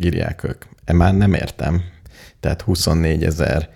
[0.00, 0.64] Írják ők.
[0.84, 1.82] E már nem értem.
[2.40, 3.70] Tehát 24 ezer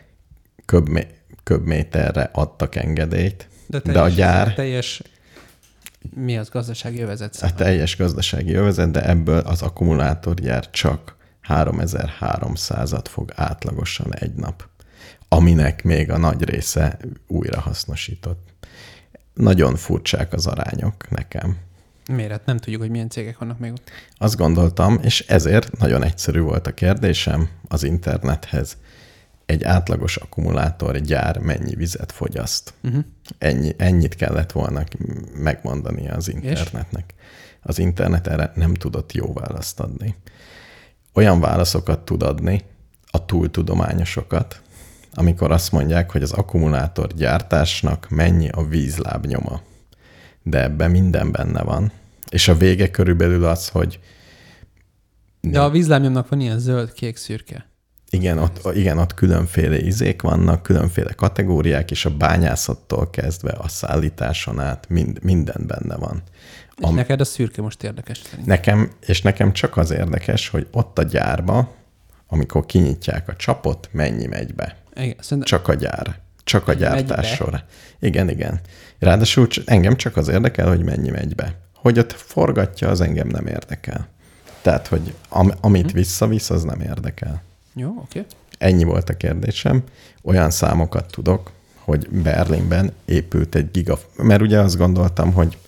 [0.65, 5.03] köbmé- köbméterre adtak engedélyt, de, de a gyár, Teljes,
[6.15, 7.57] mi az gazdasági övezet a szerint?
[7.57, 11.17] teljes gazdasági övezet, de ebből az akkumulátorgyár csak
[11.49, 14.69] 3300-at fog átlagosan egy nap,
[15.29, 18.49] aminek még a nagy része újrahasznosított.
[19.35, 21.57] Nagyon furcsák az arányok nekem.
[22.11, 22.31] Miért?
[22.31, 23.91] Hát nem tudjuk, hogy milyen cégek vannak még ott.
[24.19, 28.77] Azt gondoltam, és ezért nagyon egyszerű volt a kérdésem az internethez.
[29.47, 32.75] Egy átlagos akkumulátorgyár mennyi vizet fogyaszt?
[32.83, 33.05] Uh-huh.
[33.39, 34.85] Ennyi, ennyit kellett volna
[35.35, 37.15] megmondani az internetnek.
[37.63, 40.15] Az internet erre nem tudott jó választ adni.
[41.13, 42.65] Olyan válaszokat tud adni,
[43.11, 44.61] a túltudományosokat,
[45.15, 49.61] amikor azt mondják, hogy az akkumulátor gyártásnak mennyi a vízlábnyoma.
[50.43, 51.93] De ebben minden benne van.
[52.29, 54.01] És a vége körülbelül az, hogy
[55.41, 57.67] De a vízlámnyomnak van ilyen zöld, kék, szürke.
[58.11, 64.61] Igen ott, igen, ott különféle izék vannak, különféle kategóriák, és a bányászattól kezdve a szállításon
[64.61, 66.23] át mind, minden benne van.
[66.79, 68.47] És Am- neked a szürke most érdekes szerint.
[68.47, 71.75] Nekem, és nekem csak az érdekes, hogy ott a gyárba,
[72.29, 74.77] amikor kinyitják a csapot, mennyi megy be.
[74.95, 76.19] Igen, szerintem Csak a gyár.
[76.45, 77.35] Csak a gyártás be?
[77.35, 77.63] sor.
[78.01, 78.61] Igen, igen.
[78.99, 81.55] Ráadásul engem csak az érdekel, hogy mennyi megy be.
[81.75, 84.09] Hogy ott forgatja, az engem nem érdekel.
[84.63, 85.97] Tehát, hogy am, amit Hm.
[85.97, 87.43] visszavisz, az nem érdekel.
[87.79, 88.25] Jó, oké.
[88.59, 89.83] Ennyi volt a kérdésem.
[90.23, 93.99] Olyan számokat tudok, hogy Berlinben épült egy giga...
[94.17, 95.59] Mert ugye azt gondoltam, hogy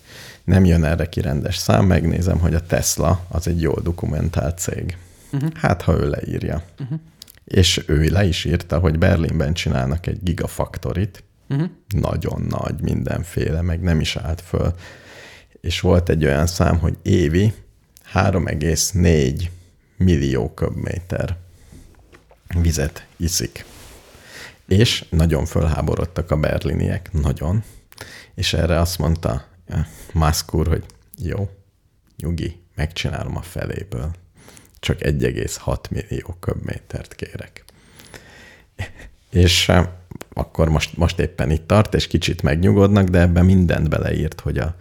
[0.43, 4.97] nem jön erre ki rendes szám, megnézem, hogy a Tesla az egy jól dokumentált cég.
[5.31, 5.51] Uh-huh.
[5.53, 6.63] Hát, ha ő leírja.
[6.79, 6.99] Uh-huh.
[7.45, 11.69] És ő le is írta, hogy Berlinben csinálnak egy gigafaktorit, Uh-huh.
[11.87, 14.73] nagyon nagy mindenféle, meg nem is állt föl.
[15.61, 17.53] És volt egy olyan szám, hogy évi
[18.13, 19.41] 3,4
[19.97, 21.37] millió köbméter
[22.61, 23.65] vizet iszik.
[24.67, 27.63] És nagyon fölháborodtak a berliniek, nagyon.
[28.35, 29.47] És erre azt mondta
[30.13, 30.83] Musk úr, hogy
[31.17, 31.49] jó,
[32.17, 34.11] nyugi, megcsinálom a feléből.
[34.79, 37.63] Csak 1,6 millió köbmétert kérek.
[39.29, 39.87] És eh,
[40.33, 44.75] akkor most, most éppen itt tart, és kicsit megnyugodnak, de ebben mindent beleírt, hogy a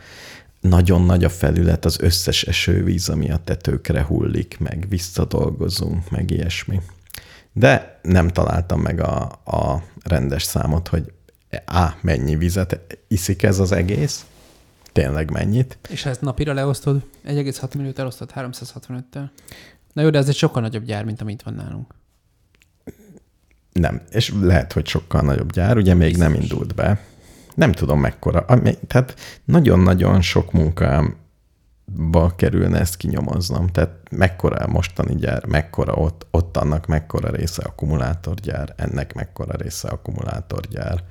[0.60, 6.80] nagyon nagy a felület, az összes esővíz, ami a tetőkre hullik, meg visszadolgozunk, meg ilyesmi.
[7.58, 11.12] De nem találtam meg a, a rendes számot, hogy
[11.64, 14.26] á, mennyi vizet iszik ez az egész,
[14.92, 15.78] tényleg mennyit.
[15.88, 19.28] És ezt napira leosztod, 1,6 milliót elosztod 365-tel.
[19.92, 21.94] Na jó, de ez egy sokkal nagyobb gyár, mint amit van nálunk.
[23.72, 27.00] Nem, és lehet, hogy sokkal nagyobb gyár, ugye még nem indult be.
[27.54, 28.44] Nem tudom mekkora.
[28.86, 29.14] Tehát
[29.44, 30.52] nagyon-nagyon sok
[31.96, 33.66] munkámba kerülne ezt kinyomoznom.
[33.66, 39.88] Tehát mekkora a mostani gyár, mekkora ott, ott annak mekkora része akkumulátorgyár, ennek mekkora része
[39.88, 41.04] akkumulátorgyár.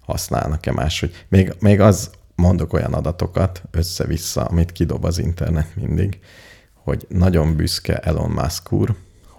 [0.00, 1.24] Használnak-e máshogy?
[1.28, 6.20] Még, még az mondok olyan adatokat össze-vissza, amit kidob az internet mindig,
[6.72, 8.94] hogy nagyon büszke Elon Musk úr,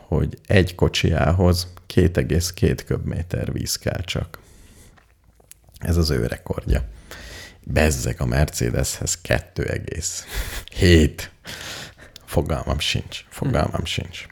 [0.07, 4.39] hogy egy kocsiához 2,2 köbméter víz kell csak.
[5.79, 6.83] Ez az ő rekordja.
[7.67, 11.11] Bezzeg a Mercedeshez 2,7.
[12.25, 13.25] Fogalmam sincs.
[13.29, 14.25] Fogalmam sincs.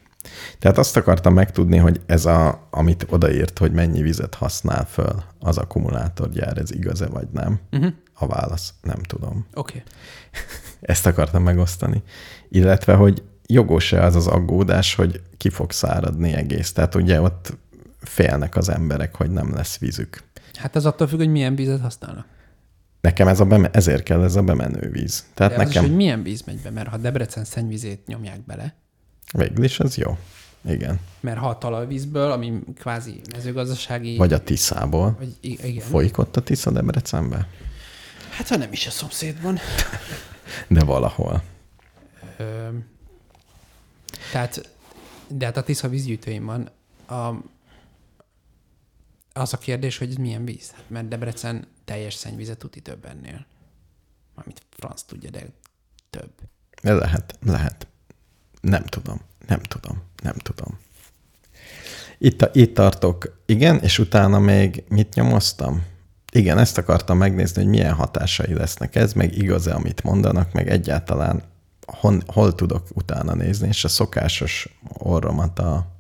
[0.60, 5.58] Tehát azt akartam megtudni, hogy ez a, amit odaírt, hogy mennyi vizet használ föl az
[5.58, 7.60] akkumulátorgyár, ez igaz-e vagy nem?
[7.72, 7.94] Uh-huh.
[8.14, 9.48] A válasz, nem tudom.
[9.54, 9.78] Oké.
[9.78, 9.92] Okay.
[10.94, 12.04] Ezt akartam megosztani.
[12.50, 16.72] Illetve, hogy jogos-e az az aggódás, hogy ki fog száradni egész.
[16.72, 17.58] Tehát ugye ott
[18.02, 20.24] félnek az emberek, hogy nem lesz vízük.
[20.54, 22.26] Hát ez attól függ, hogy milyen vizet használnak.
[23.04, 25.26] Nekem ez a beme- ezért kell ez a bemenő víz.
[25.34, 28.46] Tehát De az nekem is, hogy milyen víz megy be, mert ha Debrecen szennyvizét nyomják
[28.46, 28.76] bele,
[29.34, 30.18] végül is ez jó.
[30.70, 31.00] Igen.
[31.20, 34.18] mert ha a talajvízből, ami kvázi mezőgazdasági...
[34.18, 35.16] Vagy a Tiszából.
[35.20, 35.86] vagy igen.
[35.86, 37.48] Folyik ott a Tisza Debrecenbe?
[38.30, 39.60] Hát ha nem is a szomszédban.
[40.68, 41.44] De valahol.
[42.38, 42.68] Ö,
[44.32, 44.70] tehát,
[45.28, 46.70] de hát a Tisza vízgyűjtőim van.
[47.08, 47.34] A,
[49.34, 50.72] az a kérdés, hogy ez milyen víz.
[50.72, 53.46] Hát mert Debrecen teljes szennyvizet tuti több ennél.
[54.36, 55.46] Mármint franc tudja, de
[56.10, 56.32] több.
[56.82, 57.88] Lehet, lehet.
[58.62, 60.80] Nem tudom, nem tudom, nem tudom.
[62.18, 65.86] Itt, itt tartok, igen, és utána még mit nyomoztam?
[66.32, 71.44] Igen, ezt akartam megnézni, hogy milyen hatásai lesznek ez, meg igaz-e, amit mondanak, meg egyáltalán
[71.86, 75.93] hon, hol tudok utána nézni, és a szokásos orromat a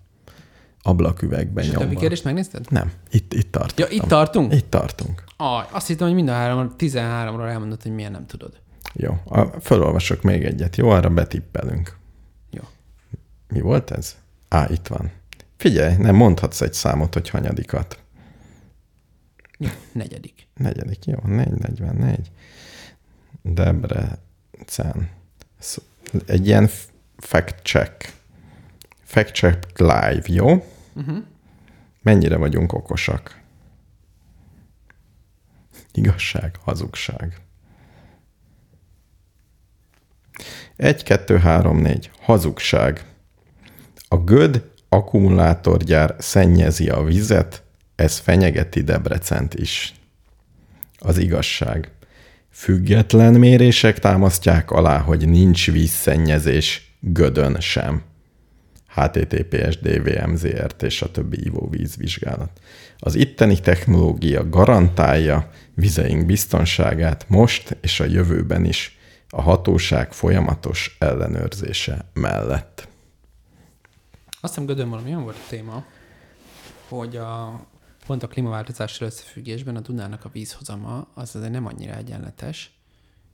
[0.83, 1.99] ablaküvegben És a többi nyomva.
[1.99, 2.65] kérdést megnézted?
[2.69, 3.79] Nem, itt, itt tartunk.
[3.79, 4.53] Ja, itt tartunk?
[4.53, 5.23] Itt tartunk.
[5.37, 8.61] Aj, azt hittem, hogy mind a három, 13-ról elmondod, hogy milyen nem tudod.
[8.93, 10.75] Jó, a, felolvasok még egyet.
[10.75, 11.97] Jó, arra betippelünk.
[12.51, 12.61] Jó.
[13.47, 14.15] Mi volt ez?
[14.49, 15.11] Á, itt van.
[15.57, 17.99] Figyelj, nem mondhatsz egy számot, hogy hanyadikat.
[19.57, 20.47] Jó, negyedik.
[20.55, 22.31] Negyedik, jó, 444.
[23.41, 25.09] Debrecen.
[26.25, 26.69] Egy ilyen
[27.17, 28.13] fact check.
[29.03, 30.65] Fact check live, jó?
[30.95, 31.23] Uh-huh.
[32.01, 33.41] Mennyire vagyunk okosak?
[35.93, 37.41] Igazság, hazugság.
[40.75, 42.11] 1, 2, 3, 4.
[42.21, 43.05] Hazugság.
[44.07, 47.63] A göd akkumulátorgyár szennyezi a vizet,
[47.95, 49.93] ez fenyegeti Debrecent is.
[50.99, 51.91] Az igazság.
[52.49, 58.03] Független mérések támasztják alá, hogy nincs vízszennyezés gödön sem.
[58.93, 62.61] HTTPS, DVM, ZRT és a többi ivóvízvizsgálat.
[62.97, 68.97] Az itteni technológia garantálja vizeink biztonságát most és a jövőben is
[69.29, 72.87] a hatóság folyamatos ellenőrzése mellett.
[74.41, 75.85] Azt hiszem Gödön valami olyan volt a téma,
[76.87, 77.61] hogy a,
[78.05, 82.82] pont a klímaváltozással összefüggésben a Dunának a vízhozama az azért nem annyira egyenletes,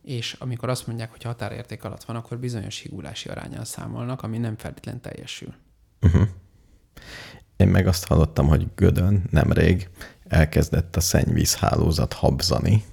[0.04, 4.58] és amikor azt mondják, hogy határérték alatt van, akkor bizonyos hígulási arányal számolnak, ami nem
[4.58, 5.54] feltétlen teljesül.
[7.58, 9.90] Én meg azt hallottam, hogy Gödön nemrég
[10.28, 12.84] elkezdett a szennyvízhálózat habzani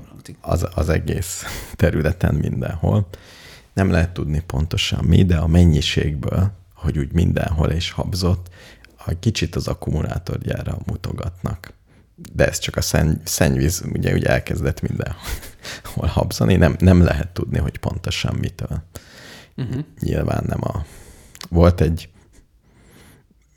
[0.00, 0.36] hangzik.
[0.40, 3.08] az, az egész területen mindenhol.
[3.72, 8.50] Nem lehet tudni pontosan mi, de a mennyiségből, hogy úgy mindenhol és habzott,
[9.06, 11.72] a kicsit az akkumulátorgyára mutogatnak.
[12.14, 17.58] De ez csak a szenny, szennyvíz, ugye, ugye elkezdett mindenhol habzani, nem, nem lehet tudni,
[17.58, 18.82] hogy pontosan mitől.
[19.56, 19.84] Uh-huh.
[20.00, 20.84] Nyilván nem a...
[21.48, 22.08] Volt egy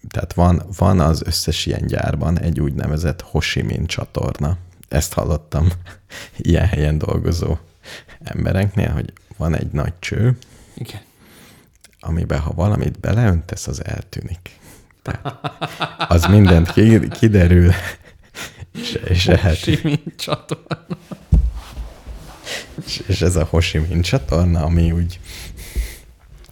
[0.07, 4.57] tehát van, van az összes ilyen gyárban egy úgynevezett Ho Chi Minh csatorna.
[4.88, 5.68] Ezt hallottam
[6.38, 7.57] ilyen helyen dolgozó
[8.23, 10.38] embereknél, hogy van egy nagy cső,
[10.73, 11.02] Igen.
[11.99, 14.60] amiben ha valamit beleöntesz, az eltűnik.
[15.02, 15.40] Tehát
[16.07, 17.72] az mindent ki- kiderül,
[18.95, 19.80] és, és,
[20.15, 20.85] csatorna.
[22.85, 25.19] és, és ez a Ho Chi Minh csatorna, ami úgy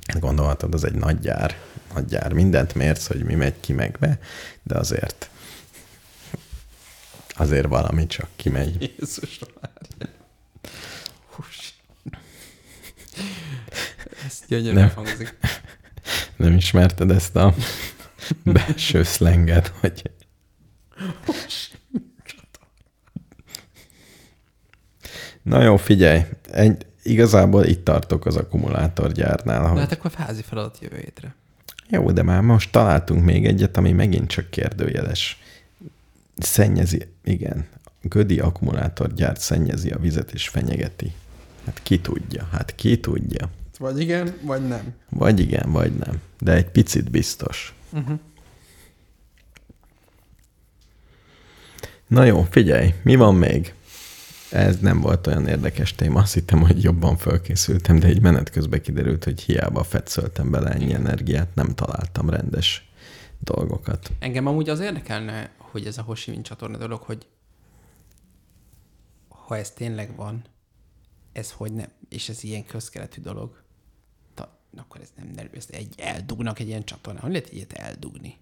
[0.07, 1.57] hát gondolhatod, az egy nagy gyár,
[1.94, 2.34] nagy gyár.
[2.34, 4.20] Mindent mérsz, hogy mi megy ki meg be,
[4.64, 5.30] de azért
[7.36, 8.94] azért valami csak kimegy.
[8.98, 9.40] Jézus.
[11.26, 11.74] Hús.
[14.26, 14.95] Ez gyönyörűen Nem.
[14.95, 15.38] hangzik.
[16.36, 17.56] Nem ismerted ezt a
[18.44, 20.11] belső szlenget, hogy
[25.44, 26.22] Na jó, figyelj,
[26.52, 29.61] egy, igazából itt tartok az akkumulátorgyárnál.
[29.61, 29.80] Na Hogy...
[29.80, 31.36] hát akkor házi feladat jövő hétre.
[31.90, 35.41] Jó, de már most találtunk még egyet, ami megint csak kérdőjeles.
[36.38, 37.65] Szennyezi, igen,
[38.02, 41.14] Gödi akkumulátorgyár szennyezi a vizet és fenyegeti.
[41.65, 43.49] Hát ki tudja, hát ki tudja.
[43.78, 44.94] Vagy igen, vagy nem.
[45.10, 46.22] Vagy igen, vagy nem.
[46.40, 47.74] De egy picit biztos.
[47.90, 48.20] Uh-huh.
[52.07, 53.74] Na jó, figyelj, mi van még?
[54.54, 58.82] Ez nem volt olyan érdekes téma, azt hittem, hogy jobban fölkészültem, de egy menet közben
[58.82, 62.92] kiderült, hogy hiába fetszöltem bele ennyi energiát, nem találtam rendes
[63.40, 64.12] dolgokat.
[64.20, 67.28] Engem amúgy az érdekelne, hogy ez a Ho Chi Minh csatorna dolog, hogy
[69.28, 70.42] ha ez tényleg van,
[71.32, 73.62] ez hogy nem, és ez ilyen közkeletű dolog,
[74.34, 77.22] ta, akkor ez nem nervű, ezt egy eldugnak egy ilyen csatornán.
[77.24, 78.36] Hogy lehet ilyet eldugni?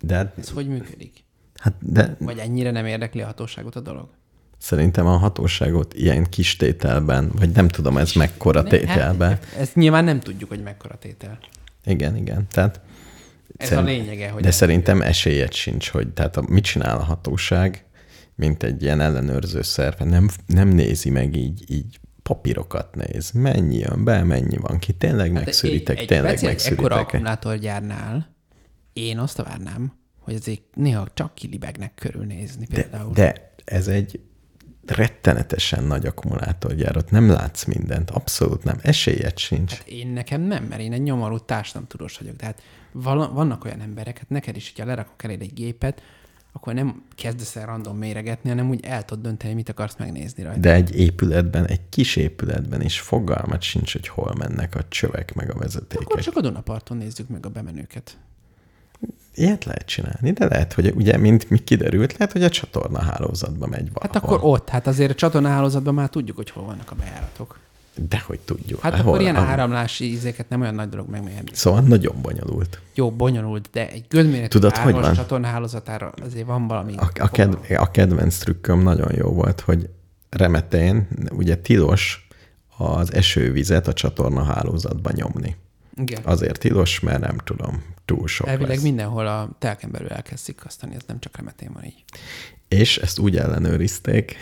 [0.00, 1.24] De, hát- Ez hogy működik?
[1.54, 4.08] hát, de Vagy ennyire nem érdekli a hatóságot a dolog?
[4.58, 9.28] Szerintem a hatóságot ilyen kis tételben, vagy nem tudom, ez mekkora tételben.
[9.28, 11.38] Hát, ezt nyilván nem tudjuk, hogy mekkora tétel.
[11.84, 12.46] Igen, igen.
[12.50, 12.80] Tehát
[13.56, 17.02] Ez szerint- a lényege, hogy De szerintem esélyed sincs, hogy tehát a, mit csinál a
[17.02, 17.84] hatóság,
[18.34, 23.30] mint egy ilyen ellenőrző szerve, nem, nem nézi meg így, így papírokat néz.
[23.30, 27.14] Mennyi jön be, mennyi van ki, tényleg Hát megszűrítek, egy, egy tényleg speciális ekkora megszűrítek.
[27.14, 28.34] akkumulátorgyárnál
[28.92, 33.12] én azt várnám, hogy azért néha csak kilibegnek körülnézni De, például.
[33.12, 34.20] de ez egy
[34.90, 39.72] rettenetesen nagy akkumulátorgyár, ott nem látsz mindent, abszolút nem, esélyed sincs.
[39.72, 42.36] Hát én nekem nem, mert én egy nyomorú társadalomtudós vagyok.
[42.36, 46.02] Tehát vala, vannak olyan emberek, hát neked is, hogyha lerakok eléd egy gépet,
[46.52, 50.60] akkor nem kezdesz el random méregetni, hanem úgy el tudod dönteni, mit akarsz megnézni rajta.
[50.60, 55.46] De egy épületben, egy kis épületben is fogalmat sincs, hogy hol mennek a csövek meg
[55.46, 56.18] a akkor vezetékek.
[56.18, 58.18] csak a Dunaparton nézzük meg a bemenőket.
[59.38, 63.66] Ilyet lehet csinálni, de lehet, hogy ugye, mint mi kiderült, lehet, hogy a csatorna hálózatba
[63.66, 64.00] megy valahol.
[64.02, 67.58] Hát akkor ott, hát azért a csatornahálózatban már tudjuk, hogy hol vannak a bejáratok.
[68.08, 68.80] De hogy tudjuk.
[68.80, 71.50] Hát akkor ilyen ahol- áramlási ízéket nem olyan nagy dolog megmérni.
[71.52, 72.80] Szóval nagyon bonyolult.
[72.94, 75.14] Jó, bonyolult, de egy gödméretű Tudod, hogy van?
[75.14, 76.94] csatornahálózatára azért van valami.
[76.96, 79.88] A, a, ked, a kedvenc trükköm nagyon jó volt, hogy
[80.30, 82.28] remetén ugye tilos
[82.76, 85.56] az esővizet a csatorna hálózatba nyomni.
[85.96, 86.22] Igen.
[86.24, 88.82] Azért tilos, mert nem tudom, túl sok Elvileg lesz.
[88.82, 92.04] mindenhol a telken belül elkezd szikasztani, ez nem csak remetén van így.
[92.68, 94.36] És ezt úgy ellenőrizték,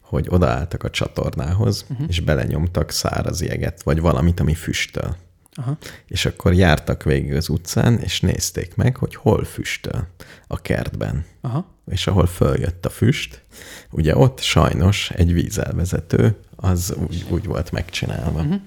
[0.00, 2.06] hogy odaálltak a csatornához, uh-huh.
[2.08, 5.16] és belenyomtak száraz jeget, vagy valamit, ami füstöl.
[5.54, 5.78] Aha.
[6.06, 10.06] És akkor jártak végig az utcán, és nézték meg, hogy hol füstöl
[10.46, 11.24] a kertben.
[11.40, 11.66] Aha.
[11.90, 13.42] És ahol följött a füst,
[13.90, 18.40] ugye ott sajnos egy vízelvezető, az úgy, úgy volt megcsinálva.
[18.40, 18.60] Uh-huh.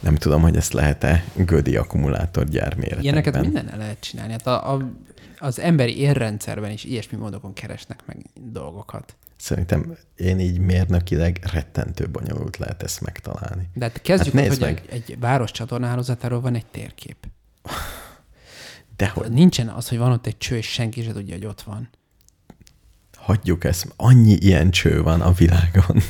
[0.00, 3.02] Nem tudom, hogy ezt lehet-e Gödi akkumulátorgyár méretekben.
[3.04, 4.32] Ilyeneket minden lehet csinálni.
[4.32, 4.90] Hát a, a,
[5.38, 9.14] az emberi érrendszerben is ilyesmi módokon keresnek meg dolgokat.
[9.36, 13.68] Szerintem én így mérnökileg rettentő bonyolult lehet ezt megtalálni.
[13.74, 14.82] De hát kezdjük, Hát hogy meg.
[14.88, 17.16] egy, egy város csatornahálózatáról van egy térkép.
[18.96, 21.62] De hogy Nincsen az, hogy van ott egy cső, és senki se tudja, hogy ott
[21.62, 21.88] van.
[23.16, 26.02] hagyjuk ezt, annyi ilyen cső van a világon.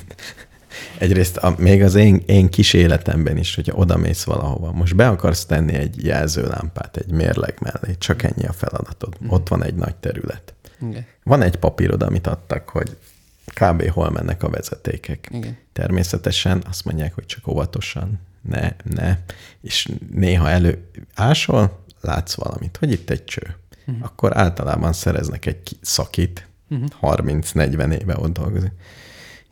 [0.98, 5.44] Egyrészt a, még az én, én kis életemben is, hogyha odamész valahova, most be akarsz
[5.44, 9.16] tenni egy jelzőlámpát egy mérleg mellé, csak ennyi a feladatod.
[9.28, 10.54] Ott van egy nagy terület.
[10.80, 11.06] Igen.
[11.22, 12.96] Van egy papírod, amit adtak, hogy
[13.44, 13.88] kb.
[13.88, 15.28] hol mennek a vezetékek.
[15.32, 15.56] Igen.
[15.72, 19.18] Természetesen azt mondják, hogy csak óvatosan, ne, ne,
[19.60, 23.56] és néha elő ásol, látsz valamit, hogy itt egy cső.
[23.86, 24.04] Uh-huh.
[24.04, 27.16] Akkor általában szereznek egy ki- szakit, uh-huh.
[27.16, 28.72] 30-40 éve ott dolgozik.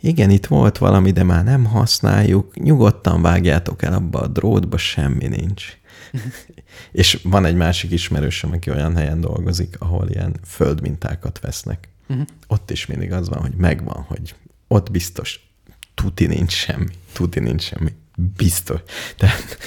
[0.00, 5.26] Igen, itt volt valami, de már nem használjuk, nyugodtan vágjátok el abba a drótba, semmi
[5.26, 5.76] nincs.
[6.92, 11.88] És van egy másik ismerősöm, aki olyan helyen dolgozik, ahol ilyen földmintákat vesznek.
[12.08, 12.26] Uh-huh.
[12.46, 14.34] Ott is mindig az van, hogy megvan, hogy
[14.68, 15.48] ott biztos
[15.94, 17.92] tuti nincs semmi, tuti nincs semmi,
[18.36, 18.80] biztos.
[19.16, 19.58] Tehát,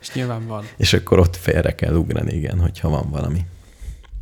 [0.00, 0.64] És nyilván van.
[0.76, 3.44] és akkor ott félre kell ugrani, igen, hogyha van valami.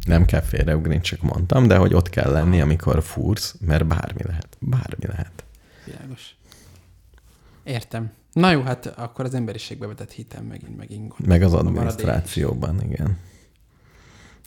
[0.06, 4.56] Nem kell félreugrani, csak mondtam, de hogy ott kell lenni, amikor fúrsz, mert bármi lehet.
[4.60, 5.44] Bármi lehet.
[5.84, 6.34] Világos.
[7.64, 8.12] Értem.
[8.32, 11.26] Na jó, hát akkor az emberiségbe vetett hitem megint megint gond.
[11.26, 13.18] Meg az adminisztrációban, igen.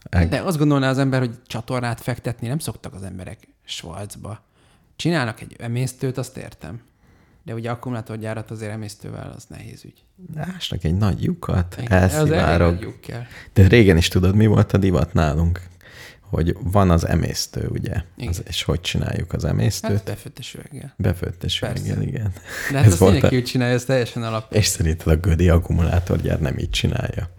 [0.10, 4.44] Eg- De azt gondolná az ember, hogy csatornát fektetni nem szoktak az emberek Svalcba.
[4.96, 6.82] Csinálnak egy emésztőt, azt értem.
[7.44, 10.04] De ugye akkumulátorgyárat azért emésztővel az nehéz ügy.
[10.38, 12.96] Ásnak egy nagy lyukat, az elszivárog.
[13.54, 15.62] De régen is tudod, mi volt a divat nálunk?
[16.20, 17.94] Hogy van az emésztő, ugye?
[18.18, 18.30] Igen.
[18.30, 19.92] Az, és hogy csináljuk az emésztőt?
[19.92, 20.94] Hát befőttes üveggel.
[20.98, 22.34] Befőttes üveggel, igen.
[22.72, 24.54] De hát Ez azt volt mindenki a- úgy csinálja, ez teljesen alap.
[24.54, 27.30] És szerinted a Gödi akkumulátorgyár nem így csinálja?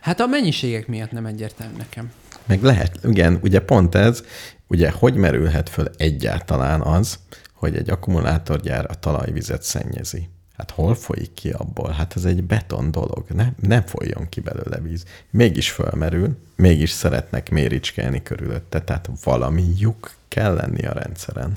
[0.00, 2.12] Hát a mennyiségek miatt nem egyértelmű nekem.
[2.46, 4.22] Meg lehet, igen, ugye pont ez,
[4.68, 7.18] ugye hogy merülhet föl egyáltalán az,
[7.52, 10.28] hogy egy akkumulátorgyár a talajvizet szennyezi?
[10.56, 11.90] Hát hol folyik ki abból?
[11.90, 15.04] Hát ez egy beton dolog, ne, nem folyjon ki belőle víz.
[15.30, 21.56] Mégis fölmerül, mégis szeretnek méricskelni körülötte, tehát valami lyuk kell lenni a rendszeren.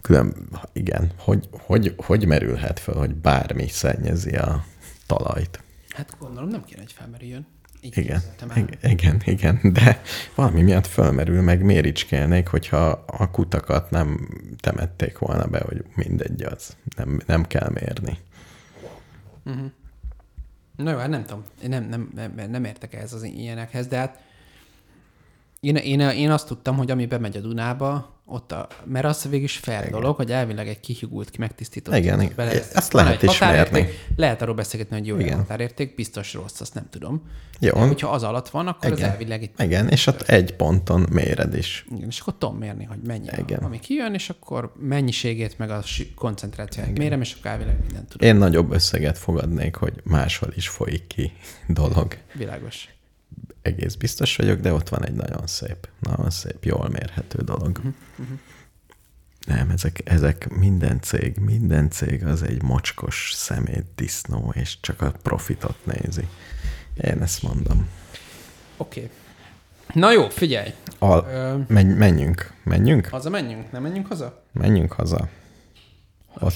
[0.00, 0.34] Külön,
[0.72, 4.64] igen, hogy, hogy, hogy merülhet föl, hogy bármi szennyezi a
[5.06, 5.62] talajt?
[5.88, 7.46] Hát gondolom nem kéne, hogy felmerüljön.
[7.80, 8.20] Igen,
[8.82, 10.02] igen, igen, de
[10.34, 14.28] valami miatt fölmerül, meg méricskelnék, hogyha a kutakat nem
[14.60, 18.18] temették volna be, hogy mindegy az, nem, nem kell mérni.
[20.76, 21.44] Na jó, hát nem tudom.
[21.66, 24.18] Nem, nem, nem, nem értek ehhez az ilyenekhez, de hát
[25.60, 29.42] Én, én, én azt tudtam, hogy ami bemegy a Dunába, ott a, mert az végig
[29.42, 29.90] is fair Igen.
[29.90, 31.96] dolog, hogy elvileg egy kihigult, ki megtisztított.
[31.96, 32.48] Igen, igen.
[32.72, 33.88] ezt lehet is mérni.
[34.16, 35.36] Lehet arról beszélgetni, hogy jó Igen.
[35.36, 37.22] határérték, biztos rossz, azt nem tudom.
[37.58, 37.72] Jó.
[37.72, 39.04] De hogyha az alatt van, akkor Igen.
[39.04, 39.50] az elvileg egy...
[39.58, 41.86] Igen, és ott egy ponton méred is.
[41.94, 43.58] Igen, és akkor tudom mérni, hogy mennyi, Igen.
[43.58, 45.82] A, ami kijön, és akkor mennyiségét, meg a
[46.14, 48.28] koncentrációt mérem, és akkor elvileg mindent tudom.
[48.28, 51.32] Én nagyobb összeget fogadnék, hogy máshol is folyik ki
[51.66, 52.16] dolog.
[52.32, 52.88] Világos
[53.62, 57.76] egész biztos vagyok, de ott van egy nagyon szép, nagyon szép, jól mérhető dolog.
[57.76, 57.94] Uh-huh.
[58.18, 58.38] Uh-huh.
[59.46, 65.12] Nem, ezek, ezek minden cég, minden cég az egy mocskos szemét disznó, és csak a
[65.22, 66.28] profitot nézi.
[67.02, 67.88] Én ezt mondom.
[68.76, 69.00] Oké.
[69.00, 69.10] Okay.
[69.94, 70.74] Na jó, figyelj.
[70.98, 71.56] Al- Ö...
[71.68, 72.52] menj, menjünk.
[72.64, 73.06] Menjünk?
[73.06, 73.72] Haza menjünk?
[73.72, 74.44] Nem menjünk haza?
[74.52, 75.28] Menjünk haza.
[76.34, 76.54] Ott.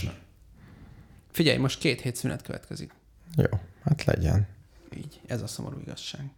[1.31, 2.93] Figyelj, most két hét szünet következik.
[3.37, 4.47] Jó, hát legyen.
[4.97, 6.31] Így, ez a szomorú igazság.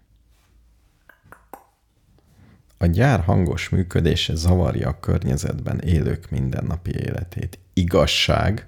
[2.78, 7.58] A gyár hangos működése zavarja a környezetben élők mindennapi életét.
[7.72, 8.66] Igazság,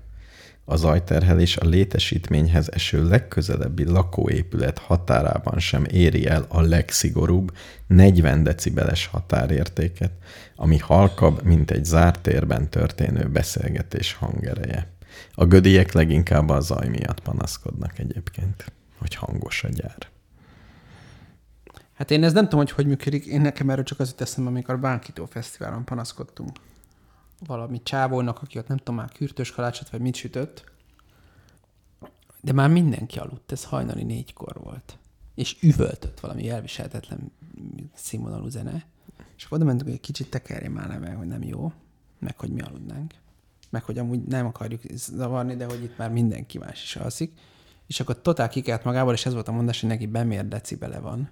[0.65, 7.57] a zajterhelés a létesítményhez eső legközelebbi lakóépület határában sem éri el a legszigorúbb
[7.87, 10.13] 40 decibeles határértéket,
[10.57, 14.91] ami halkabb, mint egy zárt térben történő beszélgetés hangereje.
[15.35, 20.18] A gödiek leginkább a zaj miatt panaszkodnak egyébként, hogy hangos a gyár.
[21.99, 23.27] Hát én ez nem tudom, hogy hogy működik.
[23.27, 26.57] Én nekem erről csak az jut eszembe, amikor Bánkító Fesztiválon panaszkodtunk
[27.47, 30.65] valami csávónak, aki ott nem tudom már kürtös kalácsot, vagy mit sütött.
[32.41, 34.99] De már mindenki aludt, ez hajnali négykor volt.
[35.35, 37.33] És üvöltött valami elviselhetetlen
[37.95, 38.87] színvonalú zene.
[39.37, 41.73] És akkor oda mentünk, hogy egy kicsit tekerje már le, hogy nem jó,
[42.19, 43.15] meg hogy mi aludnánk.
[43.71, 47.33] Meg hogy amúgy nem akarjuk zavarni, de hogy itt már mindenki más is alszik.
[47.87, 51.31] És akkor totál kikelt magából, és ez volt a mondás, hogy neki bemér decibele van.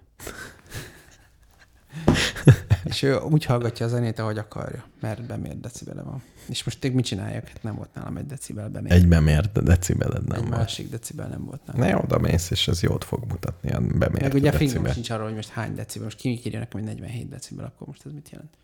[2.85, 6.23] És ő úgy hallgatja a zenét, ahogy akarja, mert bemért decibele van.
[6.49, 7.49] És most még mit csináljak?
[7.49, 8.95] Hát nem volt nálam egy decibel bemért.
[8.95, 10.57] Egy bemért decibeled nem egy volt.
[10.59, 11.81] másik decibel nem volt nálam.
[11.81, 14.93] Ne oda mész, és ez jót fog mutatni a bemért Meg ugye decibel.
[14.93, 16.05] sincs arról, hogy most hány decibel.
[16.05, 18.55] Most ki írja nekem, hogy 47 decibel, akkor most ez mit jelent?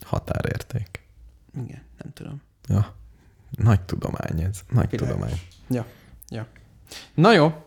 [0.00, 1.08] Határérték.
[1.54, 2.42] Igen, nem tudom.
[2.68, 2.94] Ja.
[3.50, 4.60] Nagy tudomány ez.
[4.70, 5.08] Nagy Világos.
[5.14, 5.40] tudomány.
[5.68, 5.86] Ja,
[6.28, 6.46] ja.
[7.14, 7.64] Na jó.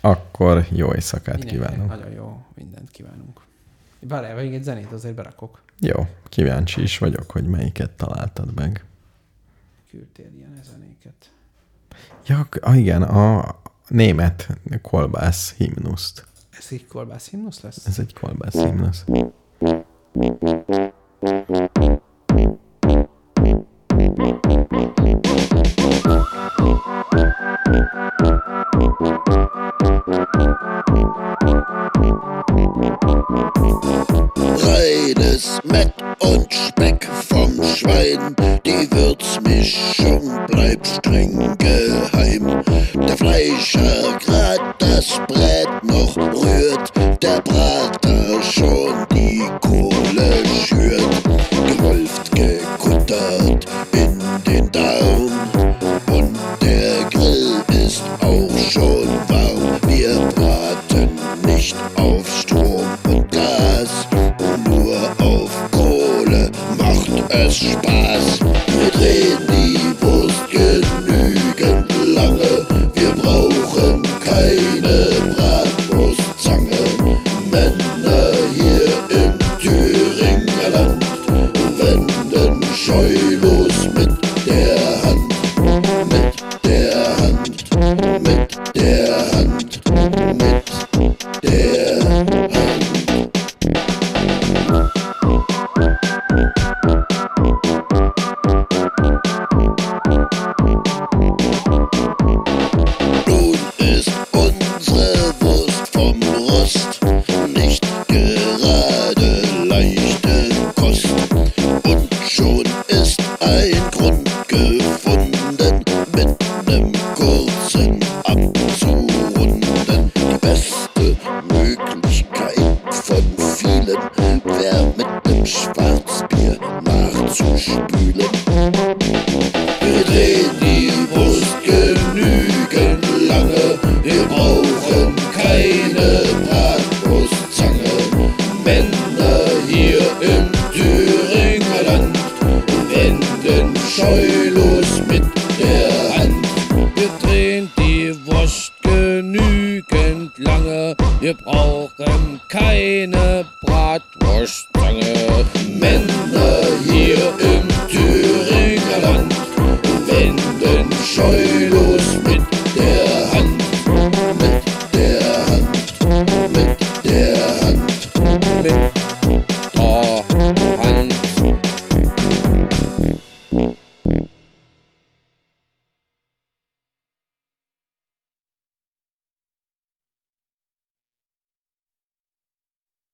[0.00, 1.88] Akkor jó éjszakát Mindenkinek kívánok.
[1.98, 3.40] Nagyon jó, mindent kívánunk.
[4.08, 5.62] Várjál, még egy zenét azért berakok.
[5.78, 8.84] Jó, kíváncsi is vagyok, hogy melyiket találtad meg.
[9.90, 11.30] Küldtél ilyen zenéket.
[12.26, 13.56] Ja, ah, igen, a
[13.88, 14.48] német
[14.82, 16.26] kolbász himnuszt.
[16.58, 17.86] Ez egy kolbász himnusz lesz?
[17.86, 19.04] Ez egy kolbász himnusz.
[19.04, 19.32] Reines